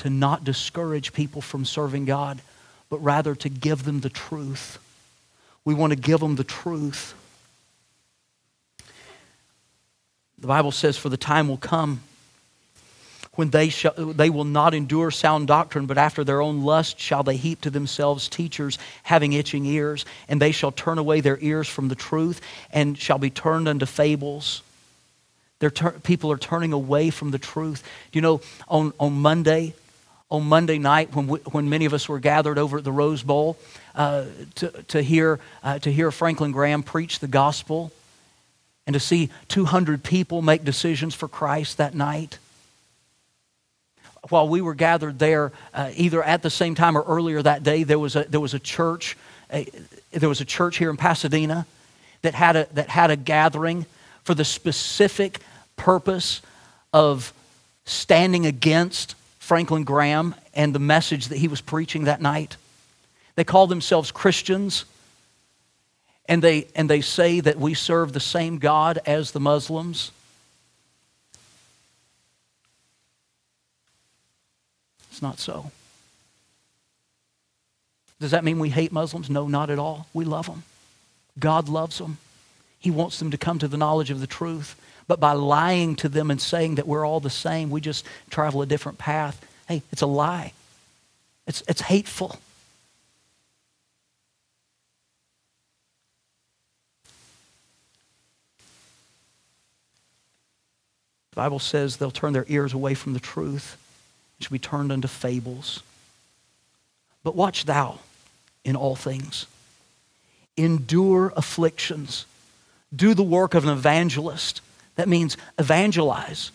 to 0.02 0.10
not 0.10 0.42
discourage 0.42 1.12
people 1.12 1.40
from 1.40 1.64
serving 1.64 2.06
God, 2.06 2.40
but 2.90 2.98
rather 2.98 3.36
to 3.36 3.48
give 3.48 3.84
them 3.84 4.00
the 4.00 4.08
truth. 4.08 4.80
We 5.64 5.74
want 5.74 5.92
to 5.92 5.96
give 5.98 6.18
them 6.18 6.34
the 6.34 6.42
truth. 6.42 7.14
The 10.38 10.48
Bible 10.48 10.72
says, 10.72 10.96
For 10.96 11.08
the 11.08 11.16
time 11.16 11.46
will 11.46 11.56
come 11.56 12.00
when 13.36 13.50
they, 13.50 13.68
shall, 13.68 13.94
they 13.94 14.28
will 14.28 14.44
not 14.44 14.74
endure 14.74 15.12
sound 15.12 15.46
doctrine, 15.46 15.86
but 15.86 15.98
after 15.98 16.24
their 16.24 16.42
own 16.42 16.64
lust 16.64 16.98
shall 16.98 17.22
they 17.22 17.36
heap 17.36 17.60
to 17.60 17.70
themselves 17.70 18.28
teachers 18.28 18.78
having 19.04 19.32
itching 19.32 19.64
ears, 19.64 20.04
and 20.28 20.42
they 20.42 20.50
shall 20.50 20.72
turn 20.72 20.98
away 20.98 21.20
their 21.20 21.38
ears 21.40 21.68
from 21.68 21.86
the 21.86 21.94
truth 21.94 22.40
and 22.72 22.98
shall 22.98 23.18
be 23.18 23.30
turned 23.30 23.68
unto 23.68 23.86
fables. 23.86 24.62
Tur- 25.60 26.00
people 26.02 26.32
are 26.32 26.38
turning 26.38 26.72
away 26.72 27.10
from 27.10 27.30
the 27.30 27.38
truth. 27.38 27.88
You 28.12 28.20
know, 28.20 28.40
on, 28.66 28.92
on 28.98 29.12
Monday, 29.12 29.74
on 30.32 30.44
Monday 30.44 30.78
night 30.78 31.14
when, 31.14 31.28
we, 31.28 31.38
when 31.40 31.68
many 31.68 31.84
of 31.84 31.92
us 31.92 32.08
were 32.08 32.18
gathered 32.18 32.58
over 32.58 32.78
at 32.78 32.84
the 32.84 32.90
Rose 32.90 33.22
Bowl 33.22 33.58
uh, 33.94 34.24
to, 34.56 34.70
to, 34.88 35.02
hear, 35.02 35.38
uh, 35.62 35.78
to 35.80 35.92
hear 35.92 36.10
Franklin 36.10 36.50
Graham 36.50 36.82
preach 36.82 37.18
the 37.18 37.28
gospel 37.28 37.92
and 38.86 38.94
to 38.94 39.00
see 39.00 39.28
200 39.48 40.02
people 40.02 40.42
make 40.42 40.64
decisions 40.64 41.14
for 41.14 41.28
Christ 41.28 41.76
that 41.76 41.94
night 41.94 42.38
while 44.28 44.48
we 44.48 44.60
were 44.60 44.74
gathered 44.74 45.18
there, 45.18 45.52
uh, 45.74 45.90
either 45.96 46.22
at 46.22 46.42
the 46.42 46.50
same 46.50 46.74
time 46.74 46.96
or 46.96 47.02
earlier 47.02 47.42
that 47.42 47.62
day, 47.62 47.82
there 47.82 47.98
was 47.98 48.14
a, 48.14 48.24
there 48.24 48.40
was 48.40 48.54
a 48.54 48.58
church. 48.58 49.16
A, 49.52 49.66
there 50.12 50.28
was 50.28 50.40
a 50.40 50.44
church 50.44 50.76
here 50.76 50.90
in 50.90 50.96
Pasadena 50.96 51.66
that 52.22 52.34
had, 52.34 52.56
a, 52.56 52.68
that 52.72 52.88
had 52.88 53.10
a 53.10 53.16
gathering 53.16 53.84
for 54.22 54.34
the 54.34 54.44
specific 54.44 55.40
purpose 55.76 56.40
of 56.92 57.32
standing 57.84 58.46
against 58.46 59.16
Franklin 59.42 59.82
Graham 59.82 60.36
and 60.54 60.72
the 60.72 60.78
message 60.78 61.26
that 61.26 61.36
he 61.36 61.48
was 61.48 61.60
preaching 61.60 62.04
that 62.04 62.22
night. 62.22 62.56
They 63.34 63.42
call 63.42 63.66
themselves 63.66 64.12
Christians, 64.12 64.84
and 66.26 66.40
they, 66.40 66.68
and 66.76 66.88
they 66.88 67.00
say 67.00 67.40
that 67.40 67.58
we 67.58 67.74
serve 67.74 68.12
the 68.12 68.20
same 68.20 68.58
God 68.58 69.00
as 69.04 69.32
the 69.32 69.40
Muslims. 69.40 70.12
It's 75.10 75.20
not 75.20 75.40
so. 75.40 75.72
Does 78.20 78.30
that 78.30 78.44
mean 78.44 78.60
we 78.60 78.68
hate 78.68 78.92
Muslims? 78.92 79.28
No, 79.28 79.48
not 79.48 79.70
at 79.70 79.78
all. 79.80 80.06
We 80.14 80.24
love 80.24 80.46
them. 80.46 80.62
God 81.36 81.68
loves 81.68 81.98
them. 81.98 82.18
He 82.78 82.92
wants 82.92 83.18
them 83.18 83.32
to 83.32 83.36
come 83.36 83.58
to 83.58 83.66
the 83.66 83.76
knowledge 83.76 84.12
of 84.12 84.20
the 84.20 84.28
truth. 84.28 84.76
But 85.08 85.20
by 85.20 85.32
lying 85.32 85.96
to 85.96 86.08
them 86.08 86.30
and 86.30 86.40
saying 86.40 86.76
that 86.76 86.86
we're 86.86 87.06
all 87.06 87.20
the 87.20 87.30
same, 87.30 87.70
we 87.70 87.80
just 87.80 88.06
travel 88.30 88.62
a 88.62 88.66
different 88.66 88.98
path. 88.98 89.44
Hey, 89.68 89.82
it's 89.92 90.02
a 90.02 90.06
lie. 90.06 90.52
It's, 91.46 91.62
it's 91.68 91.80
hateful. 91.80 92.38
The 101.30 101.36
Bible 101.36 101.58
says 101.58 101.96
they'll 101.96 102.10
turn 102.10 102.32
their 102.32 102.46
ears 102.48 102.74
away 102.74 102.94
from 102.94 103.14
the 103.14 103.20
truth 103.20 103.78
should 104.42 104.52
be 104.52 104.58
turned 104.58 104.92
unto 104.92 105.08
fables. 105.08 105.82
But 107.24 107.36
watch 107.36 107.64
thou 107.64 108.00
in 108.64 108.76
all 108.76 108.96
things. 108.96 109.46
Endure 110.56 111.32
afflictions. 111.36 112.26
Do 112.94 113.14
the 113.14 113.22
work 113.22 113.54
of 113.54 113.64
an 113.64 113.70
evangelist. 113.70 114.60
That 114.96 115.08
means 115.08 115.36
evangelize. 115.58 116.50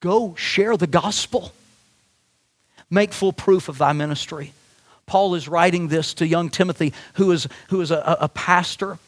Go 0.00 0.34
share 0.36 0.76
the 0.76 0.86
gospel. 0.86 1.52
Make 2.90 3.12
full 3.12 3.32
proof 3.32 3.68
of 3.68 3.78
thy 3.78 3.92
ministry. 3.92 4.52
Paul 5.06 5.34
is 5.34 5.48
writing 5.48 5.88
this 5.88 6.14
to 6.14 6.26
young 6.26 6.50
Timothy, 6.50 6.92
who 7.14 7.32
is, 7.32 7.48
who 7.68 7.80
is 7.80 7.90
a, 7.90 8.18
a 8.20 8.28
pastor, 8.28 8.98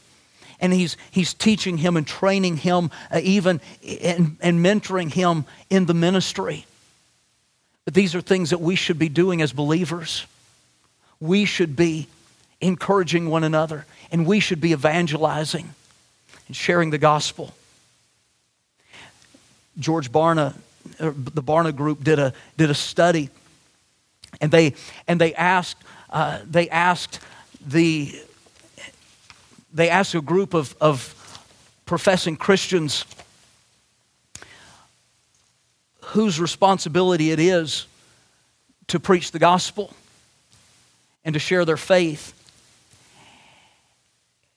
and 0.59 0.73
he's, 0.73 0.97
he's 1.11 1.33
teaching 1.33 1.79
him 1.79 1.97
and 1.97 2.07
training 2.07 2.59
him, 2.59 2.91
uh, 3.11 3.21
even 3.23 3.61
and, 4.03 4.37
and 4.41 4.65
mentoring 4.65 5.13
him 5.13 5.45
in 5.69 5.87
the 5.87 5.95
ministry. 5.95 6.67
But 7.85 7.95
these 7.95 8.15
are 8.15 8.21
things 8.21 8.51
that 8.51 8.61
we 8.61 8.77
should 8.77 8.99
be 8.99 9.09
doing 9.09 9.41
as 9.41 9.53
believers. 9.53 10.27
We 11.19 11.45
should 11.45 11.77
be 11.77 12.09
encouraging 12.61 13.31
one 13.31 13.45
another, 13.45 13.87
and 14.13 14.27
we 14.27 14.41
should 14.41 14.61
be 14.61 14.73
evangelizing 14.73 15.75
and 16.47 16.57
sharing 16.57 16.91
the 16.91 16.99
gospel. 16.99 17.55
George 19.81 20.13
Barna, 20.13 20.55
the 20.99 21.43
Barna 21.43 21.75
Group, 21.75 22.05
did 22.05 22.19
a, 22.19 22.33
did 22.57 22.71
a 22.71 22.75
study, 22.75 23.31
and 24.41 24.51
they, 24.51 24.75
and 25.09 25.21
they 25.21 25.35
asked, 25.35 25.83
uh, 26.11 26.39
they 26.49 26.69
asked 26.69 27.21
the, 27.67 28.15
they 29.73 29.89
asked 29.89 30.15
a 30.15 30.21
group 30.21 30.55
of, 30.55 30.77
of 30.81 31.17
professing 31.87 32.37
Christians 32.37 33.05
whose 36.03 36.41
responsibility 36.41 37.31
it 37.31 37.39
is 37.39 37.87
to 38.89 38.99
preach 38.99 39.31
the 39.31 39.39
gospel 39.39 39.95
and 41.25 41.35
to 41.35 41.39
share 41.39 41.65
their 41.65 41.77
faith. 41.77 42.35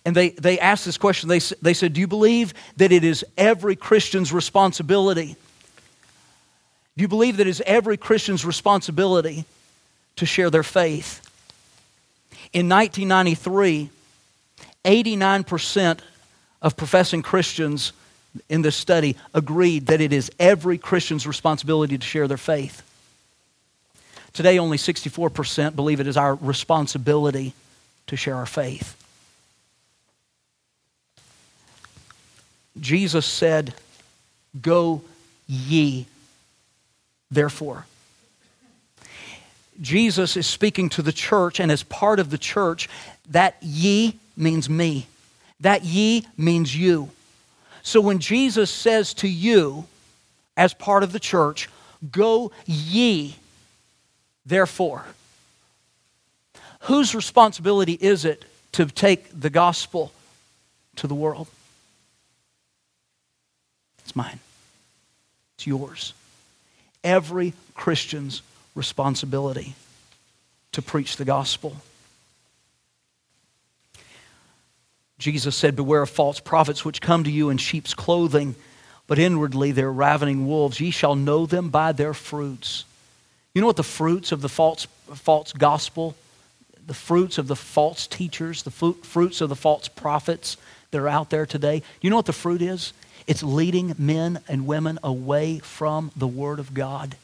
And 0.05 0.15
they, 0.15 0.29
they 0.29 0.59
asked 0.59 0.85
this 0.85 0.97
question. 0.97 1.29
They, 1.29 1.39
they 1.61 1.73
said, 1.73 1.93
Do 1.93 2.01
you 2.01 2.07
believe 2.07 2.53
that 2.77 2.91
it 2.91 3.03
is 3.03 3.25
every 3.37 3.75
Christian's 3.75 4.33
responsibility? 4.33 5.35
Do 6.95 7.01
you 7.01 7.07
believe 7.07 7.37
that 7.37 7.47
it 7.47 7.49
is 7.49 7.63
every 7.65 7.97
Christian's 7.97 8.45
responsibility 8.45 9.45
to 10.17 10.25
share 10.25 10.49
their 10.49 10.63
faith? 10.63 11.21
In 12.51 12.69
1993, 12.69 13.89
89% 14.85 15.99
of 16.61 16.77
professing 16.77 17.21
Christians 17.21 17.93
in 18.49 18.61
this 18.61 18.75
study 18.75 19.15
agreed 19.33 19.87
that 19.87 20.01
it 20.01 20.13
is 20.13 20.31
every 20.39 20.77
Christian's 20.77 21.25
responsibility 21.25 21.97
to 21.97 22.05
share 22.05 22.27
their 22.27 22.37
faith. 22.37 22.81
Today, 24.33 24.59
only 24.59 24.77
64% 24.77 25.75
believe 25.75 25.99
it 25.99 26.07
is 26.07 26.17
our 26.17 26.35
responsibility 26.35 27.53
to 28.07 28.15
share 28.15 28.35
our 28.35 28.47
faith. 28.47 28.97
Jesus 32.79 33.25
said, 33.25 33.73
Go 34.61 35.01
ye, 35.47 36.05
therefore. 37.31 37.85
Jesus 39.81 40.37
is 40.37 40.45
speaking 40.45 40.89
to 40.89 41.01
the 41.01 41.11
church, 41.11 41.59
and 41.59 41.71
as 41.71 41.83
part 41.83 42.19
of 42.19 42.29
the 42.29 42.37
church, 42.37 42.87
that 43.29 43.57
ye 43.61 44.19
means 44.37 44.69
me. 44.69 45.07
That 45.59 45.83
ye 45.83 46.25
means 46.37 46.75
you. 46.75 47.09
So 47.81 47.99
when 47.99 48.19
Jesus 48.19 48.69
says 48.69 49.13
to 49.15 49.27
you, 49.27 49.85
as 50.55 50.73
part 50.73 51.03
of 51.03 51.11
the 51.11 51.19
church, 51.19 51.69
go 52.11 52.51
ye, 52.65 53.35
therefore, 54.45 55.05
whose 56.81 57.15
responsibility 57.15 57.93
is 57.93 58.25
it 58.25 58.45
to 58.73 58.85
take 58.85 59.39
the 59.39 59.49
gospel 59.49 60.11
to 60.97 61.07
the 61.07 61.15
world? 61.15 61.47
It's 64.03 64.15
mine. 64.15 64.39
It's 65.55 65.67
yours. 65.67 66.13
Every 67.03 67.53
Christian's 67.75 68.41
responsibility 68.75 69.75
to 70.71 70.81
preach 70.81 71.17
the 71.17 71.25
gospel. 71.25 71.77
Jesus 75.17 75.55
said, 75.55 75.75
Beware 75.75 76.01
of 76.01 76.09
false 76.09 76.39
prophets 76.39 76.83
which 76.83 77.01
come 77.01 77.23
to 77.23 77.31
you 77.31 77.49
in 77.49 77.57
sheep's 77.57 77.93
clothing, 77.93 78.55
but 79.07 79.19
inwardly 79.19 79.71
they're 79.71 79.91
ravening 79.91 80.47
wolves. 80.47 80.79
Ye 80.79 80.91
shall 80.91 81.15
know 81.15 81.45
them 81.45 81.69
by 81.69 81.91
their 81.91 82.13
fruits. 82.13 82.83
You 83.53 83.61
know 83.61 83.67
what 83.67 83.77
the 83.77 83.83
fruits 83.83 84.31
of 84.31 84.41
the 84.41 84.49
false, 84.49 84.87
false 85.13 85.53
gospel, 85.53 86.15
the 86.85 86.93
fruits 86.93 87.37
of 87.37 87.47
the 87.47 87.55
false 87.55 88.07
teachers, 88.07 88.63
the 88.63 88.71
fruits 88.71 89.39
of 89.39 89.49
the 89.49 89.55
false 89.55 89.87
prophets 89.87 90.57
that 90.93 91.01
are 91.01 91.09
out 91.09 91.29
there 91.29 91.45
today? 91.45 91.83
You 92.01 92.09
know 92.09 92.15
what 92.15 92.25
the 92.25 92.33
fruit 92.33 92.61
is? 92.61 92.93
It's 93.27 93.43
leading 93.43 93.93
men 93.97 94.39
and 94.47 94.65
women 94.65 94.99
away 95.03 95.59
from 95.59 96.11
the 96.15 96.27
Word 96.27 96.59
of 96.59 96.73
God. 96.73 97.15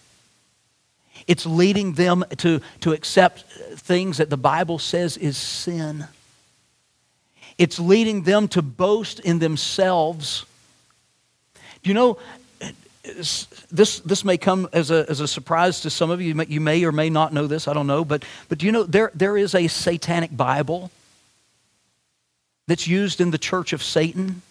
It's 1.28 1.46
leading 1.46 1.94
them 1.94 2.26
to, 2.38 2.62
to 2.82 2.94
accept 2.94 3.44
things 3.76 4.18
that 4.18 4.30
the 4.30 4.38
Bible 4.38 4.80
says 4.80 5.18
is 5.18 5.38
sin. 5.38 6.08
It's 7.58 7.80
leading 7.80 8.24
them 8.24 8.48
to 8.50 8.62
boast 8.62 9.20
in 9.20 9.40
themselves. 9.40 10.46
Do 11.84 11.90
you 11.90 11.94
know, 11.94 12.18
this, 13.04 14.00
this 14.00 14.24
may 14.24 14.38
come 14.38 14.70
as 14.72 14.92
a, 14.92 15.06
as 15.10 15.20
a 15.20 15.28
surprise 15.28 15.82
to 15.82 15.90
some 15.90 16.10
of 16.10 16.22
you. 16.22 16.30
You 16.30 16.36
may, 16.36 16.46
you 16.48 16.62
may 16.62 16.84
or 16.86 16.92
may 16.92 17.10
not 17.10 17.34
know 17.34 17.48
this, 17.48 17.68
I 17.68 17.74
don't 17.74 17.88
know. 17.88 18.06
But, 18.06 18.24
but 18.48 18.60
do 18.60 18.66
you 18.66 18.72
know 18.72 18.84
there, 18.84 19.12
there 19.14 19.38
is 19.38 19.56
a 19.56 19.68
satanic 19.68 20.36
Bible 20.36 20.92
that's 22.70 22.88
used 22.88 23.20
in 23.20 23.32
the 23.32 23.38
church 23.38 23.74
of 23.74 23.82
Satan? 23.82 24.44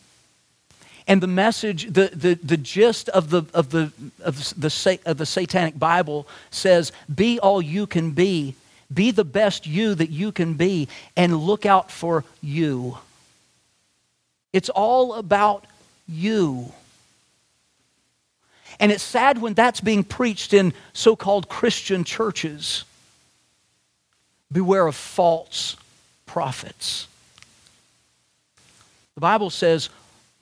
And 1.07 1.23
the 1.23 1.27
message, 1.27 1.87
the, 1.87 2.11
the, 2.13 2.35
the 2.35 2.59
gist 2.59 3.09
of 3.09 3.31
the, 3.31 3.45
of, 3.55 3.71
the, 3.71 3.93
of, 4.21 4.61
the, 4.61 5.01
of 5.07 5.17
the 5.17 5.27
satanic 5.27 5.79
Bible 5.79 6.29
says, 6.51 6.93
Be 7.13 7.41
all 7.41 7.63
you 7.63 7.87
can 7.87 8.11
be. 8.11 8.55
Be 8.93 9.11
the 9.11 9.25
best 9.25 9.67
you 9.67 9.95
that 9.95 10.11
you 10.11 10.33
can 10.33 10.55
be, 10.55 10.89
and 11.17 11.37
look 11.37 11.65
out 11.65 11.91
for 11.91 12.25
you. 12.43 12.99
It's 14.53 14.69
all 14.69 15.15
about 15.15 15.65
you. 16.07 16.73
And 18.81 18.93
it's 18.93 19.03
sad 19.03 19.41
when 19.41 19.55
that's 19.55 19.81
being 19.81 20.05
preached 20.05 20.53
in 20.53 20.73
so 20.93 21.17
called 21.17 21.49
Christian 21.49 22.05
churches. 22.05 22.85
Beware 24.51 24.87
of 24.87 24.95
false 24.95 25.77
prophets. 26.27 27.07
The 29.19 29.23
Bible 29.23 29.51
says, 29.51 29.91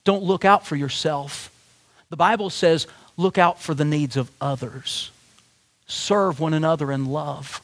don't 0.05 0.23
look 0.23 0.45
out 0.45 0.67
for 0.67 0.77
yourself. 0.77 1.51
The 2.11 2.17
Bible 2.19 2.51
says, 2.51 2.87
look 3.17 3.39
out 3.39 3.59
for 3.59 3.73
the 3.73 3.87
needs 3.87 4.19
of 4.19 4.31
others. 4.39 5.11
Serve 5.87 6.41
one 6.41 6.53
another 6.53 6.93
in 6.93 7.07
love. 7.07 7.63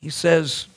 He 0.00 0.10
says, 0.10 0.68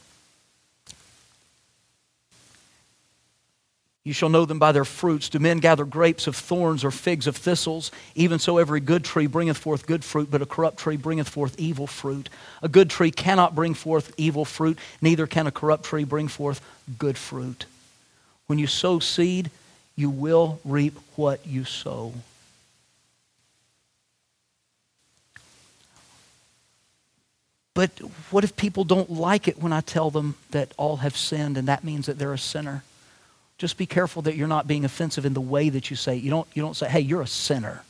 You 4.04 4.14
shall 4.14 4.30
know 4.30 4.46
them 4.46 4.58
by 4.58 4.72
their 4.72 4.86
fruits. 4.86 5.30
Do 5.30 5.38
men 5.38 5.60
gather 5.60 5.86
grapes 5.86 6.26
of 6.26 6.36
thorns 6.36 6.84
or 6.84 6.90
figs 6.90 7.28
of 7.28 7.36
thistles? 7.36 7.92
Even 8.16 8.40
so, 8.40 8.58
every 8.58 8.80
good 8.80 9.04
tree 9.04 9.28
bringeth 9.28 9.58
forth 9.58 9.86
good 9.86 10.04
fruit, 10.04 10.32
but 10.32 10.42
a 10.42 10.46
corrupt 10.48 10.80
tree 10.80 10.98
bringeth 10.98 11.30
forth 11.30 11.60
evil 11.60 11.86
fruit. 11.86 12.28
A 12.64 12.70
good 12.70 12.90
tree 12.90 13.12
cannot 13.12 13.54
bring 13.54 13.76
forth 13.76 14.12
evil 14.18 14.44
fruit, 14.44 14.80
neither 15.02 15.28
can 15.28 15.46
a 15.46 15.52
corrupt 15.52 15.84
tree 15.84 16.04
bring 16.04 16.28
forth 16.28 16.62
good 16.98 17.16
fruit. 17.16 17.66
When 18.48 18.58
you 18.58 18.66
sow 18.66 18.98
seed, 18.98 19.52
you 19.96 20.10
will 20.10 20.60
reap 20.66 20.98
what 21.16 21.46
you 21.46 21.64
sow. 21.64 22.14
But 27.76 27.92
what 28.32 28.44
if 28.44 28.56
people 28.56 28.84
don't 28.84 29.12
like 29.12 29.48
it 29.48 29.62
when 29.62 29.72
I 29.72 29.82
tell 29.82 30.10
them 30.10 30.36
that 30.50 30.74
all 30.76 30.98
have 30.98 31.16
sinned 31.16 31.56
and 31.56 31.68
that 31.68 31.84
means 31.84 32.08
that 32.08 32.18
they're 32.18 32.34
a 32.34 32.38
sinner? 32.38 32.84
Just 33.62 33.78
be 33.78 33.86
careful 33.86 34.24
that 34.24 34.36
you're 34.36 34.48
not 34.48 34.66
being 34.66 34.86
offensive 34.86 35.24
in 35.24 35.36
the 35.36 35.40
way 35.40 35.70
that 35.70 35.92
you 35.92 35.96
say. 35.96 36.16
You 36.16 36.32
don't, 36.32 36.48
you 36.56 36.64
don't 36.64 36.74
say, 36.76 36.90
hey, 36.90 37.02
you're 37.02 37.22
a 37.22 37.28
sinner. 37.28 37.84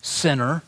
sinner. 0.00 0.62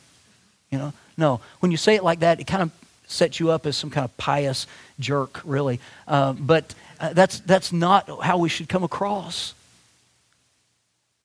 You 0.70 0.76
know? 0.76 0.92
No. 1.16 1.40
When 1.61 1.70
you 1.70 1.78
say 1.78 1.94
it 1.94 2.04
like 2.04 2.20
that, 2.20 2.40
it 2.40 2.46
kind 2.46 2.62
of 2.62 2.70
sets 3.06 3.40
you 3.40 3.50
up 3.50 3.64
as 3.64 3.74
some 3.74 3.88
kind 3.88 4.04
of 4.04 4.14
pious 4.18 4.66
jerk, 4.98 5.40
really. 5.46 5.80
Uh, 6.06 6.34
but 6.34 6.74
uh, 7.00 7.14
that's, 7.14 7.40
that's 7.40 7.72
not 7.72 8.22
how 8.22 8.36
we 8.36 8.50
should 8.50 8.68
come 8.68 8.84
across. 8.84 9.54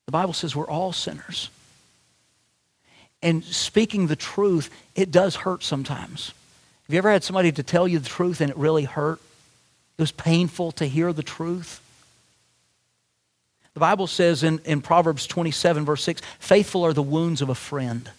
The 0.06 0.14
Bible 0.14 0.32
says 0.32 0.56
we're 0.56 0.66
all 0.66 0.94
sinners. 0.94 1.50
And 3.22 3.44
speaking 3.44 4.08
the 4.08 4.16
truth, 4.16 4.70
it 4.96 5.12
does 5.12 5.36
hurt 5.36 5.62
sometimes. 5.62 6.32
Have 6.86 6.94
you 6.94 6.98
ever 7.00 7.12
had 7.12 7.24
somebody 7.24 7.52
to 7.52 7.64
tell 7.64 7.88
you 7.88 7.98
the 7.98 8.10
truth 8.10 8.42
and 8.42 8.52
it 8.52 8.58
really 8.58 8.84
hurt? 8.84 9.20
It 9.98 10.02
was 10.02 10.12
painful 10.12 10.72
to 10.74 10.86
hear 10.86 11.14
the 11.14 11.24
truth. 11.24 11.82
The 13.74 13.80
Bible 13.80 14.08
says 14.08 14.44
in, 14.44 14.60
in 14.66 14.82
Proverbs 14.82 15.26
27, 15.26 15.84
verse 15.84 16.04
6, 16.04 16.22
faithful 16.40 16.86
are 16.86 16.94
the 16.94 17.02
wounds 17.02 17.42
of 17.42 17.50
a 17.50 17.56
friend. 17.56 18.10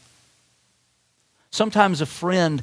Sometimes 1.51 2.01
a 2.01 2.07
friend 2.07 2.63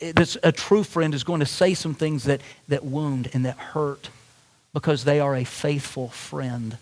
that's 0.00 0.36
a 0.42 0.50
true 0.50 0.82
friend 0.82 1.14
is 1.14 1.22
going 1.22 1.40
to 1.40 1.46
say 1.46 1.74
some 1.74 1.94
things 1.94 2.24
that, 2.24 2.40
that 2.68 2.84
wound 2.84 3.30
and 3.34 3.44
that 3.44 3.56
hurt 3.56 4.08
because 4.72 5.04
they 5.04 5.20
are 5.20 5.36
a 5.36 5.44
faithful 5.44 6.08
friend. 6.08 6.78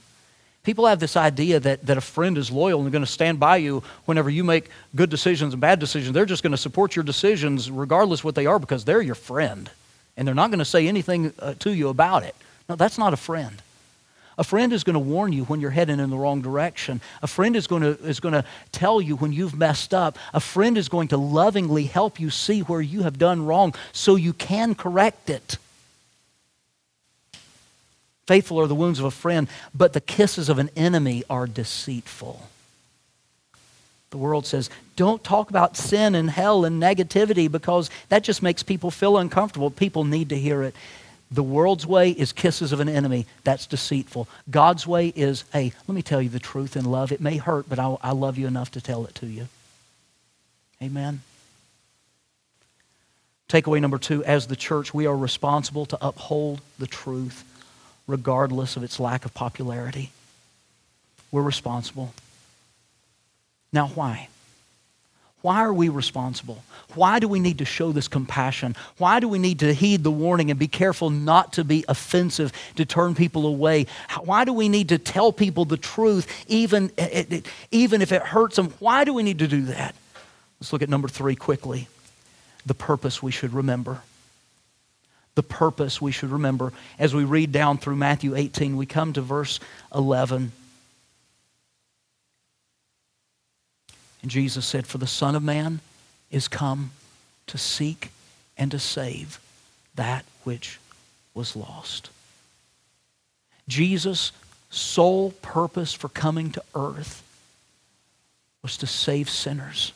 People 0.63 0.87
have 0.87 1.01
this 1.01 1.17
idea 1.17 1.59
that, 1.61 1.87
that 1.87 1.97
a 1.97 2.03
friend 2.03 2.37
is 2.37 2.51
loyal 2.51 2.81
and 2.81 2.87
they're 2.87 2.93
going 2.93 3.05
to 3.05 3.11
stand 3.11 3.41
by 3.41 3.57
you 3.57 3.83
whenever 4.05 4.29
you 4.29 4.45
make 4.45 4.69
good 4.95 5.09
decisions 5.09 5.55
and 5.55 5.61
bad 5.61 5.79
decisions. 5.79 6.13
They're 6.13 6.27
just 6.27 6.43
going 6.43 6.51
to 6.51 6.59
support 6.59 6.95
your 6.95 7.03
decisions 7.03 7.71
regardless 7.71 8.23
what 8.23 8.35
they 8.35 8.47
are 8.47 8.59
because 8.59 8.85
they're 8.85 9.01
your 9.01 9.15
friend. 9.15 9.71
And 10.17 10.29
they're 10.29 10.35
not 10.35 10.51
going 10.51 10.59
to 10.59 10.67
say 10.67 10.87
anything 10.87 11.33
uh, 11.39 11.55
to 11.61 11.73
you 11.73 11.89
about 11.89 12.25
it. 12.25 12.35
No, 12.69 12.77
that's 12.77 12.99
not 12.99 13.15
a 13.15 13.17
friend. 13.17 13.63
A 14.37 14.45
friend 14.45 14.73
is 14.73 14.85
going 14.85 14.95
to 14.95 15.01
warn 15.01 15.33
you 15.33 15.45
when 15.45 15.61
you're 15.61 15.71
heading 15.71 15.99
in 15.99 16.11
the 16.11 16.17
wrong 16.17 16.41
direction. 16.41 17.01
A 17.23 17.27
friend 17.27 17.57
is 17.57 17.67
going, 17.67 17.83
to, 17.83 17.91
is 18.07 18.21
going 18.21 18.33
to 18.33 18.45
tell 18.73 19.01
you 19.01 19.17
when 19.17 19.33
you've 19.33 19.55
messed 19.55 19.93
up. 19.93 20.19
A 20.33 20.41
friend 20.41 20.77
is 20.79 20.89
going 20.89 21.09
to 21.09 21.17
lovingly 21.17 21.85
help 21.85 22.21
you 22.21 22.31
see 22.31 22.61
where 22.61 22.81
you 22.81 23.03
have 23.03 23.19
done 23.19 23.45
wrong 23.45 23.75
so 23.93 24.17
you 24.17 24.33
can 24.33 24.75
correct 24.75 25.31
it. 25.31 25.59
Faithful 28.31 28.61
are 28.61 28.69
the 28.69 28.77
wounds 28.77 29.01
of 29.01 29.05
a 29.05 29.11
friend, 29.11 29.49
but 29.75 29.93
the 29.93 30.01
kisses 30.01 30.49
of 30.49 30.61
an 30.61 30.71
enemy 30.77 31.25
are 31.29 31.49
deceitful. 31.49 32.49
The 34.11 34.19
world 34.19 34.47
says, 34.47 34.71
don't 34.95 35.25
talk 35.25 35.51
about 35.51 35.77
sin 35.77 36.15
and 36.15 36.31
hell 36.31 36.65
and 36.65 36.81
negativity 36.81 37.51
because 37.51 37.91
that 38.09 38.23
just 38.23 38.41
makes 38.41 38.63
people 38.63 38.93
feel 38.93 39.19
uncomfortable. 39.19 39.69
People 39.69 40.05
need 40.05 40.29
to 40.29 40.39
hear 40.39 40.63
it. 40.63 40.77
The 41.33 41.43
world's 41.43 41.89
way 41.89 42.13
is 42.13 42.33
kisses 42.33 42.71
of 42.71 42.79
an 42.79 42.89
enemy. 42.89 43.27
That's 43.43 43.67
deceitful. 43.67 44.29
God's 44.49 44.87
way 44.87 45.09
is, 45.09 45.43
hey, 45.53 45.73
let 45.89 45.95
me 45.97 46.01
tell 46.01 46.23
you 46.23 46.29
the 46.29 46.39
truth 46.39 46.77
in 46.77 46.85
love. 46.85 47.11
It 47.11 47.21
may 47.21 47.37
hurt, 47.37 47.69
but 47.69 47.81
I, 47.81 47.97
I 48.01 48.13
love 48.13 48.39
you 48.39 48.47
enough 48.47 48.71
to 48.71 48.81
tell 48.81 49.07
it 49.07 49.17
to 49.17 49.27
you. 49.27 49.49
Amen. 50.81 51.23
Takeaway 53.49 53.81
number 53.81 53.99
two 53.99 54.23
as 54.23 54.47
the 54.47 54.55
church, 54.55 54.95
we 54.95 55.07
are 55.07 55.17
responsible 55.17 55.85
to 55.87 55.99
uphold 56.01 56.61
the 56.79 56.87
truth 56.87 57.45
regardless 58.11 58.77
of 58.77 58.83
its 58.83 59.01
lack 59.01 59.25
of 59.25 59.33
popularity. 59.33 60.11
We're 61.31 61.43
responsible. 61.43 62.13
Now, 63.73 63.89
why? 63.89 64.29
Why 65.43 65.61
are 65.61 65.73
we 65.73 65.89
responsible? 65.89 66.63
Why 66.95 67.19
do 67.19 67.27
we 67.27 67.41
need 67.41 67.59
to 67.59 67.65
show 67.65 67.93
this 67.93 68.09
compassion? 68.09 68.77
Why 68.99 69.21
do 69.21 69.29
we 69.29 69.39
need 69.39 69.61
to 69.61 69.73
heed 69.73 70.05
the 70.05 70.11
warning 70.11 70.51
and 70.51 70.59
be 70.59 70.69
careful 70.69 71.09
not 71.09 71.55
to 71.55 71.65
be 71.65 71.85
offensive 71.89 72.53
to 72.77 72.85
turn 72.85 73.15
people 73.15 73.47
away? 73.47 73.87
Why 74.23 74.45
do 74.45 74.53
we 74.53 74.69
need 74.69 74.91
to 74.91 74.99
tell 74.99 75.33
people 75.33 75.65
the 75.65 75.79
truth 75.79 76.45
even, 76.47 76.91
eh, 76.99 77.09
eh, 77.11 77.25
eh, 77.31 77.41
even 77.71 78.03
if 78.03 78.13
it 78.13 78.23
hurts 78.23 78.57
them? 78.57 78.75
Why 78.81 79.05
do 79.05 79.15
we 79.15 79.23
need 79.23 79.39
to 79.39 79.49
do 79.49 79.63
that? 79.67 79.95
Let's 80.61 80.75
look 80.75 80.83
at 80.83 80.91
number 80.91 81.09
three 81.09 81.37
quickly 81.37 81.89
the 82.67 82.75
purpose 82.75 83.23
we 83.23 83.31
should 83.31 83.55
remember. 83.55 84.03
The 85.41 85.45
purpose 85.45 86.03
we 86.03 86.13
should 86.13 86.33
remember. 86.33 86.71
As 86.99 87.15
we 87.15 87.25
read 87.25 87.51
down 87.51 87.79
through 87.79 87.97
Matthew 87.97 88.37
18, 88.37 88.77
we 88.77 88.85
come 88.85 89.15
to 89.15 89.23
verse 89.23 89.59
11. 89.95 90.53
And 94.21 94.31
Jesus 94.31 94.67
said, 94.67 94.87
For 94.87 94.99
the 94.99 95.07
Son 95.07 95.35
of 95.35 95.43
Man 95.43 95.81
is 96.31 96.47
come 96.47 96.91
to 97.47 97.57
seek 97.57 98.11
and 98.59 98.71
to 98.71 98.79
save 98.79 99.41
that 99.95 100.27
which 100.45 100.79
was 101.33 101.57
lost. 101.57 102.11
Jesus' 103.67 104.33
sole 104.69 105.31
purpose 105.41 105.95
for 105.95 106.11
coming 106.11 106.53
to 106.53 106.63
earth 106.75 107.23
was 108.61 108.77
to 108.77 108.87
save 108.87 109.31
sinners. 109.31 109.95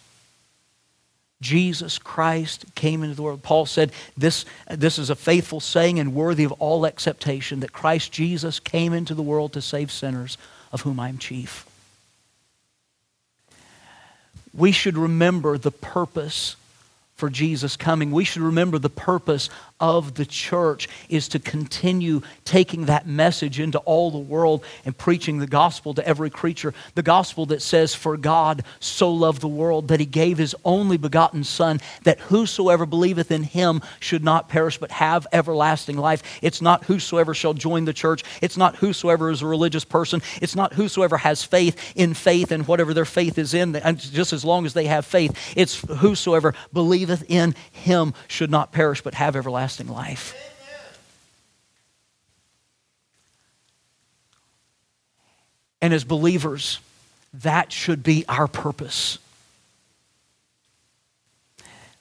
Jesus 1.45 1.99
Christ 1.99 2.65
came 2.75 3.03
into 3.03 3.15
the 3.15 3.23
world. 3.23 3.43
Paul 3.43 3.67
said, 3.67 3.93
this, 4.17 4.47
this 4.71 4.99
is 4.99 5.11
a 5.11 5.15
faithful 5.15 5.61
saying 5.61 5.99
and 5.99 6.15
worthy 6.15 6.45
of 6.45 6.53
all 6.53 6.87
acceptation 6.87 7.61
that 7.61 7.73
Christ 7.73 8.11
Jesus 8.11 8.59
came 8.59 8.93
into 8.93 9.15
the 9.15 9.23
world 9.23 9.53
to 9.53 9.61
save 9.61 9.93
sinners, 9.93 10.39
of 10.73 10.81
whom 10.81 10.99
I 10.99 11.11
am 11.11 11.19
chief 11.19 11.67
we 14.57 14.73
should 14.73 14.97
remember 14.97 15.59
the 15.59 15.71
purpose 15.71 16.57
for 17.17 17.29
Jesus 17.29 17.77
coming. 17.77 18.11
We 18.11 18.25
should 18.25 18.43
remember 18.43 18.79
the 18.79 18.91
purpose 18.91 19.51
of 19.81 20.15
the 20.15 20.25
church 20.25 20.89
is 21.09 21.27
to 21.29 21.39
continue 21.41 22.23
taking 22.45 22.85
that 22.85 23.09
message 23.09 23.59
into 23.59 23.79
all 23.81 24.11
the 24.11 24.19
world 24.19 24.65
and 24.85 24.97
preaching 24.97 25.39
the 25.39 25.47
gospel 25.49 25.93
to 25.95 26.07
every 26.07 26.31
creature. 26.31 26.73
The 26.95 27.03
gospel 27.03 27.47
that 27.47 27.61
says, 27.61 27.93
For 27.93 28.17
God 28.17 28.63
so 28.79 29.13
loved 29.13 29.41
the 29.41 29.49
world 29.49 29.89
that 29.89 29.99
he 29.99 30.07
gave 30.07 30.39
his 30.39 30.55
only 30.65 30.97
begotten 30.97 31.43
Son, 31.43 31.81
that 32.05 32.21
whosoever 32.21 32.87
believeth 32.87 33.33
in 33.33 33.43
him 33.43 33.83
should 33.99 34.23
not 34.23 34.49
perish 34.49 34.79
but 34.79 34.93
have 34.93 35.27
everlasting 35.33 35.99
life. 35.99 36.23
It's 36.41 36.63
not 36.63 36.85
whosoever 36.85 37.35
shall 37.35 37.55
join 37.55 37.85
the 37.85 37.93
church. 37.93 38.23
It's 38.41 38.57
not 38.57 38.77
whosoever 38.77 39.31
is 39.31 39.43
a 39.43 39.47
religious 39.47 39.85
person. 39.85 40.23
It's 40.41 40.55
not 40.55 40.75
whosoever 40.75 41.17
has 41.17 41.43
faith 41.43 41.93
in 41.97 42.15
faith 42.15 42.53
and 42.53 42.67
whatever 42.69 42.95
their 42.95 43.05
faith 43.05 43.39
is 43.39 43.55
in, 43.55 43.75
and 43.75 43.99
just 43.99 44.33
as 44.33 44.45
long 44.45 44.67
as 44.67 44.75
they 44.75 44.87
have 44.87 45.05
faith. 45.05 45.37
It's 45.57 45.81
whosoever 45.99 46.55
believeth 46.73 47.25
in 47.29 47.57
him 47.73 48.15
should 48.29 48.51
not 48.53 48.71
perish 48.73 49.03
but 49.03 49.15
have 49.15 49.35
everlasting 49.35 49.64
life. 49.89 50.35
And 55.81 55.93
as 55.93 56.05
believers, 56.05 56.81
that 57.35 57.73
should 57.73 58.03
be 58.03 58.25
our 58.29 58.49
purpose. 58.49 59.19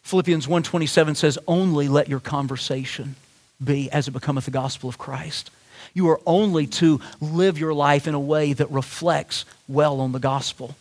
Philippians 0.04 0.48
1:27 0.48 1.16
says 1.16 1.38
only 1.48 1.88
let 1.88 2.08
your 2.08 2.20
conversation 2.20 3.16
be 3.64 3.90
as 3.92 4.08
it 4.08 4.12
becometh 4.12 4.46
the 4.46 4.52
gospel 4.52 4.90
of 4.90 4.98
Christ. 4.98 5.50
You 5.94 6.10
are 6.10 6.22
only 6.26 6.68
to 6.68 7.02
live 7.20 7.58
your 7.58 7.74
life 7.74 8.08
in 8.08 8.14
a 8.14 8.20
way 8.20 8.54
that 8.54 8.72
reflects 8.72 9.46
well 9.68 10.00
on 10.00 10.12
the 10.12 10.20
gospel 10.20 10.76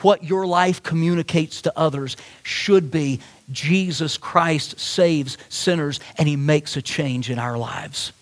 what 0.00 0.24
your 0.24 0.46
life 0.46 0.82
communicates 0.82 1.62
to 1.62 1.78
others 1.78 2.16
should 2.42 2.90
be 2.90 3.20
Jesus 3.50 4.16
Christ 4.16 4.78
saves 4.78 5.38
sinners 5.48 6.00
and 6.16 6.28
he 6.28 6.36
makes 6.36 6.76
a 6.76 6.82
change 6.82 7.30
in 7.30 7.38
our 7.38 7.56
lives. 7.56 8.12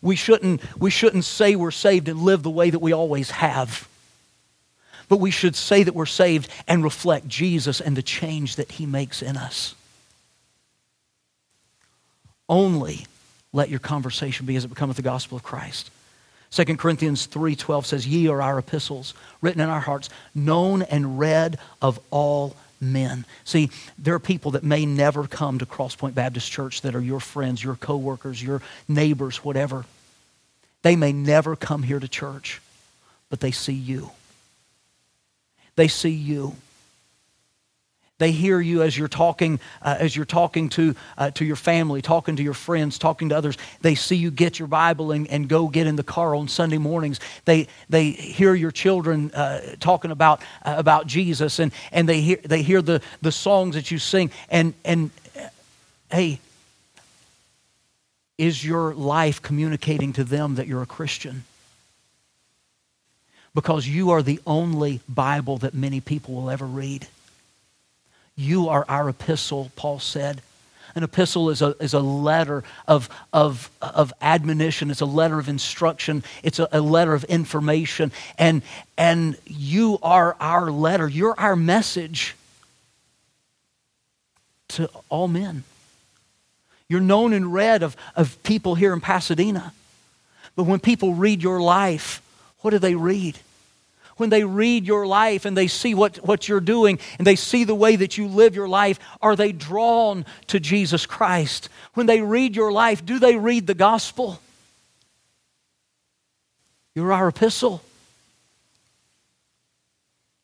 We 0.00 0.16
shouldn't, 0.16 0.60
we 0.78 0.90
shouldn't 0.90 1.24
say 1.24 1.56
we're 1.56 1.70
saved 1.70 2.08
and 2.08 2.20
live 2.20 2.42
the 2.42 2.50
way 2.50 2.70
that 2.70 2.78
we 2.78 2.92
always 2.92 3.30
have. 3.30 3.88
But 5.08 5.20
we 5.20 5.30
should 5.30 5.56
say 5.56 5.82
that 5.82 5.94
we're 5.94 6.06
saved 6.06 6.48
and 6.66 6.84
reflect 6.84 7.26
Jesus 7.26 7.80
and 7.80 7.96
the 7.96 8.02
change 8.02 8.56
that 8.56 8.72
he 8.72 8.86
makes 8.86 9.22
in 9.22 9.36
us. 9.36 9.74
Only 12.48 13.06
let 13.52 13.70
your 13.70 13.80
conversation 13.80 14.46
be 14.46 14.56
as 14.56 14.64
it 14.64 14.68
becometh 14.68 14.96
the 14.96 15.02
gospel 15.02 15.36
of 15.36 15.42
Christ. 15.42 15.90
2 16.50 16.78
Corinthians 16.78 17.26
3:12 17.26 17.86
says, 17.86 18.06
"Ye 18.06 18.28
are 18.28 18.40
our 18.40 18.58
epistles, 18.58 19.14
written 19.42 19.60
in 19.60 19.68
our 19.68 19.80
hearts, 19.80 20.08
known 20.34 20.82
and 20.82 21.18
read 21.18 21.58
of 21.82 22.00
all 22.10 22.56
men." 22.80 23.24
See, 23.44 23.70
there 23.96 24.14
are 24.14 24.20
people 24.20 24.52
that 24.52 24.64
may 24.64 24.86
never 24.86 25.26
come 25.26 25.58
to 25.58 25.66
Crosspoint 25.66 26.14
Baptist 26.14 26.50
Church 26.50 26.82
that 26.82 26.94
are 26.94 27.00
your 27.00 27.20
friends, 27.20 27.62
your 27.62 27.76
coworkers, 27.76 28.42
your 28.42 28.62
neighbors, 28.86 29.44
whatever. 29.44 29.84
They 30.82 30.96
may 30.96 31.12
never 31.12 31.56
come 31.56 31.82
here 31.82 32.00
to 32.00 32.08
church, 32.08 32.60
but 33.30 33.40
they 33.40 33.50
see 33.50 33.72
you. 33.72 34.10
They 35.76 35.88
see 35.88 36.10
you. 36.10 36.56
They 38.18 38.32
hear 38.32 38.60
you 38.60 38.82
as 38.82 38.98
you're 38.98 39.06
talking, 39.06 39.60
uh, 39.80 39.96
as 40.00 40.16
you're 40.16 40.24
talking 40.24 40.68
to, 40.70 40.96
uh, 41.16 41.30
to 41.32 41.44
your 41.44 41.56
family, 41.56 42.02
talking 42.02 42.34
to 42.34 42.42
your 42.42 42.54
friends, 42.54 42.98
talking 42.98 43.28
to 43.28 43.36
others. 43.36 43.56
They 43.80 43.94
see 43.94 44.16
you 44.16 44.32
get 44.32 44.58
your 44.58 44.66
Bible 44.66 45.12
and, 45.12 45.28
and 45.28 45.48
go 45.48 45.68
get 45.68 45.86
in 45.86 45.94
the 45.94 46.02
car 46.02 46.34
on 46.34 46.48
Sunday 46.48 46.78
mornings. 46.78 47.20
They, 47.44 47.68
they 47.88 48.10
hear 48.10 48.56
your 48.56 48.72
children 48.72 49.30
uh, 49.30 49.76
talking 49.78 50.10
about, 50.10 50.42
uh, 50.64 50.74
about 50.76 51.06
Jesus 51.06 51.60
and, 51.60 51.72
and 51.92 52.08
they 52.08 52.20
hear, 52.20 52.38
they 52.42 52.62
hear 52.62 52.82
the, 52.82 53.00
the 53.22 53.32
songs 53.32 53.76
that 53.76 53.92
you 53.92 54.00
sing. 54.00 54.32
And, 54.50 54.74
and 54.84 55.10
hey, 56.10 56.40
is 58.36 58.64
your 58.64 58.94
life 58.94 59.40
communicating 59.42 60.12
to 60.14 60.24
them 60.24 60.56
that 60.56 60.66
you're 60.66 60.82
a 60.82 60.86
Christian? 60.86 61.44
Because 63.54 63.86
you 63.86 64.10
are 64.10 64.22
the 64.22 64.40
only 64.44 65.02
Bible 65.08 65.58
that 65.58 65.72
many 65.72 66.00
people 66.00 66.34
will 66.34 66.50
ever 66.50 66.66
read. 66.66 67.06
You 68.38 68.68
are 68.68 68.84
our 68.88 69.08
epistle, 69.08 69.72
Paul 69.74 69.98
said. 69.98 70.42
An 70.94 71.02
epistle 71.02 71.50
is 71.50 71.60
a, 71.60 71.74
is 71.80 71.92
a 71.92 71.98
letter 71.98 72.62
of, 72.86 73.08
of, 73.32 73.68
of 73.82 74.12
admonition, 74.22 74.92
it's 74.92 75.00
a 75.00 75.06
letter 75.06 75.40
of 75.40 75.48
instruction, 75.48 76.22
it's 76.44 76.60
a, 76.60 76.68
a 76.70 76.80
letter 76.80 77.14
of 77.14 77.24
information. 77.24 78.12
And, 78.38 78.62
and 78.96 79.36
you 79.44 79.98
are 80.04 80.36
our 80.38 80.70
letter, 80.70 81.08
you're 81.08 81.34
our 81.36 81.56
message 81.56 82.36
to 84.68 84.88
all 85.08 85.26
men. 85.26 85.64
You're 86.88 87.00
known 87.00 87.32
and 87.32 87.52
read 87.52 87.82
of, 87.82 87.96
of 88.14 88.40
people 88.44 88.76
here 88.76 88.92
in 88.92 89.00
Pasadena. 89.00 89.72
But 90.54 90.62
when 90.62 90.78
people 90.78 91.14
read 91.14 91.42
your 91.42 91.60
life, 91.60 92.22
what 92.60 92.70
do 92.70 92.78
they 92.78 92.94
read? 92.94 93.36
When 94.18 94.30
they 94.30 94.44
read 94.44 94.86
your 94.86 95.06
life 95.06 95.44
and 95.44 95.56
they 95.56 95.68
see 95.68 95.94
what, 95.94 96.16
what 96.18 96.48
you're 96.48 96.60
doing 96.60 96.98
and 97.18 97.26
they 97.26 97.36
see 97.36 97.64
the 97.64 97.74
way 97.74 97.96
that 97.96 98.18
you 98.18 98.28
live 98.28 98.54
your 98.54 98.68
life, 98.68 98.98
are 99.22 99.36
they 99.36 99.52
drawn 99.52 100.26
to 100.48 100.60
Jesus 100.60 101.06
Christ? 101.06 101.68
When 101.94 102.06
they 102.06 102.20
read 102.20 102.54
your 102.54 102.72
life, 102.72 103.04
do 103.04 103.18
they 103.18 103.36
read 103.36 103.66
the 103.66 103.74
gospel? 103.74 104.40
You're 106.94 107.12
our 107.12 107.28
epistle. 107.28 107.82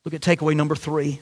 Look 0.05 0.15
at 0.15 0.21
takeaway 0.21 0.55
number 0.55 0.77
three. 0.77 1.21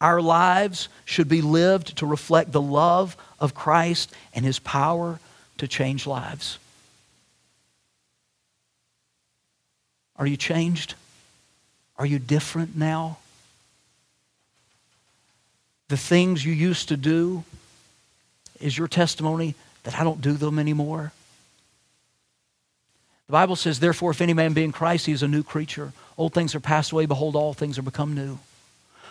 Our 0.00 0.20
lives 0.20 0.88
should 1.04 1.28
be 1.28 1.40
lived 1.40 1.96
to 1.98 2.06
reflect 2.06 2.52
the 2.52 2.60
love 2.60 3.16
of 3.40 3.54
Christ 3.54 4.12
and 4.34 4.44
his 4.44 4.58
power 4.58 5.18
to 5.58 5.68
change 5.68 6.06
lives. 6.06 6.58
Are 10.16 10.26
you 10.26 10.36
changed? 10.36 10.94
Are 11.96 12.06
you 12.06 12.18
different 12.18 12.76
now? 12.76 13.18
The 15.88 15.96
things 15.96 16.44
you 16.44 16.52
used 16.52 16.88
to 16.88 16.96
do, 16.96 17.44
is 18.60 18.76
your 18.76 18.88
testimony 18.88 19.54
that 19.82 19.98
I 19.98 20.04
don't 20.04 20.20
do 20.20 20.32
them 20.32 20.58
anymore? 20.58 21.12
The 23.26 23.32
Bible 23.32 23.56
says, 23.56 23.80
Therefore, 23.80 24.10
if 24.10 24.20
any 24.20 24.34
man 24.34 24.52
be 24.52 24.64
in 24.64 24.72
Christ, 24.72 25.06
he 25.06 25.12
is 25.12 25.22
a 25.22 25.28
new 25.28 25.42
creature. 25.42 25.92
Old 26.16 26.32
things 26.32 26.54
are 26.54 26.60
passed 26.60 26.92
away, 26.92 27.06
behold, 27.06 27.36
all 27.36 27.54
things 27.54 27.78
are 27.78 27.82
become 27.82 28.14
new. 28.14 28.38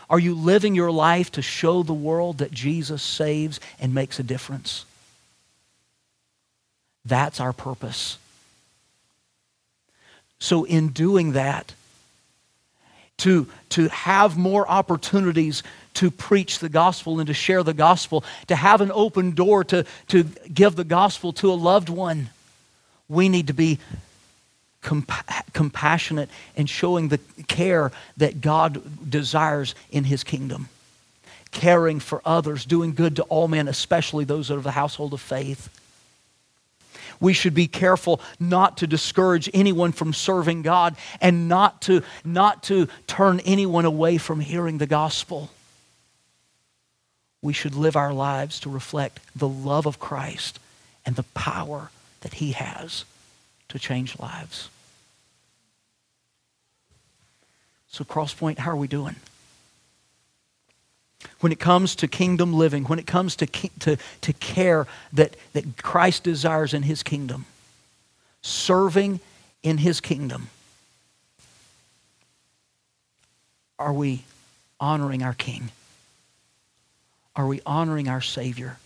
Are 0.10 0.20
you 0.20 0.36
living 0.36 0.76
your 0.76 0.92
life 0.92 1.32
to 1.32 1.42
show 1.42 1.84
the 1.84 1.94
world 1.94 2.40
that 2.40 2.52
Jesus 2.52 3.02
saves 3.02 3.60
and 3.80 3.94
makes 3.94 4.20
a 4.20 4.24
difference? 4.24 4.86
That's 7.06 7.40
our 7.40 7.54
purpose. 7.54 8.18
So, 10.40 10.66
in 10.66 10.90
doing 10.90 11.34
that, 11.34 11.74
to, 13.18 13.47
to 13.70 13.88
have 13.89 14.38
more 14.38 14.68
opportunities 14.68 15.64
to 15.95 16.09
preach 16.09 16.59
the 16.59 16.70
gospel 16.70 17.20
and 17.20 17.28
to 17.28 17.34
share 17.34 17.64
the 17.64 17.74
gospel, 17.74 18.24
to 18.47 18.55
have 18.55 18.82
an 18.82 18.91
open 18.93 19.32
door 19.32 19.64
to, 19.66 19.86
to 20.07 20.24
give 20.53 20.76
the 20.76 20.84
gospel 20.84 21.34
to 21.34 21.51
a 21.51 21.53
loved 21.53 21.89
one. 21.89 22.30
We 23.07 23.30
need 23.30 23.47
to 23.47 23.53
be 23.53 23.80
compa- 24.82 25.43
compassionate 25.53 26.30
and 26.57 26.70
showing 26.70 27.09
the 27.09 27.20
care 27.47 27.91
that 28.18 28.41
God 28.41 29.09
desires 29.09 29.76
in 29.91 30.05
his 30.05 30.24
kingdom. 30.24 30.70
Caring 31.51 31.99
for 31.99 32.22
others, 32.26 32.66
doing 32.66 32.95
good 32.95 33.18
to 33.18 33.24
all 33.24 33.47
men, 33.47 33.68
especially 33.68 34.26
those 34.26 34.47
that 34.47 34.57
are 34.57 34.61
the 34.61 34.72
household 34.72 35.14
of 35.14 35.22
faith 35.22 35.70
we 37.20 37.34
should 37.34 37.53
be 37.53 37.68
careful 37.68 38.22
not 38.39 38.78
to 38.78 38.88
discourage 38.88 39.49
anyone 39.53 39.91
from 39.91 40.14
serving 40.14 40.61
God 40.61 40.95
and 41.22 41.47
not 41.47 41.82
to, 41.84 42.03
not 42.24 42.64
to 42.64 42.88
turn 43.07 43.39
anyone 43.41 43.86
away 43.86 44.18
from 44.18 44.39
hearing 44.39 44.78
the 44.78 44.88
gospel. 44.88 45.51
We 47.41 47.53
should 47.53 47.76
live 47.76 47.95
our 47.95 48.14
lives 48.14 48.59
to 48.61 48.70
reflect 48.70 49.20
the 49.36 49.47
love 49.47 49.86
of 49.86 49.99
Christ 49.99 50.59
and 51.05 51.16
the 51.16 51.24
power 51.24 51.91
that 52.22 52.36
he 52.36 52.53
has 52.53 53.05
to 53.70 53.80
change 53.80 54.18
lives. 54.20 54.70
So, 57.89 58.03
Crosspoint, 58.03 58.57
how 58.59 58.72
are 58.72 58.76
we 58.76 58.88
doing? 58.88 59.18
When 61.40 61.52
it 61.52 61.60
comes 61.60 61.96
to 61.98 62.08
kingdom 62.08 62.54
living, 62.54 62.86
when 62.86 63.00
it 63.00 63.08
comes 63.08 63.36
to, 63.38 63.46
to, 63.46 63.98
to 64.22 64.34
care 64.34 64.88
that, 65.12 65.36
that 65.54 65.82
Christ 65.82 66.24
desires 66.24 66.74
in 66.74 66.84
his 66.84 67.04
kingdom, 67.04 67.46
serving 68.42 69.20
in 69.62 69.80
his 69.80 70.02
kingdom, 70.02 70.50
are 73.80 73.94
we 73.94 74.24
honoring 74.80 75.24
our 75.24 75.34
King? 75.34 75.70
Are 77.36 77.48
we 77.48 77.62
honoring 77.66 78.08
our 78.08 78.22
Savior? 78.22 78.78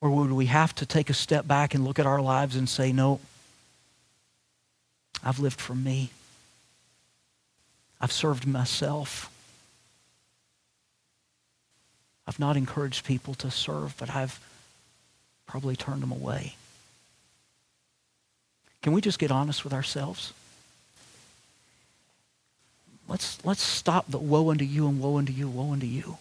Or 0.00 0.10
would 0.10 0.32
we 0.32 0.46
have 0.46 0.74
to 0.76 0.86
take 0.86 1.10
a 1.10 1.14
step 1.14 1.46
back 1.46 1.74
and 1.74 1.84
look 1.84 1.98
at 1.98 2.06
our 2.06 2.20
lives 2.20 2.56
and 2.56 2.68
say, 2.68 2.92
no, 2.92 3.20
I've 5.24 5.38
lived 5.38 5.60
for 5.60 5.74
me. 5.74 6.10
I've 8.00 8.12
served 8.12 8.46
myself. 8.46 9.31
I've 12.26 12.38
not 12.38 12.56
encouraged 12.56 13.04
people 13.04 13.34
to 13.34 13.50
serve, 13.50 13.94
but 13.98 14.10
I've 14.10 14.38
probably 15.46 15.76
turned 15.76 16.02
them 16.02 16.12
away. 16.12 16.54
Can 18.82 18.92
we 18.92 19.00
just 19.00 19.18
get 19.18 19.30
honest 19.30 19.64
with 19.64 19.72
ourselves? 19.72 20.32
Let's, 23.08 23.44
let's 23.44 23.62
stop 23.62 24.06
the 24.08 24.18
woe 24.18 24.50
unto 24.50 24.64
you 24.64 24.88
and 24.88 25.00
woe 25.00 25.18
unto 25.18 25.32
you, 25.32 25.48
woe 25.48 25.72
unto 25.72 25.86
you. 25.86 26.18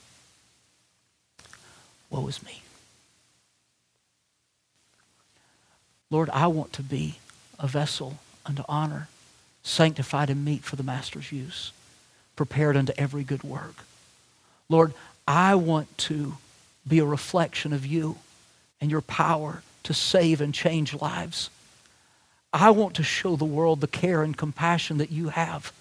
Woe 2.09 2.27
is 2.27 2.43
me. 2.43 2.61
Lord, 6.09 6.29
I 6.31 6.47
want 6.47 6.73
to 6.73 6.83
be 6.83 7.15
a 7.57 7.67
vessel 7.67 8.17
unto 8.45 8.63
honor, 8.67 9.07
sanctified 9.63 10.29
and 10.29 10.43
meet 10.43 10.63
for 10.63 10.75
the 10.75 10.83
Master's 10.83 11.31
use, 11.31 11.71
prepared 12.35 12.75
unto 12.75 12.91
every 12.97 13.23
good 13.23 13.43
work. 13.43 13.85
Lord, 14.67 14.93
I 15.31 15.55
want 15.55 15.97
to 16.09 16.33
be 16.85 16.99
a 16.99 17.05
reflection 17.05 17.71
of 17.71 17.85
you 17.85 18.17
and 18.81 18.91
your 18.91 18.99
power 18.99 19.63
to 19.83 19.93
save 19.93 20.41
and 20.41 20.53
change 20.53 20.93
lives. 20.93 21.49
I 22.51 22.71
want 22.71 22.95
to 22.95 23.03
show 23.03 23.37
the 23.37 23.45
world 23.45 23.79
the 23.79 23.87
care 23.87 24.23
and 24.23 24.35
compassion 24.35 24.97
that 24.97 25.09
you 25.09 25.29
have. 25.29 25.71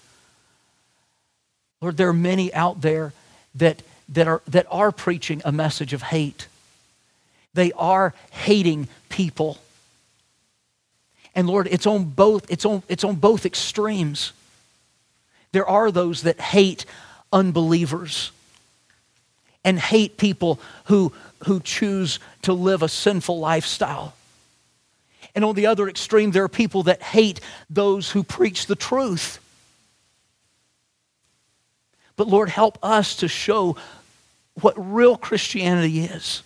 Lord, 1.81 1.97
there 1.97 2.07
are 2.07 2.13
many 2.13 2.53
out 2.53 2.79
there 2.79 3.11
that, 3.53 3.81
that, 4.07 4.25
are, 4.25 4.41
that 4.47 4.67
are 4.71 4.93
preaching 4.93 5.41
a 5.43 5.51
message 5.51 5.91
of 5.91 6.01
hate. 6.01 6.47
They 7.53 7.73
are 7.73 8.13
hating 8.31 8.87
people. 9.09 9.57
And 11.35 11.45
Lord, 11.49 11.67
it's 11.69 11.85
on 11.85 12.05
both, 12.05 12.49
it's 12.49 12.63
on, 12.63 12.83
it's 12.87 13.03
on 13.03 13.15
both 13.15 13.45
extremes. 13.45 14.31
There 15.51 15.67
are 15.67 15.91
those 15.91 16.21
that 16.21 16.39
hate 16.39 16.85
unbelievers 17.33 18.31
and 19.63 19.79
hate 19.79 20.17
people 20.17 20.59
who, 20.85 21.13
who 21.45 21.59
choose 21.59 22.19
to 22.43 22.53
live 22.53 22.81
a 22.81 22.89
sinful 22.89 23.39
lifestyle. 23.39 24.13
And 25.35 25.45
on 25.45 25.55
the 25.55 25.67
other 25.67 25.87
extreme, 25.87 26.31
there 26.31 26.43
are 26.43 26.49
people 26.49 26.83
that 26.83 27.01
hate 27.01 27.39
those 27.69 28.11
who 28.11 28.23
preach 28.23 28.65
the 28.65 28.75
truth. 28.75 29.39
But 32.15 32.27
Lord, 32.27 32.49
help 32.49 32.77
us 32.83 33.15
to 33.17 33.27
show 33.27 33.77
what 34.59 34.73
real 34.77 35.17
Christianity 35.17 36.01
is. 36.01 36.43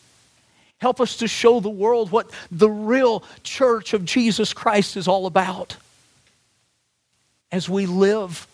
Help 0.79 1.01
us 1.01 1.17
to 1.17 1.27
show 1.27 1.59
the 1.59 1.69
world 1.69 2.11
what 2.11 2.29
the 2.51 2.69
real 2.69 3.23
church 3.43 3.93
of 3.93 4.05
Jesus 4.05 4.53
Christ 4.53 4.97
is 4.97 5.07
all 5.07 5.25
about 5.25 5.77
as 7.51 7.69
we 7.69 7.85
live 7.85 8.45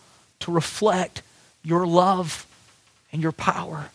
to 0.42 0.52
reflect 0.52 1.24
your 1.64 1.86
love 1.86 2.46
and 3.12 3.22
your 3.22 3.32
power. 3.32 3.90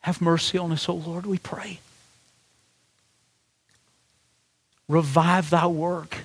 Have 0.00 0.20
mercy 0.20 0.58
on 0.58 0.72
us, 0.72 0.88
O 0.88 0.94
Lord, 0.94 1.26
we 1.26 1.38
pray. 1.38 1.80
Revive 4.88 5.50
thy 5.50 5.66
work 5.66 6.24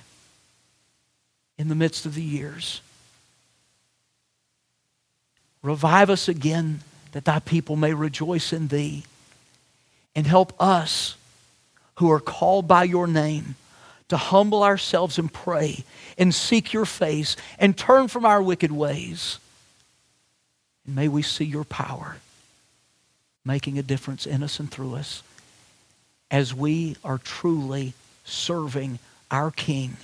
in 1.58 1.68
the 1.68 1.74
midst 1.74 2.06
of 2.06 2.14
the 2.14 2.22
years. 2.22 2.80
Revive 5.62 6.10
us 6.10 6.28
again 6.28 6.80
that 7.12 7.24
thy 7.24 7.38
people 7.38 7.76
may 7.76 7.92
rejoice 7.94 8.52
in 8.52 8.68
thee. 8.68 9.04
And 10.14 10.26
help 10.26 10.54
us 10.60 11.16
who 11.96 12.10
are 12.10 12.20
called 12.20 12.66
by 12.66 12.84
your 12.84 13.06
name 13.06 13.56
to 14.08 14.16
humble 14.16 14.62
ourselves 14.62 15.18
and 15.18 15.32
pray 15.32 15.84
and 16.16 16.34
seek 16.34 16.72
your 16.72 16.86
face 16.86 17.36
and 17.58 17.76
turn 17.76 18.08
from 18.08 18.24
our 18.24 18.40
wicked 18.40 18.72
ways. 18.72 19.38
And 20.86 20.94
may 20.94 21.08
we 21.08 21.22
see 21.22 21.44
your 21.44 21.64
power 21.64 22.16
making 23.46 23.78
a 23.78 23.82
difference 23.82 24.26
in 24.26 24.42
us 24.42 24.58
and 24.58 24.70
through 24.70 24.96
us 24.96 25.22
as 26.30 26.52
we 26.52 26.96
are 27.04 27.18
truly 27.18 27.94
serving 28.24 28.98
our 29.30 29.52
King 29.52 29.96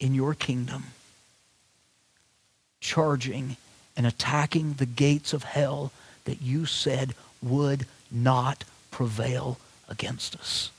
in 0.00 0.12
your 0.12 0.34
kingdom, 0.34 0.84
charging 2.80 3.56
and 3.96 4.06
attacking 4.06 4.74
the 4.74 4.86
gates 4.86 5.32
of 5.32 5.44
hell 5.44 5.92
that 6.24 6.42
you 6.42 6.66
said 6.66 7.14
would 7.40 7.86
not 8.10 8.64
prevail 8.90 9.58
against 9.88 10.34
us. 10.34 10.70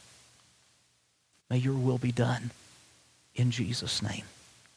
May 1.50 1.58
your 1.58 1.76
will 1.76 1.98
be 1.98 2.12
done 2.12 2.52
in 3.36 3.52
Jesus' 3.52 4.02
name. 4.02 4.24